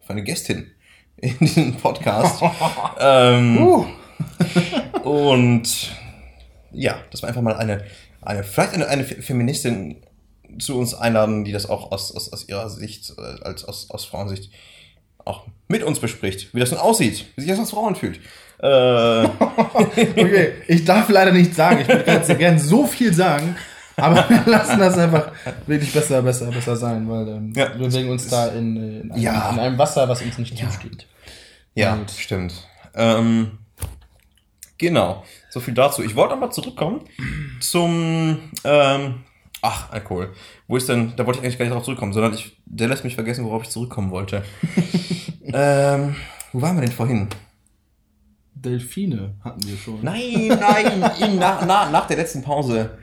für 0.00 0.10
eine 0.10 0.22
Gästin 0.22 0.70
in 1.18 1.36
diesem 1.38 1.76
Podcast. 1.76 2.42
ähm, 3.00 3.58
Uh. 3.58 3.86
und 5.02 5.90
ja, 6.72 6.96
dass 7.10 7.22
wir 7.22 7.28
einfach 7.28 7.42
mal 7.42 7.56
eine, 7.56 7.84
eine 8.22 8.44
vielleicht 8.44 8.74
eine, 8.74 8.88
eine 8.88 9.04
Fe- 9.04 9.20
Feministin 9.22 10.02
zu 10.58 10.78
uns 10.78 10.94
einladen, 10.94 11.44
die 11.44 11.52
das 11.52 11.68
auch 11.68 11.92
aus, 11.92 12.14
aus, 12.14 12.32
aus 12.32 12.48
ihrer 12.48 12.70
Sicht, 12.70 13.12
äh, 13.18 13.42
als 13.42 13.64
aus, 13.64 13.90
aus 13.90 14.04
Frauensicht 14.04 14.50
auch 15.24 15.44
mit 15.68 15.82
uns 15.82 15.98
bespricht, 15.98 16.54
wie 16.54 16.60
das 16.60 16.70
denn 16.70 16.78
aussieht, 16.78 17.26
wie 17.34 17.40
sich 17.42 17.50
das 17.50 17.58
als 17.58 17.70
Frauen 17.70 17.96
fühlt. 17.96 18.20
Äh, 18.58 19.28
Okay, 19.74 20.52
ich 20.68 20.84
darf 20.84 21.08
leider 21.08 21.32
nicht 21.32 21.54
sagen. 21.54 21.80
Ich 21.82 21.88
würde 21.88 22.04
ganz 22.04 22.28
gern 22.28 22.58
so 22.58 22.86
viel 22.86 23.12
sagen, 23.12 23.56
aber 23.96 24.24
wir 24.28 24.42
lassen 24.46 24.78
das 24.78 24.96
einfach 24.98 25.32
wirklich 25.66 25.92
besser, 25.92 26.22
besser, 26.22 26.50
besser 26.50 26.76
sein, 26.76 27.08
weil 27.08 27.28
ähm, 27.28 27.52
Ja. 27.54 27.70
wir 27.78 27.86
bewegen 27.88 28.10
uns 28.10 28.28
da 28.28 28.48
in, 28.48 28.76
äh, 28.76 29.00
in, 29.00 29.12
einem, 29.12 29.22
Ja. 29.22 29.50
in 29.50 29.58
einem 29.58 29.78
Wasser, 29.78 30.08
was 30.08 30.22
uns 30.22 30.38
nicht 30.38 30.56
zusteht. 30.56 31.06
ja, 31.74 31.96
Gut. 31.96 32.10
stimmt. 32.10 32.54
Ähm, 32.94 33.58
genau, 34.78 35.24
so 35.50 35.60
viel 35.60 35.74
dazu. 35.74 36.02
Ich 36.02 36.16
wollte 36.16 36.34
aber 36.34 36.50
zurückkommen 36.50 37.02
zum, 37.60 38.38
ähm, 38.64 39.14
ach, 39.62 39.90
Alkohol. 39.92 40.32
Wo 40.68 40.76
ist 40.76 40.88
denn, 40.88 41.12
da 41.16 41.26
wollte 41.26 41.38
ich 41.40 41.44
eigentlich 41.44 41.58
gar 41.58 41.64
nicht 41.66 41.72
darauf 41.72 41.84
zurückkommen, 41.84 42.12
sondern 42.12 42.32
ich, 42.34 42.56
der 42.64 42.88
lässt 42.88 43.04
mich 43.04 43.14
vergessen, 43.14 43.44
worauf 43.44 43.62
ich 43.64 43.70
zurückkommen 43.70 44.10
wollte. 44.10 44.42
ähm, 45.44 46.16
wo 46.52 46.62
waren 46.62 46.76
wir 46.76 46.82
denn 46.82 46.92
vorhin? 46.92 47.28
Delfine 48.70 49.34
hatten 49.42 49.66
wir 49.66 49.76
schon. 49.76 50.02
Nein, 50.02 50.48
nein, 50.48 51.10
in, 51.20 51.38
nach, 51.38 51.64
nach, 51.64 51.90
nach 51.90 52.06
der 52.06 52.16
letzten 52.16 52.42
Pause. 52.42 52.98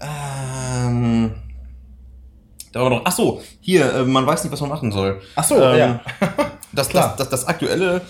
Ähm, 0.00 1.34
da 2.72 2.82
war 2.82 2.90
noch, 2.90 3.02
ach 3.04 3.12
so, 3.12 3.42
hier, 3.60 3.92
äh, 3.92 4.04
man 4.04 4.26
weiß 4.26 4.44
nicht, 4.44 4.52
was 4.52 4.60
man 4.60 4.70
machen 4.70 4.92
soll. 4.92 5.20
Ach 5.36 5.44
so, 5.44 5.56
Ähm, 5.60 5.78
ja. 5.78 6.00
Das, 6.72 6.88
Klar. 6.88 7.14
das, 7.16 7.28
das, 7.28 7.28
das 7.40 7.48
aktuelle, 7.48 8.02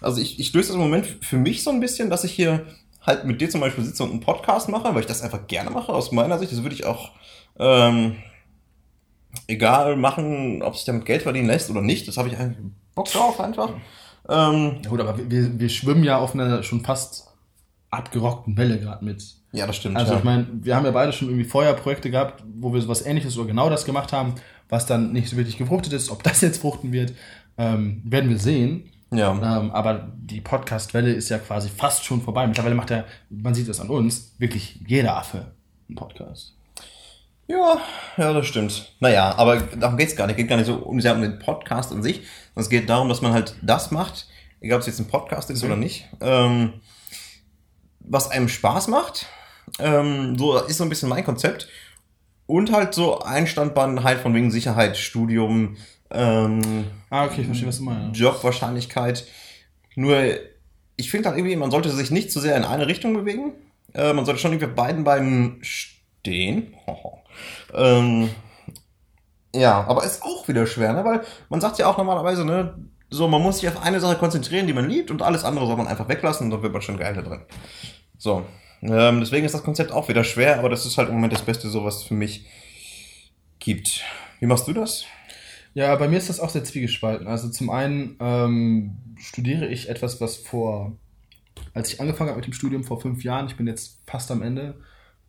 also 0.00 0.20
ich, 0.20 0.38
ich 0.38 0.52
löse 0.52 0.68
das 0.68 0.76
im 0.76 0.82
Moment 0.82 1.06
für 1.22 1.36
mich 1.38 1.62
so 1.62 1.70
ein 1.70 1.80
bisschen, 1.80 2.10
dass 2.10 2.24
ich 2.24 2.32
hier 2.32 2.66
halt 3.04 3.24
mit 3.24 3.40
dir 3.40 3.50
zum 3.50 3.60
Beispiel 3.60 3.84
sitze 3.84 4.04
und 4.04 4.10
einen 4.10 4.20
Podcast 4.20 4.68
mache, 4.68 4.94
weil 4.94 5.00
ich 5.00 5.06
das 5.06 5.22
einfach 5.22 5.46
gerne 5.46 5.70
mache, 5.70 5.92
aus 5.92 6.12
meiner 6.12 6.38
Sicht. 6.38 6.52
Das 6.52 6.62
würde 6.62 6.74
ich 6.74 6.84
auch, 6.84 7.10
ähm, 7.58 8.16
egal 9.46 9.96
machen, 9.96 10.62
ob 10.62 10.76
sich 10.76 10.84
damit 10.84 11.04
Geld 11.04 11.22
verdienen 11.22 11.46
lässt 11.46 11.70
oder 11.70 11.80
nicht. 11.80 12.06
Das 12.06 12.16
habe 12.16 12.28
ich 12.28 12.36
eigentlich 12.36 12.58
Bock 12.94 13.10
drauf 13.10 13.40
einfach. 13.40 13.70
Ähm, 14.28 14.76
Ja, 14.82 14.90
Gut, 14.90 15.00
aber 15.00 15.18
wir, 15.30 15.58
wir 15.58 15.68
schwimmen 15.68 16.04
ja 16.04 16.18
auf 16.18 16.34
einer 16.34 16.62
schon 16.62 16.80
fast 16.80 17.28
abgerockten 17.90 18.56
Welle 18.56 18.78
gerade 18.78 19.04
mit. 19.04 19.22
ja, 19.52 19.66
das 19.66 19.76
stimmt. 19.76 19.96
Also 19.96 20.12
ja. 20.12 20.18
ich 20.18 20.24
meine, 20.24 20.46
wir 20.50 20.74
haben 20.74 20.84
ja 20.84 20.90
beide 20.92 21.12
schon 21.12 21.28
irgendwie 21.28 21.44
vorher 21.44 21.74
Projekte 21.74 22.10
gehabt, 22.10 22.42
wo 22.54 22.72
wir 22.72 22.80
sowas 22.80 23.04
ähnliches 23.04 23.36
oder 23.36 23.48
genau 23.48 23.68
das 23.68 23.84
gemacht 23.84 24.12
haben, 24.12 24.34
was 24.68 24.86
dann 24.86 25.12
nicht 25.12 25.28
so 25.28 25.36
wirklich 25.36 25.58
gefruchtet 25.58 25.92
ist. 25.92 26.10
Ob 26.10 26.22
das 26.22 26.40
jetzt 26.40 26.60
fruchten 26.60 26.92
wird, 26.92 27.12
ähm, 27.58 28.00
werden 28.04 28.30
wir 28.30 28.38
sehen. 28.38 28.90
ja. 29.10 29.30
Ähm, 29.32 29.70
aber 29.72 30.08
die 30.16 30.40
Podcast-Welle 30.40 31.12
ist 31.12 31.28
ja 31.28 31.38
quasi 31.38 31.68
fast 31.68 32.04
schon 32.04 32.22
vorbei. 32.22 32.46
Mittlerweile 32.46 32.74
macht 32.74 32.90
ja, 32.90 33.04
man 33.28 33.54
sieht 33.54 33.68
das 33.68 33.80
an 33.80 33.90
uns, 33.90 34.34
wirklich 34.38 34.80
jeder 34.86 35.16
Affe 35.16 35.52
einen 35.88 35.96
Podcast. 35.96 36.54
Ja, 37.52 37.80
ja, 38.16 38.32
das 38.32 38.46
stimmt. 38.46 38.94
Naja, 39.00 39.34
aber 39.36 39.60
darum 39.60 39.98
geht's 39.98 40.16
gar 40.16 40.26
nicht. 40.26 40.36
Geht 40.36 40.48
gar 40.48 40.56
nicht 40.56 40.66
so 40.66 40.76
um, 40.76 41.00
sehr 41.02 41.14
um 41.14 41.20
den 41.20 41.38
Podcast 41.38 41.92
an 41.92 42.02
sich, 42.02 42.16
sondern 42.54 42.62
es 42.62 42.70
geht 42.70 42.88
darum, 42.88 43.10
dass 43.10 43.20
man 43.20 43.32
halt 43.34 43.56
das 43.60 43.90
macht, 43.90 44.26
egal 44.60 44.76
ob 44.76 44.80
es 44.80 44.86
jetzt 44.86 45.00
ein 45.00 45.08
Podcast 45.08 45.50
ist 45.50 45.62
oder 45.62 45.76
nicht, 45.76 46.08
ähm, 46.22 46.74
was 48.00 48.30
einem 48.30 48.48
Spaß 48.48 48.88
macht. 48.88 49.26
Ähm, 49.78 50.38
so 50.38 50.58
ist 50.64 50.78
so 50.78 50.84
ein 50.84 50.88
bisschen 50.88 51.10
mein 51.10 51.24
Konzept. 51.24 51.68
Und 52.46 52.72
halt 52.72 52.94
so 52.94 53.20
ein 53.20 53.46
Standbein 53.46 54.02
halt 54.02 54.20
von 54.20 54.34
wegen 54.34 54.50
Sicherheit, 54.50 54.96
Studium, 54.96 55.76
ähm, 56.10 56.86
Ah, 57.10 57.26
okay, 57.26 57.42
ich 57.42 57.46
verstehe, 57.46 57.68
was 57.68 57.78
du 57.78 57.84
meinst. 57.84 58.18
Jobwahrscheinlichkeit. 58.18 59.26
Nur, 59.94 60.24
ich 60.96 61.10
finde 61.10 61.28
halt 61.28 61.38
irgendwie, 61.38 61.56
man 61.56 61.70
sollte 61.70 61.90
sich 61.90 62.10
nicht 62.10 62.32
zu 62.32 62.40
sehr 62.40 62.56
in 62.56 62.64
eine 62.64 62.86
Richtung 62.86 63.12
bewegen. 63.14 63.52
Äh, 63.94 64.14
man 64.14 64.24
sollte 64.24 64.40
schon 64.40 64.52
irgendwie 64.52 64.70
auf 64.70 64.74
beiden 64.74 65.04
Beinen 65.04 65.58
stehen. 65.62 66.74
ähm, 67.74 68.30
ja, 69.54 69.84
aber 69.84 70.04
ist 70.04 70.22
auch 70.22 70.48
wieder 70.48 70.66
schwer, 70.66 70.92
ne? 70.92 71.04
weil 71.04 71.22
man 71.48 71.60
sagt 71.60 71.78
ja 71.78 71.86
auch 71.86 71.98
normalerweise, 71.98 72.44
ne, 72.44 72.74
so, 73.10 73.28
man 73.28 73.42
muss 73.42 73.58
sich 73.58 73.68
auf 73.68 73.82
eine 73.82 74.00
Sache 74.00 74.16
konzentrieren, 74.16 74.66
die 74.66 74.72
man 74.72 74.88
liebt, 74.88 75.10
und 75.10 75.20
alles 75.20 75.44
andere 75.44 75.66
soll 75.66 75.76
man 75.76 75.86
einfach 75.86 76.08
weglassen, 76.08 76.46
und 76.46 76.50
dann 76.50 76.62
wird 76.62 76.72
man 76.72 76.80
schon 76.82 76.96
geil 76.96 77.14
da 77.14 77.22
drin. 77.22 77.42
So. 78.16 78.46
Ähm, 78.80 79.20
deswegen 79.20 79.44
ist 79.44 79.54
das 79.54 79.62
Konzept 79.62 79.92
auch 79.92 80.08
wieder 80.08 80.24
schwer, 80.24 80.58
aber 80.58 80.68
das 80.68 80.86
ist 80.86 80.98
halt 80.98 81.08
im 81.08 81.14
Moment 81.14 81.32
das 81.32 81.42
Beste, 81.42 81.68
so 81.68 81.84
was 81.84 82.02
für 82.02 82.14
mich 82.14 82.46
gibt. 83.58 84.02
Wie 84.40 84.46
machst 84.46 84.66
du 84.66 84.72
das? 84.72 85.04
Ja, 85.74 85.94
bei 85.96 86.08
mir 86.08 86.18
ist 86.18 86.28
das 86.28 86.40
auch 86.40 86.50
sehr 86.50 86.64
zwiegespalten. 86.64 87.26
Also 87.26 87.48
zum 87.48 87.70
einen 87.70 88.16
ähm, 88.20 88.96
studiere 89.16 89.68
ich 89.68 89.88
etwas, 89.88 90.20
was 90.20 90.36
vor, 90.36 90.96
als 91.74 91.92
ich 91.92 92.00
angefangen 92.00 92.30
habe 92.30 92.38
mit 92.38 92.46
dem 92.46 92.52
Studium 92.52 92.82
vor 92.82 93.00
fünf 93.00 93.22
Jahren, 93.22 93.46
ich 93.46 93.56
bin 93.56 93.66
jetzt 93.66 94.00
fast 94.06 94.30
am 94.30 94.42
Ende, 94.42 94.80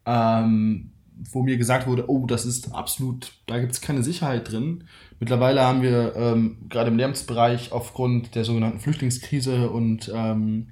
ähm, 0.05 0.91
wo 1.31 1.43
mir 1.43 1.57
gesagt 1.57 1.87
wurde, 1.87 2.09
oh, 2.09 2.25
das 2.25 2.45
ist 2.45 2.73
absolut, 2.73 3.33
da 3.45 3.59
gibt 3.59 3.71
es 3.71 3.81
keine 3.81 4.03
Sicherheit 4.03 4.51
drin. 4.51 4.85
Mittlerweile 5.19 5.61
haben 5.61 5.81
wir 5.81 6.15
ähm, 6.15 6.57
gerade 6.69 6.89
im 6.89 6.97
Lärmsbereich 6.97 7.71
aufgrund 7.71 8.35
der 8.35 8.43
sogenannten 8.43 8.79
Flüchtlingskrise 8.79 9.69
und 9.69 10.11
ähm, 10.13 10.69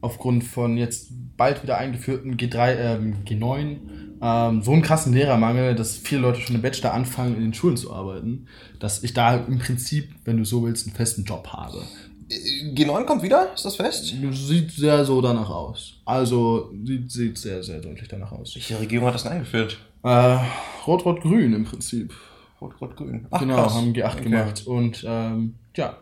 aufgrund 0.00 0.44
von 0.44 0.76
jetzt 0.76 1.10
bald 1.36 1.62
wieder 1.62 1.78
eingeführten 1.78 2.36
G3, 2.36 2.76
ähm, 2.76 3.16
G9 3.24 3.78
ähm, 4.22 4.62
so 4.62 4.72
einen 4.72 4.82
krassen 4.82 5.12
Lehrermangel, 5.12 5.74
dass 5.74 5.96
viele 5.96 6.20
Leute 6.20 6.40
schon 6.40 6.56
im 6.56 6.62
Bachelor 6.62 6.92
anfangen, 6.92 7.36
in 7.36 7.42
den 7.42 7.54
Schulen 7.54 7.76
zu 7.76 7.92
arbeiten, 7.92 8.46
dass 8.78 9.02
ich 9.02 9.14
da 9.14 9.36
im 9.36 9.58
Prinzip, 9.58 10.10
wenn 10.24 10.36
du 10.36 10.44
so 10.44 10.64
willst, 10.64 10.86
einen 10.86 10.96
festen 10.96 11.24
Job 11.24 11.48
habe. 11.48 11.82
G9 12.30 13.04
kommt 13.04 13.22
wieder? 13.22 13.52
Ist 13.54 13.64
das 13.64 13.76
fest? 13.76 14.14
Sieht 14.32 14.70
sehr 14.70 15.04
so 15.04 15.20
danach 15.20 15.50
aus. 15.50 15.94
Also 16.04 16.72
sieht, 16.84 17.10
sieht 17.10 17.38
sehr, 17.38 17.62
sehr 17.62 17.80
deutlich 17.80 18.08
danach 18.08 18.30
aus. 18.32 18.54
Welche 18.54 18.78
Regierung 18.78 19.08
hat 19.08 19.14
das 19.14 19.24
denn 19.24 19.32
eingeführt? 19.32 19.78
Äh, 20.04 20.38
Rot-Rot-Grün 20.86 21.52
im 21.52 21.64
Prinzip. 21.64 22.14
Rot-Rot-Grün. 22.60 23.26
Genau, 23.38 23.54
krass. 23.54 23.74
haben 23.74 23.92
G8 23.92 24.12
okay. 24.12 24.22
gemacht. 24.22 24.66
Und 24.66 25.04
ähm, 25.06 25.54
ja. 25.76 25.96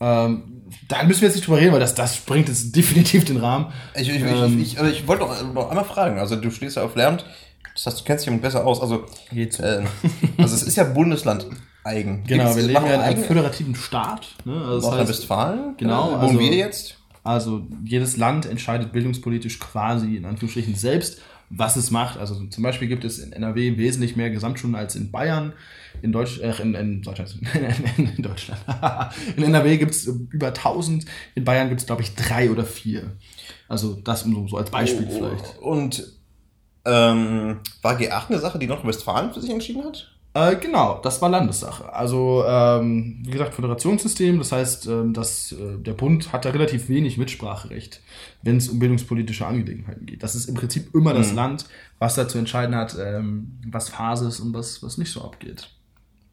Ähm, 0.00 0.62
da 0.88 1.02
müssen 1.02 1.22
wir 1.22 1.28
jetzt 1.28 1.36
nicht 1.36 1.46
drüber 1.46 1.58
reden, 1.58 1.72
weil 1.72 1.80
das, 1.80 1.94
das 1.94 2.16
springt 2.16 2.48
jetzt 2.48 2.74
definitiv 2.76 3.24
den 3.24 3.38
Rahmen. 3.38 3.72
Ich, 3.96 4.08
ich, 4.08 4.22
ähm, 4.22 4.60
ich, 4.60 4.74
ich, 4.74 4.78
also 4.78 4.92
ich 4.92 5.06
wollte 5.08 5.24
noch, 5.24 5.54
noch 5.54 5.70
einmal 5.70 5.84
fragen. 5.84 6.18
Also 6.18 6.36
du 6.36 6.50
stehst 6.50 6.76
ja 6.76 6.84
auf 6.84 6.94
Lärm, 6.94 7.18
das 7.74 7.86
heißt, 7.86 8.00
du 8.00 8.04
kennst 8.04 8.26
dich 8.26 8.40
besser 8.40 8.64
aus. 8.64 8.80
Also, 8.80 9.06
Geht 9.32 9.54
so. 9.54 9.62
Äh, 9.62 9.84
also 10.38 10.54
es 10.54 10.62
ist 10.62 10.76
ja 10.76 10.84
Bundesland 10.84 11.46
eigen. 11.84 12.24
Genau, 12.26 12.44
Gibt's, 12.44 12.56
wir 12.56 12.62
leben 12.64 12.86
ja 12.86 12.94
in 12.94 13.00
einem 13.00 13.24
föderativen 13.24 13.74
Staat. 13.74 14.34
Ne? 14.44 14.54
Also 14.54 14.88
Nordrhein-Westfalen? 14.88 15.76
Genau. 15.76 16.10
Äh, 16.10 16.12
wo 16.14 16.16
also, 16.16 16.38
wir 16.38 16.54
jetzt? 16.54 16.98
Also 17.22 17.66
jedes 17.84 18.16
Land 18.16 18.46
entscheidet 18.46 18.92
bildungspolitisch 18.92 19.58
quasi 19.58 20.16
in 20.16 20.24
Anführungsstrichen 20.26 20.74
selbst, 20.74 21.22
was 21.48 21.76
es 21.76 21.90
macht. 21.90 22.18
Also 22.18 22.34
zum 22.46 22.62
Beispiel 22.62 22.88
gibt 22.88 23.04
es 23.04 23.18
in 23.18 23.32
NRW 23.32 23.78
wesentlich 23.78 24.16
mehr 24.16 24.30
Gesamtschulen 24.30 24.74
als 24.74 24.96
in 24.96 25.10
Bayern. 25.10 25.52
In, 26.02 26.12
Deutsch, 26.12 26.40
äh, 26.40 26.52
in, 26.60 26.74
in 26.74 27.02
Deutschland. 27.02 27.36
in 27.96 28.22
Deutschland. 28.22 28.60
in 29.36 29.44
NRW 29.44 29.76
gibt 29.76 29.92
es 29.92 30.06
über 30.06 30.48
1000, 30.48 31.04
in 31.34 31.44
Bayern 31.44 31.68
gibt 31.68 31.80
es, 31.80 31.86
glaube 31.86 32.02
ich, 32.02 32.14
drei 32.14 32.50
oder 32.50 32.64
vier. 32.64 33.12
Also 33.68 33.94
das 33.94 34.22
so 34.22 34.56
als 34.56 34.70
Beispiel 34.70 35.06
oh, 35.08 35.14
vielleicht. 35.14 35.58
Und 35.58 36.12
ähm, 36.84 37.60
war 37.80 37.98
G8 37.98 38.28
eine 38.28 38.38
Sache, 38.38 38.58
die 38.58 38.66
Nordrhein-Westfalen 38.66 39.32
für 39.32 39.40
sich 39.40 39.50
entschieden 39.50 39.84
hat? 39.84 40.13
Äh, 40.36 40.56
genau, 40.56 40.98
das 41.00 41.22
war 41.22 41.28
Landessache. 41.28 41.92
Also, 41.92 42.44
ähm, 42.44 43.22
wie 43.24 43.30
gesagt, 43.30 43.54
Föderationssystem, 43.54 44.38
das 44.38 44.50
heißt, 44.50 44.86
ähm, 44.88 45.14
dass, 45.14 45.52
äh, 45.52 45.78
der 45.78 45.92
Bund 45.92 46.32
hat 46.32 46.44
da 46.44 46.50
relativ 46.50 46.88
wenig 46.88 47.18
Mitspracherecht, 47.18 48.00
wenn 48.42 48.56
es 48.56 48.68
um 48.68 48.80
bildungspolitische 48.80 49.46
Angelegenheiten 49.46 50.06
geht. 50.06 50.24
Das 50.24 50.34
ist 50.34 50.48
im 50.48 50.56
Prinzip 50.56 50.92
immer 50.92 51.12
mhm. 51.12 51.18
das 51.18 51.32
Land, 51.32 51.66
was 52.00 52.16
da 52.16 52.26
zu 52.26 52.38
entscheiden 52.38 52.74
hat, 52.74 52.96
ähm, 53.00 53.60
was 53.70 53.90
Phase 53.90 54.26
ist 54.26 54.40
und 54.40 54.52
was, 54.52 54.82
was 54.82 54.98
nicht 54.98 55.12
so 55.12 55.22
abgeht. 55.22 55.68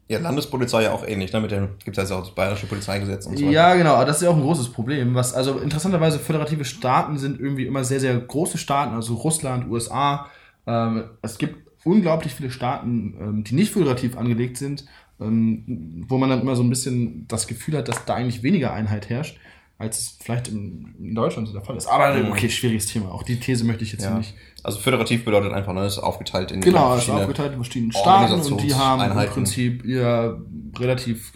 Ja, 0.08 0.18
Landespolizei 0.18 0.82
ja 0.82 0.92
auch 0.92 1.06
ähnlich, 1.06 1.32
ne? 1.32 1.40
Mit 1.40 1.52
dem 1.52 1.68
gibt 1.84 1.96
es 1.96 2.10
ja 2.10 2.16
auch 2.16 2.24
das 2.24 2.34
bayerische 2.34 2.66
Polizeigesetz 2.66 3.24
und 3.26 3.38
so 3.38 3.44
weiter. 3.44 3.52
Ja, 3.52 3.74
genau, 3.76 3.94
aber 3.94 4.04
das 4.04 4.16
ist 4.16 4.24
ja 4.24 4.30
auch 4.30 4.36
ein 4.36 4.42
großes 4.42 4.70
Problem. 4.70 5.14
Was, 5.14 5.32
also 5.32 5.60
interessanterweise, 5.60 6.18
föderative 6.18 6.64
Staaten 6.64 7.18
sind 7.18 7.38
irgendwie 7.40 7.66
immer 7.66 7.84
sehr, 7.84 8.00
sehr 8.00 8.18
große 8.18 8.58
Staaten, 8.58 8.94
also 8.94 9.14
Russland, 9.14 9.70
USA. 9.70 10.26
Ähm, 10.66 11.04
es 11.22 11.38
gibt 11.38 11.71
unglaublich 11.84 12.34
viele 12.34 12.50
Staaten, 12.50 13.14
ähm, 13.20 13.44
die 13.44 13.54
nicht 13.54 13.72
föderativ 13.72 14.16
angelegt 14.16 14.56
sind, 14.56 14.84
ähm, 15.20 16.04
wo 16.08 16.18
man 16.18 16.30
dann 16.30 16.40
immer 16.40 16.56
so 16.56 16.62
ein 16.62 16.70
bisschen 16.70 17.26
das 17.28 17.46
Gefühl 17.46 17.76
hat, 17.76 17.88
dass 17.88 18.04
da 18.04 18.14
eigentlich 18.14 18.42
weniger 18.42 18.72
Einheit 18.72 19.08
herrscht, 19.08 19.38
als 19.78 19.98
es 19.98 20.18
vielleicht 20.20 20.48
in, 20.48 20.94
in 20.98 21.14
Deutschland 21.14 21.48
so 21.48 21.54
der 21.54 21.62
Fall 21.62 21.76
ist. 21.76 21.86
Aber 21.86 22.14
mhm. 22.14 22.30
okay, 22.30 22.48
schwieriges 22.48 22.86
Thema. 22.86 23.10
Auch 23.10 23.22
die 23.22 23.38
These 23.38 23.64
möchte 23.64 23.84
ich 23.84 23.92
jetzt 23.92 24.04
ja. 24.04 24.16
nicht. 24.16 24.34
Also 24.62 24.78
föderativ 24.78 25.24
bedeutet 25.24 25.52
einfach, 25.52 25.72
ne, 25.72 25.84
es 25.84 25.94
ist 25.94 25.98
aufgeteilt 25.98 26.52
in 26.52 26.60
genau, 26.60 26.94
es 26.94 27.04
ist 27.04 27.10
aufgeteilt 27.10 27.52
in 27.52 27.64
verschiedenen 27.64 27.92
Staaten 27.92 28.40
und 28.40 28.62
die 28.62 28.74
haben 28.74 29.00
Einheiten. 29.00 29.28
im 29.28 29.34
Prinzip 29.34 29.84
ihr 29.84 30.40
relativ 30.78 31.32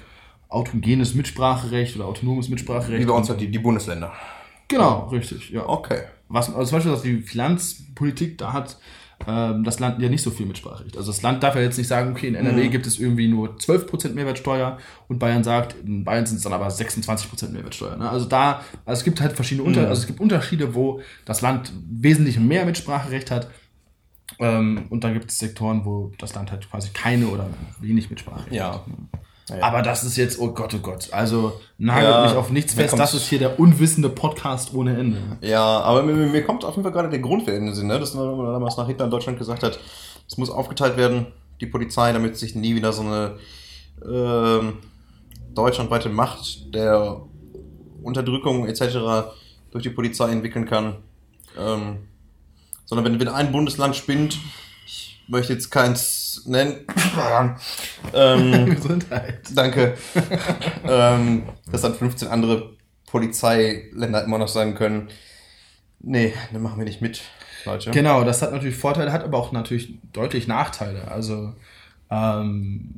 autogenes 0.49 1.15
Mitspracherecht 1.15 1.97
oder 1.97 2.07
autonomes 2.07 2.49
Mitspracherecht. 2.49 3.03
Wie 3.03 3.07
bei 3.07 3.15
uns 3.15 3.29
halt 3.29 3.41
die, 3.41 3.51
die 3.51 3.59
Bundesländer. 3.59 4.13
Genau, 4.69 5.09
richtig, 5.09 5.51
ja. 5.51 5.69
Okay. 5.69 6.03
Was, 6.29 6.49
also 6.49 6.65
zum 6.65 6.77
Beispiel, 6.77 6.93
dass 6.93 7.03
die 7.03 7.19
Finanzpolitik 7.19 8.39
da 8.39 8.53
hat 8.53 8.79
ähm, 9.27 9.65
das 9.65 9.79
Land 9.81 10.01
ja 10.01 10.09
nicht 10.09 10.23
so 10.23 10.31
viel 10.31 10.47
Mitspracherecht. 10.47 10.97
Also 10.97 11.11
das 11.11 11.23
Land 11.23 11.43
darf 11.43 11.55
ja 11.55 11.63
jetzt 11.63 11.79
nicht 11.79 11.89
sagen, 11.89 12.13
okay, 12.13 12.29
in 12.29 12.35
NRW 12.35 12.65
mhm. 12.65 12.71
gibt 12.71 12.87
es 12.87 12.99
irgendwie 12.99 13.29
nur 13.29 13.57
12% 13.57 14.13
Mehrwertsteuer 14.15 14.79
und 15.09 15.19
Bayern 15.19 15.43
sagt, 15.43 15.75
in 15.85 16.05
Bayern 16.05 16.27
sind 16.27 16.37
es 16.37 16.43
dann 16.43 16.53
aber 16.53 16.69
26% 16.69 17.51
Mehrwertsteuer. 17.51 17.97
Ne? 17.97 18.09
Also 18.09 18.27
da, 18.27 18.63
also 18.85 18.99
es 18.99 19.05
gibt 19.05 19.21
halt 19.21 19.33
verschiedene 19.33 19.67
Unter 19.67 19.83
mhm. 19.83 19.89
also 19.89 20.01
es 20.01 20.07
gibt 20.07 20.21
Unterschiede, 20.21 20.75
wo 20.75 21.01
das 21.25 21.41
Land 21.41 21.73
wesentlich 21.89 22.39
mehr 22.39 22.65
Mitspracherecht 22.67 23.31
hat. 23.31 23.49
Ähm, 24.39 24.87
und 24.91 25.05
dann 25.05 25.15
gibt 25.15 25.31
es 25.31 25.39
Sektoren, 25.39 25.85
wo 25.85 26.13
das 26.19 26.35
Land 26.35 26.51
halt 26.51 26.69
quasi 26.71 26.91
keine 26.91 27.29
oder 27.29 27.49
wenig 27.81 28.11
Mitspracherecht 28.11 28.53
ja. 28.53 28.75
hat. 28.75 28.85
Ja. 29.49 29.63
Aber 29.63 29.83
das 29.83 30.03
ist 30.03 30.17
jetzt, 30.17 30.41
oh 30.41 30.49
Gott, 30.53 30.75
oh 30.75 30.79
Gott. 30.79 31.09
Also 31.13 31.61
nagelt 31.79 32.11
ja, 32.11 32.25
mich 32.25 32.35
auf 32.35 32.51
nichts 32.51 32.75
fest. 32.75 32.99
Das 32.99 33.15
ist 33.15 33.29
hier 33.29 33.39
der 33.39 33.61
unwissende 33.61 34.09
Podcast 34.09 34.75
ohne 34.75 34.99
Ende. 34.99 35.19
Ja, 35.41 35.63
aber 35.63 36.03
mir, 36.03 36.15
mir 36.15 36.45
kommt 36.45 36.65
auf 36.65 36.75
jeden 36.75 36.83
Fall 36.83 36.93
gerade 36.93 37.11
der 37.11 37.21
Grund 37.21 37.47
in 37.47 37.67
den 37.67 37.75
Sinn, 37.75 37.87
ne? 37.87 38.01
dass 38.01 38.15
man 38.15 38.39
damals 38.39 38.77
nach 38.77 38.89
Hitler 38.89 39.05
in 39.05 39.11
Deutschland 39.13 39.39
gesagt 39.39 39.63
hat, 39.63 39.79
es 40.27 40.37
muss 40.37 40.51
aufgeteilt 40.51 40.97
werden, 40.97 41.27
die 41.61 41.67
Polizei, 41.67 42.13
damit 42.13 42.37
sich 42.37 42.57
nie 42.57 42.75
wieder 42.75 42.93
so 42.93 43.03
eine 43.03 43.37
äh, 44.05 44.73
deutschlandweite 45.55 46.09
Macht 46.09 46.75
der 46.75 47.21
Unterdrückung 48.03 48.67
etc. 48.67 49.31
durch 49.71 49.85
die 49.85 49.91
Polizei 49.91 50.31
entwickeln 50.33 50.67
kann. 50.67 50.97
Ähm, 51.57 51.99
sondern 52.85 53.05
wenn, 53.05 53.21
wenn 53.21 53.29
ein 53.29 53.53
Bundesland 53.53 53.95
spinnt, 53.95 54.39
möchte 55.29 55.53
jetzt 55.53 55.71
keins 55.71 56.26
nennen. 56.45 56.87
ähm, 58.15 58.67
Gesundheit. 58.75 59.41
Danke. 59.55 59.97
ähm, 60.89 61.45
dass 61.71 61.83
dann 61.83 61.95
15 61.95 62.29
andere 62.29 62.77
Polizeiländer 63.07 64.25
immer 64.25 64.39
noch 64.39 64.49
sagen 64.49 64.75
können, 64.75 65.09
nee, 66.01 66.35
dann 66.53 66.63
machen 66.63 66.79
wir 66.79 66.85
nicht 66.85 67.01
mit, 67.01 67.23
Leute. 67.65 67.91
Genau, 67.91 68.25
das 68.25 68.43
hat 68.43 68.53
natürlich 68.53 68.77
Vorteile, 68.77 69.13
hat 69.13 69.25
aber 69.25 69.39
auch 69.39 69.53
natürlich 69.53 69.99
deutlich 70.13 70.47
Nachteile. 70.47 71.11
Also 71.11 71.55
ähm, 72.11 72.91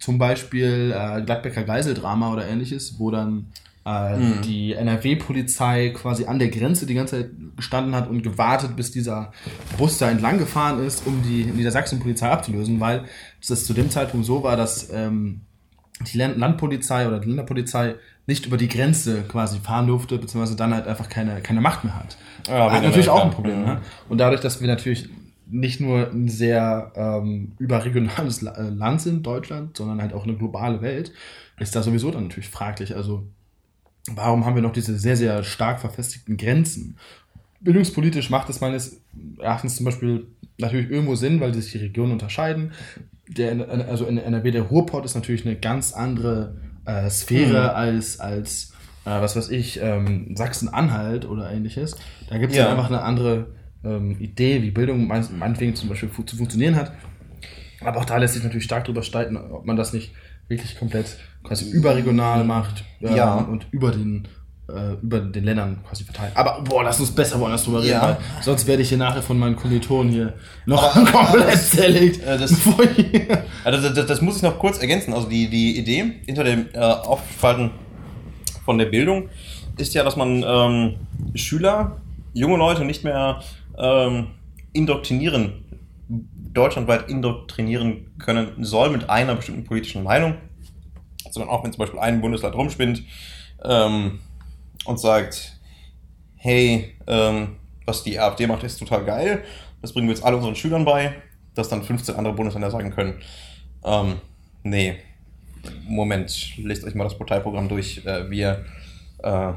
zum 0.00 0.18
Beispiel 0.18 0.94
äh, 0.96 1.22
Gladbecker 1.22 1.62
Geiseldrama 1.62 2.32
oder 2.32 2.46
ähnliches, 2.46 2.98
wo 2.98 3.10
dann 3.10 3.52
äh, 3.86 4.16
mhm. 4.16 4.42
die 4.42 4.72
NRW-Polizei 4.72 5.90
quasi 5.90 6.24
an 6.24 6.40
der 6.40 6.48
Grenze 6.48 6.86
die 6.86 6.94
ganze 6.94 7.20
Zeit 7.20 7.30
gestanden 7.56 7.94
hat 7.94 8.10
und 8.10 8.22
gewartet, 8.22 8.74
bis 8.74 8.90
dieser 8.90 9.30
Bus 9.78 9.98
da 9.98 10.10
entlang 10.10 10.38
gefahren 10.38 10.84
ist, 10.84 11.06
um 11.06 11.22
die 11.22 11.44
Niedersachsen-Polizei 11.44 12.28
abzulösen, 12.28 12.80
weil 12.80 13.04
es 13.40 13.64
zu 13.64 13.72
dem 13.72 13.88
Zeitpunkt 13.88 14.26
so 14.26 14.42
war, 14.42 14.56
dass 14.56 14.90
ähm, 14.92 15.42
die 16.12 16.18
Landpolizei 16.18 17.06
oder 17.06 17.20
die 17.20 17.28
Länderpolizei 17.28 17.94
nicht 18.26 18.44
über 18.44 18.56
die 18.56 18.68
Grenze 18.68 19.22
quasi 19.22 19.60
fahren 19.60 19.86
durfte, 19.86 20.18
beziehungsweise 20.18 20.56
dann 20.56 20.74
halt 20.74 20.88
einfach 20.88 21.08
keine, 21.08 21.40
keine 21.40 21.60
Macht 21.60 21.84
mehr 21.84 21.96
hat. 21.96 22.18
Ja, 22.48 22.72
hat 22.72 22.82
natürlich 22.82 23.08
auch 23.08 23.24
ein 23.24 23.30
Problem. 23.30 23.60
Mhm. 23.60 23.66
Ne? 23.66 23.80
Und 24.08 24.18
dadurch, 24.18 24.40
dass 24.40 24.60
wir 24.60 24.66
natürlich 24.66 25.08
nicht 25.48 25.80
nur 25.80 26.10
ein 26.10 26.28
sehr 26.28 26.90
ähm, 26.96 27.52
überregionales 27.60 28.42
äh, 28.42 28.62
Land 28.62 29.00
sind, 29.00 29.24
Deutschland, 29.24 29.76
sondern 29.76 30.02
halt 30.02 30.12
auch 30.12 30.24
eine 30.24 30.34
globale 30.34 30.82
Welt, 30.82 31.12
ist 31.60 31.76
da 31.76 31.84
sowieso 31.84 32.10
dann 32.10 32.24
natürlich 32.24 32.48
fraglich. 32.48 32.96
Also 32.96 33.28
warum 34.14 34.44
haben 34.44 34.54
wir 34.54 34.62
noch 34.62 34.72
diese 34.72 34.98
sehr, 34.98 35.16
sehr 35.16 35.42
stark 35.42 35.80
verfestigten 35.80 36.36
Grenzen? 36.36 36.96
Bildungspolitisch 37.60 38.30
macht 38.30 38.48
es 38.48 38.60
meines 38.60 39.02
Erachtens 39.38 39.76
zum 39.76 39.84
Beispiel 39.86 40.26
natürlich 40.58 40.90
irgendwo 40.90 41.14
Sinn, 41.14 41.40
weil 41.40 41.54
sich 41.54 41.72
die 41.72 41.78
Regionen 41.78 42.12
unterscheiden. 42.12 42.72
Der, 43.28 43.68
also 43.88 44.06
in 44.06 44.18
NRW, 44.18 44.50
der 44.50 44.62
Ruhrpott 44.62 45.04
ist 45.04 45.14
natürlich 45.14 45.44
eine 45.44 45.56
ganz 45.56 45.92
andere 45.92 46.56
äh, 46.84 47.10
Sphäre 47.10 47.70
mhm. 47.70 47.76
als, 47.76 48.20
als 48.20 48.72
äh, 49.04 49.10
was 49.10 49.36
weiß 49.36 49.50
ich, 49.50 49.80
ähm, 49.82 50.36
Sachsen-Anhalt 50.36 51.24
oder 51.24 51.50
ähnliches. 51.50 51.96
Da 52.28 52.38
gibt 52.38 52.52
es 52.52 52.58
ja. 52.58 52.70
einfach 52.70 52.86
eine 52.86 53.02
andere 53.02 53.48
ähm, 53.84 54.16
Idee, 54.20 54.62
wie 54.62 54.70
Bildung 54.70 55.06
meinetwegen 55.06 55.74
zum 55.74 55.88
Beispiel 55.88 56.08
fu 56.08 56.22
zu 56.22 56.36
funktionieren 56.36 56.76
hat. 56.76 56.92
Aber 57.80 57.98
auch 57.98 58.04
da 58.04 58.16
lässt 58.16 58.34
sich 58.34 58.42
natürlich 58.42 58.64
stark 58.64 58.84
drüber 58.84 59.02
streiten, 59.02 59.36
ob 59.36 59.66
man 59.66 59.76
das 59.76 59.92
nicht 59.92 60.12
wirklich 60.48 60.78
komplett 60.78 61.16
quasi 61.42 61.70
überregional 61.70 62.44
macht 62.44 62.84
äh, 63.00 63.16
ja. 63.16 63.34
und 63.34 63.66
über 63.70 63.90
den 63.90 64.28
äh, 64.68 64.94
über 65.00 65.20
den 65.20 65.44
Ländern 65.44 65.78
quasi 65.86 66.04
verteilt. 66.04 66.32
Aber 66.34 66.60
boah, 66.62 66.82
lass 66.82 66.98
uns 66.98 67.12
besser 67.12 67.38
woanders 67.38 67.64
drüber 67.64 67.82
reden, 67.82 67.92
ja. 67.92 68.02
weil 68.02 68.16
sonst 68.40 68.66
werde 68.66 68.82
ich 68.82 68.88
hier 68.88 68.98
nachher 68.98 69.22
von 69.22 69.38
meinen 69.38 69.54
Kommilitonen 69.54 70.12
hier 70.12 70.32
noch 70.64 70.92
komplett 71.12 71.58
zerlegt. 71.58 72.22
Äh, 72.24 72.38
das, 72.38 72.52
also 73.64 73.88
das, 73.88 74.06
das, 74.06 74.20
muss 74.20 74.36
ich 74.36 74.42
noch 74.42 74.58
kurz 74.58 74.78
ergänzen. 74.78 75.14
Also 75.14 75.28
die, 75.28 75.48
die 75.48 75.78
Idee 75.78 76.14
hinter 76.26 76.44
dem 76.44 76.66
äh, 76.72 76.78
Aufspalten 76.78 77.70
von 78.64 78.78
der 78.78 78.86
Bildung 78.86 79.28
ist 79.76 79.94
ja, 79.94 80.02
dass 80.02 80.16
man 80.16 80.44
ähm, 80.46 80.96
Schüler, 81.34 82.00
junge 82.32 82.56
Leute 82.56 82.84
nicht 82.84 83.04
mehr 83.04 83.42
ähm, 83.78 84.28
indoktrinieren 84.72 85.64
deutschlandweit 86.56 87.08
indoktrinieren 87.08 88.12
können 88.18 88.64
soll 88.64 88.90
mit 88.90 89.10
einer 89.10 89.34
bestimmten 89.34 89.64
politischen 89.64 90.02
Meinung, 90.02 90.36
sondern 91.30 91.50
auch 91.50 91.64
wenn 91.64 91.72
zum 91.72 91.80
Beispiel 91.80 92.00
ein 92.00 92.20
Bundesland 92.20 92.54
rumspinnt 92.54 93.02
ähm, 93.64 94.20
und 94.84 95.00
sagt, 95.00 95.58
hey, 96.36 96.96
ähm, 97.06 97.56
was 97.84 98.02
die 98.02 98.18
AfD 98.18 98.46
macht, 98.46 98.62
ist 98.62 98.78
total 98.78 99.04
geil, 99.04 99.44
das 99.82 99.92
bringen 99.92 100.08
wir 100.08 100.14
jetzt 100.14 100.24
alle 100.24 100.36
unseren 100.36 100.56
Schülern 100.56 100.84
bei, 100.84 101.14
dass 101.54 101.68
dann 101.68 101.82
15 101.82 102.16
andere 102.16 102.34
Bundesländer 102.34 102.70
sagen 102.70 102.90
können, 102.90 103.20
ähm, 103.84 104.16
nee, 104.62 104.96
Moment, 105.88 106.56
lest 106.58 106.84
euch 106.84 106.94
mal 106.94 107.04
das 107.04 107.18
Parteiprogramm 107.18 107.68
durch, 107.68 108.04
äh, 108.04 108.30
wir 108.30 108.64
äh, 109.22 109.52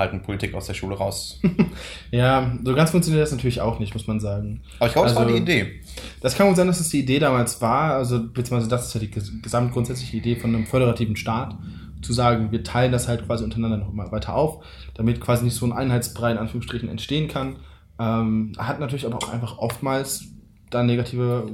halten 0.00 0.22
Politik 0.22 0.54
aus 0.54 0.66
der 0.66 0.74
Schule 0.74 0.96
raus. 0.96 1.40
ja, 2.10 2.52
so 2.64 2.74
ganz 2.74 2.90
funktioniert 2.90 3.22
das 3.22 3.30
natürlich 3.30 3.60
auch 3.60 3.78
nicht, 3.78 3.94
muss 3.94 4.08
man 4.08 4.18
sagen. 4.18 4.62
Aber 4.78 4.88
ich 4.88 4.92
glaube, 4.92 5.08
also, 5.08 5.20
das 5.20 5.24
war 5.24 5.32
die 5.32 5.40
Idee. 5.40 5.80
Das 6.20 6.34
kann 6.34 6.48
gut 6.48 6.56
sein, 6.56 6.66
dass 6.66 6.80
es 6.80 6.88
die 6.88 7.00
Idee 7.00 7.20
damals 7.20 7.60
war, 7.60 7.94
also 7.94 8.18
beziehungsweise 8.20 8.68
das 8.68 8.88
ist 8.88 8.94
ja 8.94 9.00
die 9.00 9.10
gesamtgrundsätzliche 9.10 10.16
Idee 10.16 10.34
von 10.34 10.54
einem 10.54 10.66
föderativen 10.66 11.14
Staat, 11.14 11.56
zu 12.02 12.12
sagen, 12.12 12.50
wir 12.50 12.64
teilen 12.64 12.92
das 12.92 13.08
halt 13.08 13.26
quasi 13.26 13.44
untereinander 13.44 13.76
noch 13.76 13.92
mal 13.92 14.10
weiter 14.10 14.34
auf, 14.34 14.64
damit 14.94 15.20
quasi 15.20 15.44
nicht 15.44 15.54
so 15.54 15.66
ein 15.66 15.72
Einheitsbrei 15.72 16.32
in 16.32 16.38
Anführungsstrichen 16.38 16.88
entstehen 16.88 17.28
kann. 17.28 17.56
Ähm, 17.98 18.52
hat 18.56 18.80
natürlich 18.80 19.06
aber 19.06 19.18
auch 19.18 19.32
einfach 19.32 19.58
oftmals 19.58 20.24
da 20.70 20.82
negative 20.82 21.50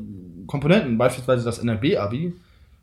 Komponenten, 0.47 0.99
beispielsweise 0.99 1.45
das 1.45 1.59
NRB-Abi. 1.59 2.35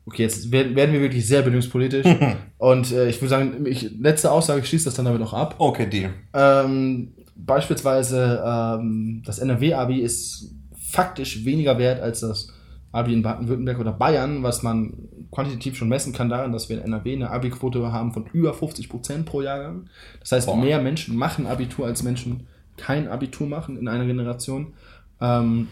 Okay, 0.06 0.24
jetzt 0.24 0.52
werden, 0.52 0.76
werden 0.76 0.94
wir 0.94 1.02
wirklich 1.02 1.26
sehr 1.26 1.42
bildungspolitisch. 1.42 2.06
und 2.58 2.92
äh, 2.92 3.10
ich 3.10 3.22
würde 3.22 3.30
sagen, 3.30 3.66
ich, 3.66 3.92
letzte 4.00 4.32
Aussage, 4.32 4.62
ich 4.62 4.68
schließe 4.68 4.86
das 4.86 4.96
dann 4.96 5.06
damit 5.06 5.22
auch 5.22 5.34
ab. 5.34 5.56
Okay, 5.60 5.88
Deal. 5.88 6.12
Ähm, 6.34 7.14
beispielsweise 7.36 8.44
ähm, 8.46 9.24
das 9.26 9.40
NRW-Abi 9.40 10.02
ist 10.02 10.54
faktisch 10.76 11.46
weniger 11.46 11.78
wert 11.78 12.02
als 12.02 12.20
das 12.20 12.54
Abi 12.92 13.14
in 13.14 13.24
Baden-Württemberg 13.24 13.80
oder 13.80 13.92
Bayern, 13.92 14.44
was 14.44 14.62
man 14.62 14.94
quantitativ 15.32 15.76
schon 15.76 15.90
messen 15.90 16.14
kann 16.14 16.30
daran, 16.30 16.52
dass 16.52 16.70
wir 16.70 16.78
in 16.78 16.84
NRW 16.84 17.14
eine 17.16 17.32
Abi-Quote 17.32 17.92
haben 17.92 18.12
von 18.14 18.28
über 18.34 18.54
50 18.54 18.88
Prozent 18.88 19.26
pro 19.26 19.42
Jahrgang. 19.42 19.90
Das 20.20 20.32
heißt, 20.32 20.46
Boah. 20.46 20.58
mehr 20.58 20.80
Menschen 20.80 21.16
machen 21.18 21.48
Abitur 21.48 21.88
als 21.88 22.04
Menschen 22.04 22.48
kein 22.78 23.08
Abitur 23.08 23.48
machen 23.48 23.78
in 23.78 23.88
einer 23.88 24.06
Generation. 24.06 24.74
Ähm, 25.20 25.70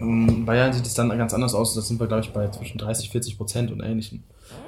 in 0.00 0.44
Bayern 0.44 0.72
sieht 0.72 0.86
es 0.86 0.94
dann 0.94 1.08
ganz 1.10 1.34
anders 1.34 1.54
aus. 1.54 1.74
Da 1.74 1.80
sind 1.80 2.00
wir, 2.00 2.06
glaube 2.06 2.22
ich, 2.24 2.32
bei 2.32 2.48
zwischen 2.48 2.78
30, 2.78 3.10
40 3.10 3.36
Prozent 3.36 3.70
und 3.70 3.80
ähnlichem. 3.80 4.22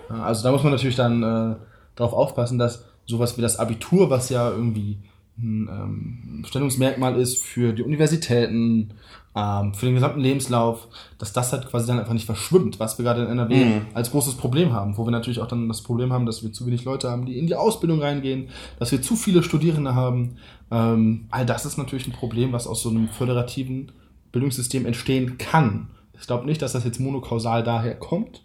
Also 0.08 0.42
da 0.42 0.52
muss 0.52 0.62
man 0.62 0.72
natürlich 0.72 0.96
dann 0.96 1.22
äh, 1.22 1.56
darauf 1.94 2.12
aufpassen, 2.12 2.58
dass 2.58 2.84
sowas 3.06 3.36
wie 3.36 3.42
das 3.42 3.58
Abitur, 3.58 4.10
was 4.10 4.28
ja 4.28 4.50
irgendwie 4.50 4.98
ein 5.38 5.68
ähm, 5.68 6.44
Stellungsmerkmal 6.46 7.16
ist 7.16 7.44
für 7.44 7.72
die 7.72 7.82
Universitäten, 7.82 8.94
ähm, 9.34 9.74
für 9.74 9.86
den 9.86 9.94
gesamten 9.94 10.20
Lebenslauf, 10.20 10.88
dass 11.18 11.32
das 11.32 11.52
halt 11.52 11.68
quasi 11.68 11.86
dann 11.86 11.98
einfach 11.98 12.14
nicht 12.14 12.24
verschwimmt, 12.24 12.80
was 12.80 12.98
wir 12.98 13.04
gerade 13.04 13.22
in 13.22 13.28
NRW 13.28 13.64
mhm. 13.64 13.80
als 13.92 14.10
großes 14.10 14.34
Problem 14.34 14.72
haben, 14.72 14.96
wo 14.96 15.04
wir 15.04 15.10
natürlich 15.10 15.40
auch 15.40 15.46
dann 15.46 15.68
das 15.68 15.82
Problem 15.82 16.12
haben, 16.12 16.24
dass 16.24 16.42
wir 16.42 16.52
zu 16.52 16.66
wenig 16.66 16.84
Leute 16.84 17.10
haben, 17.10 17.26
die 17.26 17.38
in 17.38 17.46
die 17.46 17.54
Ausbildung 17.54 18.00
reingehen, 18.00 18.48
dass 18.78 18.92
wir 18.92 19.02
zu 19.02 19.14
viele 19.14 19.42
Studierende 19.42 19.94
haben. 19.94 20.36
Ähm, 20.70 21.26
all 21.30 21.44
das 21.44 21.66
ist 21.66 21.76
natürlich 21.76 22.06
ein 22.06 22.12
Problem, 22.12 22.52
was 22.52 22.66
aus 22.66 22.82
so 22.82 22.88
einem 22.88 23.08
föderativen 23.08 23.92
Bildungssystem 24.36 24.84
entstehen 24.84 25.38
kann. 25.38 25.88
Ich 26.20 26.26
glaube 26.26 26.44
nicht, 26.44 26.60
dass 26.60 26.72
das 26.72 26.84
jetzt 26.84 27.00
monokausal 27.00 27.62
daher 27.62 27.94
kommt, 27.94 28.42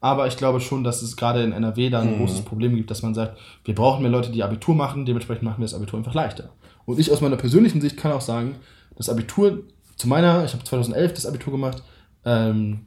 aber 0.00 0.26
ich 0.26 0.38
glaube 0.38 0.60
schon, 0.60 0.84
dass 0.84 1.02
es 1.02 1.16
gerade 1.16 1.42
in 1.42 1.52
NRW 1.52 1.90
da 1.90 2.00
ein 2.00 2.14
mhm. 2.14 2.18
großes 2.18 2.42
Problem 2.42 2.74
gibt, 2.74 2.90
dass 2.90 3.02
man 3.02 3.14
sagt, 3.14 3.38
wir 3.64 3.74
brauchen 3.74 4.00
mehr 4.02 4.10
Leute, 4.10 4.32
die 4.32 4.42
Abitur 4.42 4.74
machen, 4.74 5.04
dementsprechend 5.04 5.44
machen 5.44 5.58
wir 5.58 5.66
das 5.66 5.74
Abitur 5.74 5.98
einfach 5.98 6.14
leichter. 6.14 6.50
Und 6.86 6.98
ich 6.98 7.12
aus 7.12 7.20
meiner 7.20 7.36
persönlichen 7.36 7.82
Sicht 7.82 7.98
kann 7.98 8.12
auch 8.12 8.22
sagen, 8.22 8.56
das 8.96 9.10
Abitur 9.10 9.64
zu 9.96 10.08
meiner, 10.08 10.44
ich 10.44 10.54
habe 10.54 10.64
2011 10.64 11.12
das 11.12 11.26
Abitur 11.26 11.52
gemacht, 11.52 11.82
ähm, 12.24 12.86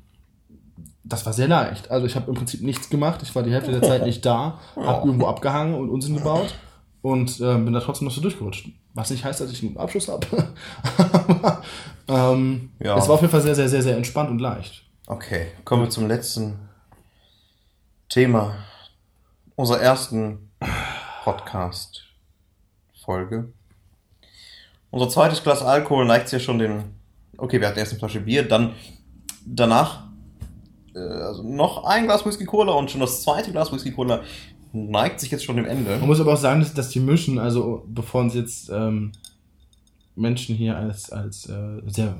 das 1.03 1.25
war 1.25 1.33
sehr 1.33 1.47
leicht. 1.47 1.91
Also 1.91 2.07
ich 2.07 2.15
habe 2.15 2.29
im 2.29 2.35
Prinzip 2.35 2.61
nichts 2.63 2.89
gemacht, 2.89 3.21
ich 3.21 3.35
war 3.35 3.43
die 3.43 3.51
Hälfte 3.51 3.71
der 3.71 3.83
Zeit 3.83 4.03
nicht 4.03 4.25
da, 4.25 4.59
habe 4.75 5.07
irgendwo 5.07 5.27
abgehangen 5.27 5.75
und 5.75 5.89
Unsinn 5.89 6.17
gebaut 6.17 6.55
und 7.01 7.39
äh, 7.39 7.55
bin 7.57 7.73
da 7.73 7.79
trotzdem 7.79 8.07
noch 8.07 8.13
so 8.13 8.21
durchgerutscht. 8.21 8.69
Was 8.93 9.11
nicht 9.11 9.23
heißt, 9.23 9.39
dass 9.39 9.51
ich 9.51 9.63
einen 9.63 9.77
Abschluss 9.77 10.07
habe. 10.07 10.25
Aber 10.97 11.61
ähm, 12.07 12.71
ja. 12.79 12.97
es 12.97 13.07
war 13.07 13.15
auf 13.15 13.21
jeden 13.21 13.31
Fall 13.31 13.41
sehr, 13.41 13.55
sehr, 13.55 13.69
sehr, 13.69 13.81
sehr 13.81 13.97
entspannt 13.97 14.29
und 14.29 14.39
leicht. 14.39 14.83
Okay, 15.07 15.47
kommen 15.63 15.83
wir 15.83 15.89
zum 15.89 16.07
letzten 16.07 16.69
Thema 18.09 18.55
unserer 19.55 19.81
ersten 19.81 20.51
Podcast-Folge. 21.23 23.51
Unser 24.91 25.09
zweites 25.09 25.43
Glas 25.43 25.61
Alkohol 25.61 26.05
neigt 26.05 26.29
sich 26.29 26.41
ja 26.41 26.45
schon 26.45 26.59
den. 26.59 26.95
Okay, 27.37 27.59
wir 27.59 27.67
hatten 27.67 27.79
erst 27.79 27.91
eine 27.91 27.99
Flasche 27.99 28.21
Bier, 28.21 28.47
dann 28.47 28.73
danach 29.45 30.07
äh, 30.95 30.99
also 30.99 31.43
noch 31.43 31.85
ein 31.85 32.05
Glas 32.05 32.25
Whisky 32.25 32.45
Cola 32.45 32.73
und 32.73 32.91
schon 32.91 33.01
das 33.01 33.21
zweite 33.21 33.51
Glas 33.51 33.71
Whisky 33.71 33.91
Cola 33.91 34.21
neigt 34.73 35.19
sich 35.19 35.31
jetzt 35.31 35.45
schon 35.45 35.55
dem 35.55 35.65
Ende. 35.65 35.91
Man 35.91 36.07
muss 36.07 36.19
aber 36.19 36.33
auch 36.33 36.37
sagen, 36.37 36.59
dass, 36.59 36.73
dass 36.73 36.89
die 36.89 36.99
mischen, 36.99 37.39
also 37.39 37.83
bevor 37.87 38.21
uns 38.21 38.33
jetzt 38.33 38.69
ähm, 38.69 39.11
Menschen 40.17 40.55
hier 40.55 40.77
als, 40.77 41.11
als 41.11 41.47
äh, 41.47 41.81
sehr, 41.85 42.15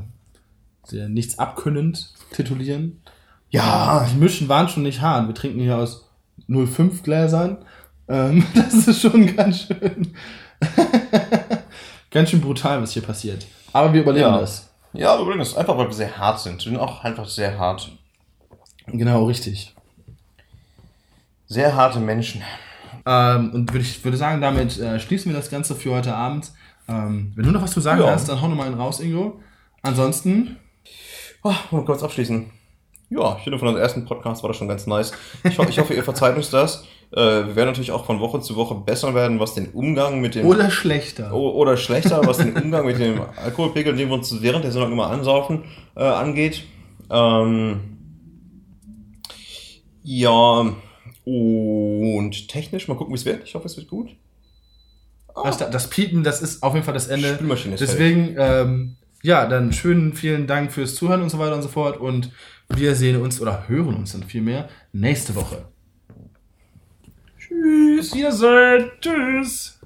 sehr 0.84 1.10
nichts 1.10 1.40
abkönnend 1.40 2.14
titulieren, 2.32 3.02
ja, 3.50 4.06
die 4.12 4.18
Mischen 4.18 4.50
waren 4.50 4.68
schon 4.68 4.84
nicht 4.84 5.02
hart. 5.02 5.28
Wir 5.28 5.36
trinken 5.36 5.60
hier 5.60 5.78
aus 5.78 6.10
05 6.48 7.04
Gläsern. 7.04 7.60
Ähm, 8.08 8.46
das 8.54 8.88
ist 8.88 9.02
schon 9.02 9.36
ganz 9.36 9.68
schön. 9.68 10.14
ganz 12.12 12.30
schön 12.30 12.42
brutal, 12.42 12.82
was 12.82 12.92
hier 12.92 13.04
passiert. 13.04 13.46
Aber 13.74 13.94
wir 13.94 14.02
überleben 14.02 14.32
ja. 14.32 14.40
das. 14.40 14.70
Ja, 14.94 15.16
wir 15.16 15.22
überleben 15.22 15.40
das. 15.40 15.56
Einfach, 15.56 15.78
weil 15.78 15.88
wir 15.88 15.94
sehr 15.94 16.18
hart 16.18 16.40
sind. 16.40 16.58
Wir 16.66 16.72
sind 16.72 16.80
auch 16.80 17.04
einfach 17.04 17.28
sehr 17.28 17.58
hart. 17.58 17.92
Genau, 18.88 19.26
richtig. 19.26 19.74
Sehr 21.48 21.76
harte 21.76 22.00
Menschen. 22.00 22.42
Ähm, 23.06 23.52
und 23.54 23.72
würde 23.72 23.86
ich 23.86 24.04
würde 24.04 24.18
sagen, 24.18 24.42
damit 24.42 24.78
äh, 24.80 25.00
schließen 25.00 25.32
wir 25.32 25.38
das 25.38 25.50
Ganze 25.50 25.76
für 25.76 25.94
heute 25.94 26.14
Abend. 26.14 26.52
Ähm, 26.88 27.34
wenn 27.36 27.46
du 27.46 27.52
noch 27.52 27.62
was 27.62 27.72
zu 27.72 27.82
sagen 27.82 28.02
ja. 28.02 28.12
hast, 28.12 28.30
dann 28.30 28.42
hau 28.42 28.48
nochmal 28.48 28.68
einen 28.68 28.80
raus, 28.80 29.00
Ingo. 29.00 29.40
Ansonsten. 29.82 30.58
Oh, 31.44 31.54
mal 31.72 31.86
kurz 31.86 32.04
abschließen. 32.04 32.52
Ja, 33.10 33.38
ich 33.38 33.44
finde 33.44 33.58
von 33.58 33.70
unserem 33.70 33.84
ersten 33.84 34.06
Podcast 34.06 34.44
war 34.44 34.50
das 34.50 34.58
schon 34.58 34.68
ganz 34.68 34.86
nice. 34.86 35.14
Ich, 35.44 35.58
ho 35.58 35.66
ich 35.70 35.80
hoffe, 35.80 35.94
ihr 35.94 36.04
verzeiht 36.04 36.36
uns 36.36 36.50
das. 36.50 36.84
Äh, 37.12 37.16
wir 37.16 37.56
werden 37.56 37.70
natürlich 37.70 37.92
auch 37.92 38.06
von 38.06 38.20
Woche 38.20 38.42
zu 38.42 38.58
Woche 38.58 38.76
besser 38.76 39.16
werden, 39.16 39.40
was 39.40 39.54
den 39.54 39.68
Umgang 39.70 40.20
mit 40.20 40.36
dem. 40.36 40.46
Oder 40.46 40.70
schlechter. 40.70 41.34
oder 41.34 41.78
schlechter, 41.78 42.26
was 42.26 42.38
den 42.38 42.54
Umgang 42.58 42.86
mit 42.86 43.00
dem 43.00 43.22
Alkoholpegel, 43.42 43.96
den 43.96 44.10
wir 44.10 44.16
uns 44.16 44.42
während 44.42 44.66
der 44.66 44.74
Sendung 44.74 44.92
immer 44.92 45.10
ansaufen, 45.10 45.64
äh, 45.96 46.04
angeht. 46.04 46.66
Ähm, 47.10 47.80
ja, 50.04 50.66
und 51.24 52.48
technisch, 52.50 52.88
mal 52.90 52.96
gucken, 52.96 53.14
wie 53.14 53.18
es 53.18 53.26
wird. 53.26 53.44
Ich 53.46 53.56
hoffe, 53.56 53.68
es 53.68 53.78
wird 53.78 53.88
gut. 53.88 54.10
Das, 55.44 55.58
das 55.58 55.90
Piepen, 55.90 56.24
das 56.24 56.42
ist 56.42 56.64
auf 56.64 56.74
jeden 56.74 56.86
Fall 56.86 56.94
das 56.94 57.08
Ende. 57.08 57.38
Deswegen, 57.80 58.36
ähm, 58.38 58.96
ja, 59.22 59.48
dann 59.48 59.74
schönen 59.74 60.14
vielen 60.14 60.48
Dank 60.48 60.72
fürs 60.72 60.96
Zuhören 60.96 61.22
und 61.22 61.30
so 61.30 61.40
weiter 61.40 61.56
und 61.56 61.62
so 61.62 61.70
fort. 61.70 61.98
Und 61.98 62.32
wir 62.70 62.96
sehen 62.96 63.22
uns 63.22 63.40
oder 63.42 63.68
hören 63.68 63.96
uns 63.96 64.14
dann 64.14 64.24
vielmehr 64.24 64.70
nächste 64.92 65.36
Woche. 65.36 65.66
Tschüss. 67.40 68.14
Ihr 68.14 68.32
seid. 68.32 69.02
Tschüss. 69.02 69.77